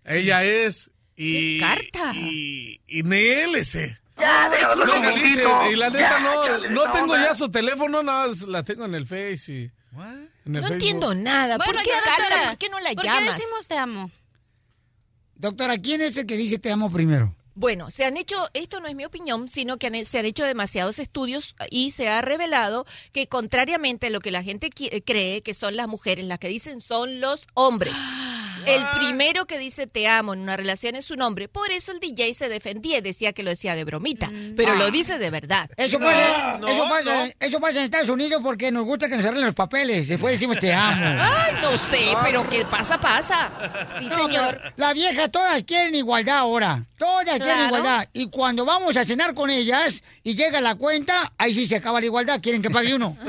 [0.05, 0.91] Ella es.
[1.15, 2.11] Y, ¿Qué carta?
[2.15, 3.03] Y, y
[3.55, 3.99] ese.
[4.19, 5.43] Ya, déjalo No organicen.
[5.45, 5.71] poquito.
[5.71, 8.93] Y la neta Ya, no, no tengo ya su teléfono, nada más la tengo en
[8.93, 9.71] el Face y.
[10.45, 10.73] En el No Facebook.
[10.73, 11.57] entiendo nada.
[11.57, 13.35] Bueno, ¿Por qué, doctora, ¿Por qué no la ¿Por qué llamas?
[13.37, 14.11] decimos te amo?
[15.35, 17.35] Doctora, ¿quién es el que dice te amo primero?
[17.55, 20.45] Bueno, se han hecho, esto no es mi opinión, sino que han- se han hecho
[20.45, 25.53] demasiados estudios y se ha revelado que contrariamente a lo que la gente cree que
[25.53, 27.93] son las mujeres, las que dicen son los hombres.
[28.65, 31.47] El primero que dice te amo en una relación es un hombre.
[31.47, 34.29] Por eso el DJ se defendía y decía que lo decía de bromita.
[34.55, 35.69] Pero lo dice de verdad.
[35.77, 39.45] Eso pasa, eso, pasa, eso pasa en Estados Unidos porque nos gusta que nos arreglen
[39.47, 40.07] los papeles.
[40.07, 41.21] Después decimos te amo.
[41.21, 43.51] Ay, no sé, pero que pasa, pasa.
[43.99, 44.61] Sí, señor.
[44.77, 46.85] La vieja, todas quieren igualdad ahora.
[46.97, 47.65] Todas quieren Claro.
[47.67, 48.07] igualdad.
[48.13, 51.99] Y cuando vamos a cenar con ellas y llega la cuenta, ahí sí se acaba
[51.99, 52.39] la igualdad.
[52.41, 53.17] Quieren que pague uno.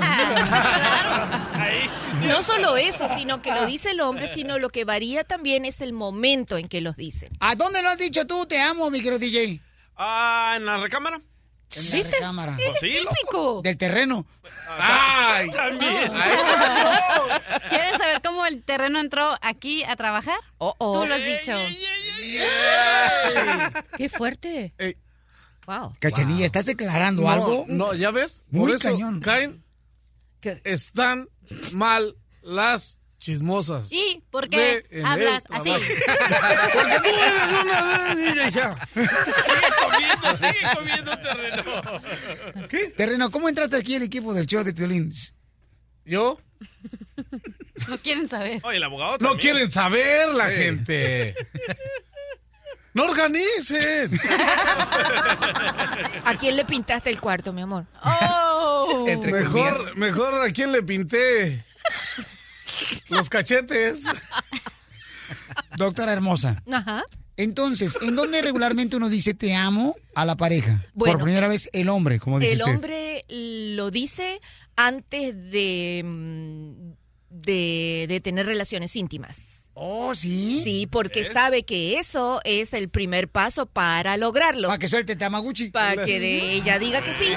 [2.31, 5.81] No solo eso, sino que lo dice el hombre, sino lo que varía también es
[5.81, 7.31] el momento en que los dicen.
[7.41, 8.47] ¿A dónde lo has dicho tú?
[8.47, 9.61] Te amo, mi querido DJ.
[9.97, 11.17] Ah, en la recámara.
[11.17, 12.57] En la recámara.
[12.57, 13.15] Pues sí, loco.
[13.21, 13.63] Típico.
[13.63, 14.27] Del terreno.
[14.79, 15.51] ¡Ay!
[15.55, 16.13] También.
[17.69, 20.39] ¿Quieren saber cómo el terreno entró aquí a trabajar?
[20.59, 21.01] Oh, oh.
[21.03, 21.53] Tú lo has dicho.
[23.97, 24.73] Qué fuerte.
[24.79, 24.97] Ey.
[25.67, 25.93] Wow.
[26.01, 27.65] Cachanilla, ¿estás declarando No, algo?
[27.69, 28.45] No, ¿ya ves?
[28.51, 29.21] Muy Por eso cañón.
[29.21, 29.63] caen.
[30.41, 30.61] ¿Qué?
[30.65, 31.29] Están
[31.73, 33.93] mal las chismosas.
[33.93, 34.57] ¿Y por De-
[34.89, 35.71] qué en hablas el así?
[36.73, 38.89] Porque tú eres una niña hija.
[38.95, 41.65] Sigue comiendo, sigue comiendo terreno.
[42.97, 45.13] Terreno, ¿cómo entraste aquí al equipo del show de Piolín?
[46.05, 46.41] ¿Yo?
[47.89, 48.61] No quieren saber.
[48.65, 51.35] Oye, el abogado No quieren saber la gente.
[52.93, 54.19] No organicen.
[56.25, 57.87] ¿A quién le pintaste el cuarto, mi amor?
[58.03, 59.07] Oh.
[59.07, 61.65] Mejor, mejor a quién le pinté
[63.09, 64.05] los cachetes.
[65.77, 66.63] Doctora hermosa.
[66.71, 67.05] Ajá.
[67.37, 70.85] Entonces, ¿en dónde regularmente uno dice te amo a la pareja?
[70.93, 72.75] Bueno, Por primera vez el hombre, como dice El usted.
[72.75, 74.41] hombre lo dice
[74.77, 76.93] antes de, mm,
[77.31, 79.39] de, de tener relaciones íntimas.
[79.73, 80.61] Oh, ¿sí?
[80.65, 84.69] Sí, porque sabe que eso es el primer paso para lograrlo.
[84.69, 85.71] Para que suelte Tamaguchi.
[85.71, 87.33] Para que de- ella diga que sí.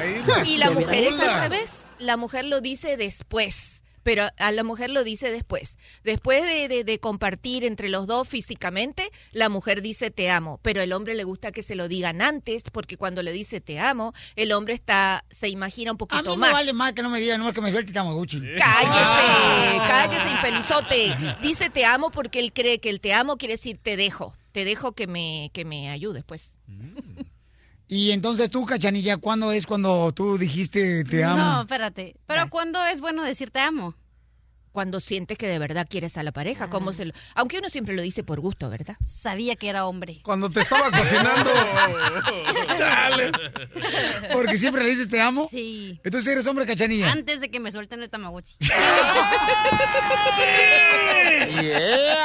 [0.51, 1.69] Y la mujer es al revés.
[1.99, 3.81] La mujer lo dice después.
[4.03, 5.75] Pero a la mujer lo dice después.
[6.03, 10.59] Después de, de- de compartir entre los dos físicamente, la mujer dice te amo.
[10.61, 13.79] Pero el hombre le gusta que se lo digan antes, porque cuando le dice te
[13.79, 16.51] amo, el hombre está se imagina un A poquito mí me más.
[16.51, 18.39] vale más que no me digan, no es que me suelte Tamaguchi.
[18.57, 21.15] Cállese, cállese, infelizote.
[21.41, 24.35] Dice te amo porque él cree que el te amo quiere decir te dejo.
[24.51, 26.53] Te dejo que me, que me ayudes, pues.
[27.95, 31.37] Y entonces tú, Cachanilla, ¿cuándo es cuando tú dijiste te amo?
[31.37, 32.15] No, espérate.
[32.25, 33.93] Pero ¿cuándo es bueno decir te amo?
[34.73, 37.93] Cuando sientes que de verdad quieres a la pareja, como se lo- aunque uno siempre
[37.93, 38.97] lo dice por gusto, ¿verdad?
[39.07, 40.19] Sabía que era hombre.
[40.23, 41.49] Cuando te estaba cocinando.
[42.77, 43.31] Chale.
[44.33, 45.47] Porque siempre le dices te amo.
[45.49, 46.01] Sí.
[46.03, 47.09] Entonces eres hombre, Cachanilla.
[47.11, 48.55] Antes de que me suelten el tamagotchi.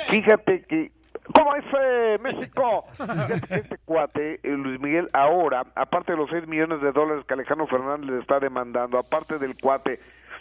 [0.09, 0.91] Fíjate que
[1.33, 2.85] ¿Cómo es eh, México?
[3.27, 7.33] Que este cuate, eh, Luis Miguel, ahora, aparte de los 6 millones de dólares que
[7.33, 9.97] Alejandro Fernández le está demandando, aparte del cuate,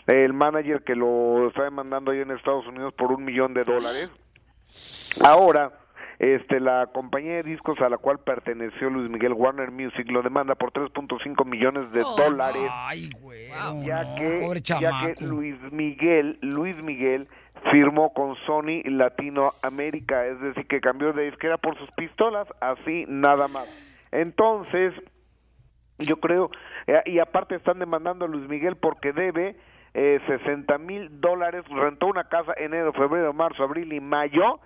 [0.07, 4.11] el manager que lo está demandando ahí en Estados Unidos por un millón de dólares,
[5.25, 5.73] ahora
[6.19, 10.55] este la compañía de discos a la cual perteneció Luis Miguel Warner Music lo demanda
[10.55, 12.71] por 3.5 millones de dólares
[13.85, 17.29] ya que pobre ya que Luis Miguel Luis Miguel
[17.71, 23.49] firmó con Sony Latinoamérica es decir que cambió de disquera por sus pistolas así nada
[23.49, 23.67] más
[24.11, 24.95] entonces
[25.99, 26.51] yo creo
[26.87, 29.57] eh, y aparte están demandando a Luis Miguel porque debe
[29.95, 34.61] eh, 60 mil dólares rentó una casa enero febrero marzo abril y mayo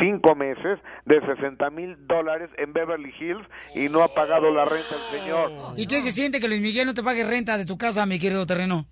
[0.00, 4.96] cinco meses de 60 mil dólares en Beverly Hills y no ha pagado la renta
[4.96, 7.76] el señor ¿Y qué se siente que Luis Miguel no te pague renta de tu
[7.76, 8.86] casa, mi querido terreno?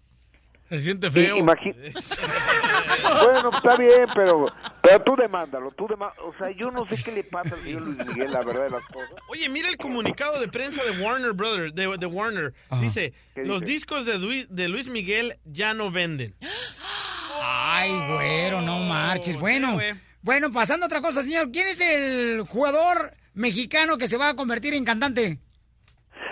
[0.70, 1.36] Se siente feo.
[1.36, 1.74] imagi-
[3.22, 4.46] bueno está bien pero
[4.80, 7.82] pero tú demándalo tú demá- o sea yo no sé qué le pasa al señor
[7.82, 11.32] Luis Miguel la verdad de las cosas Oye, mira el comunicado de prensa de Warner
[11.34, 12.52] Brothers, de, de Warner.
[12.80, 13.72] Dice, ¿Qué los dice?
[13.74, 16.34] discos de Luis, de Luis Miguel ya no venden.
[17.40, 19.38] Ay, güero, no marches.
[19.38, 19.78] Bueno,
[20.22, 21.50] bueno, pasando a otra cosa, señor.
[21.52, 25.38] ¿Quién es el jugador mexicano que se va a convertir en cantante?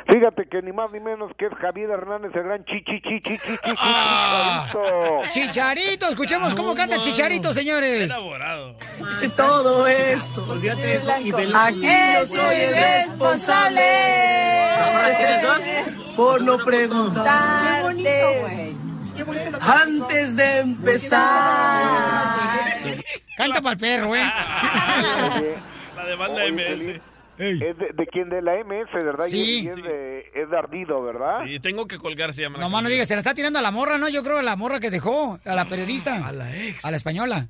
[0.09, 3.59] Fíjate que ni más ni menos que es Javier Hernández, el gran chichi, chichi, chichi,
[3.59, 5.21] chichi, chicharito.
[5.31, 8.11] Chicharito, escuchemos cómo canta el Chicharito, señores.
[9.21, 10.57] De todo esto.
[10.57, 10.61] Y
[11.31, 11.87] de Aquí
[12.27, 13.83] soy el responsable.
[16.17, 18.75] Por no preguntarte.
[19.61, 22.33] Antes de empezar.
[23.37, 24.25] Canta para el perro, ¿eh?
[25.95, 26.47] La de banda
[27.39, 29.27] Es de, de quien de la MS, ¿verdad?
[29.27, 29.65] Y- Sí.
[29.65, 31.45] Y, es, de, es de ardido, ¿verdad?
[31.47, 32.59] Y tengo que colgar, se llama.
[32.59, 34.09] la No más no digas, se la está tirando a la morra, ¿no?
[34.09, 36.27] Yo creo a la morra que dejó, a la periodista.
[36.27, 36.85] A la ex.
[36.85, 37.49] A la española.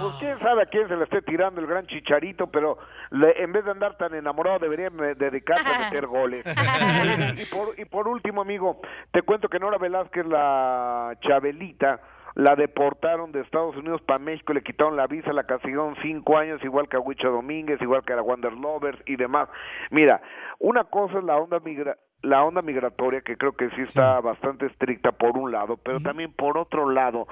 [0.00, 2.78] Pues quién sabe a quién se le esté tirando el gran chicharito, pero
[3.10, 6.44] le- en vez de andar tan enamorado debería dedicarse a meter goles.
[7.36, 8.80] y, por, y por último, amigo,
[9.12, 12.00] te cuento que Nora Velázquez, la Chabelita,
[12.34, 16.62] la deportaron de Estados Unidos para México, le quitaron la visa, la castigaron cinco años,
[16.64, 19.48] igual que a Huicho Domínguez, igual que a la Wander Lovers y demás.
[19.90, 20.20] Mira,
[20.58, 24.66] una cosa es la onda migra la onda migratoria que creo que sí está bastante
[24.66, 27.26] estricta por un lado, pero también por otro lado,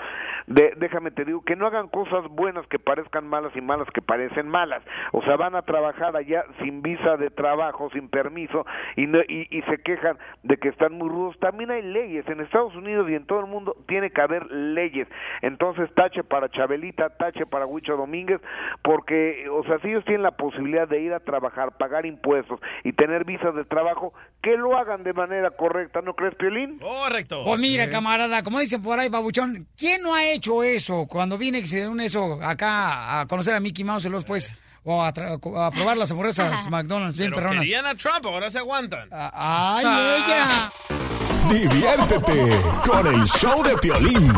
[0.47, 4.01] de- déjame te digo que no hagan cosas buenas que parezcan malas y malas que
[4.01, 4.83] parecen malas.
[5.13, 8.65] O sea, van a trabajar allá sin visa de trabajo, sin permiso
[8.97, 11.39] y, no- y, y se quejan de que están muy rudos.
[11.39, 15.07] También hay leyes en Estados Unidos y en todo el mundo tiene que haber leyes.
[15.43, 18.41] Entonces, tache para Chabelita, tache para Huicho Domínguez,
[18.83, 22.93] porque, o sea, si ellos tienen la posibilidad de ir a trabajar, pagar impuestos y
[22.93, 26.79] tener visas de trabajo, que lo hagan de manera correcta, ¿no crees, Piolín?
[26.79, 27.43] Correcto.
[27.45, 31.07] Pues mira, camarada, como dicen por ahí, babuchón, ¿quién no ha hecho eso?
[31.09, 34.55] Cuando viene que se une eso acá a conocer a Mickey Mouse y luego después,
[34.85, 37.63] o a, probar las hamburguesas McDonald's bien Pero perronas.
[37.65, 39.09] querían a Trump, ahora se aguantan.
[39.11, 40.71] ¡Ay, ella!
[41.51, 44.33] Diviértete con el show de Piolín.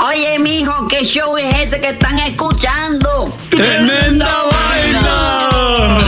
[0.00, 3.36] Oye, mijo, ¿qué show es ese que están escuchando?
[3.50, 6.07] ¡Tremenda vaina!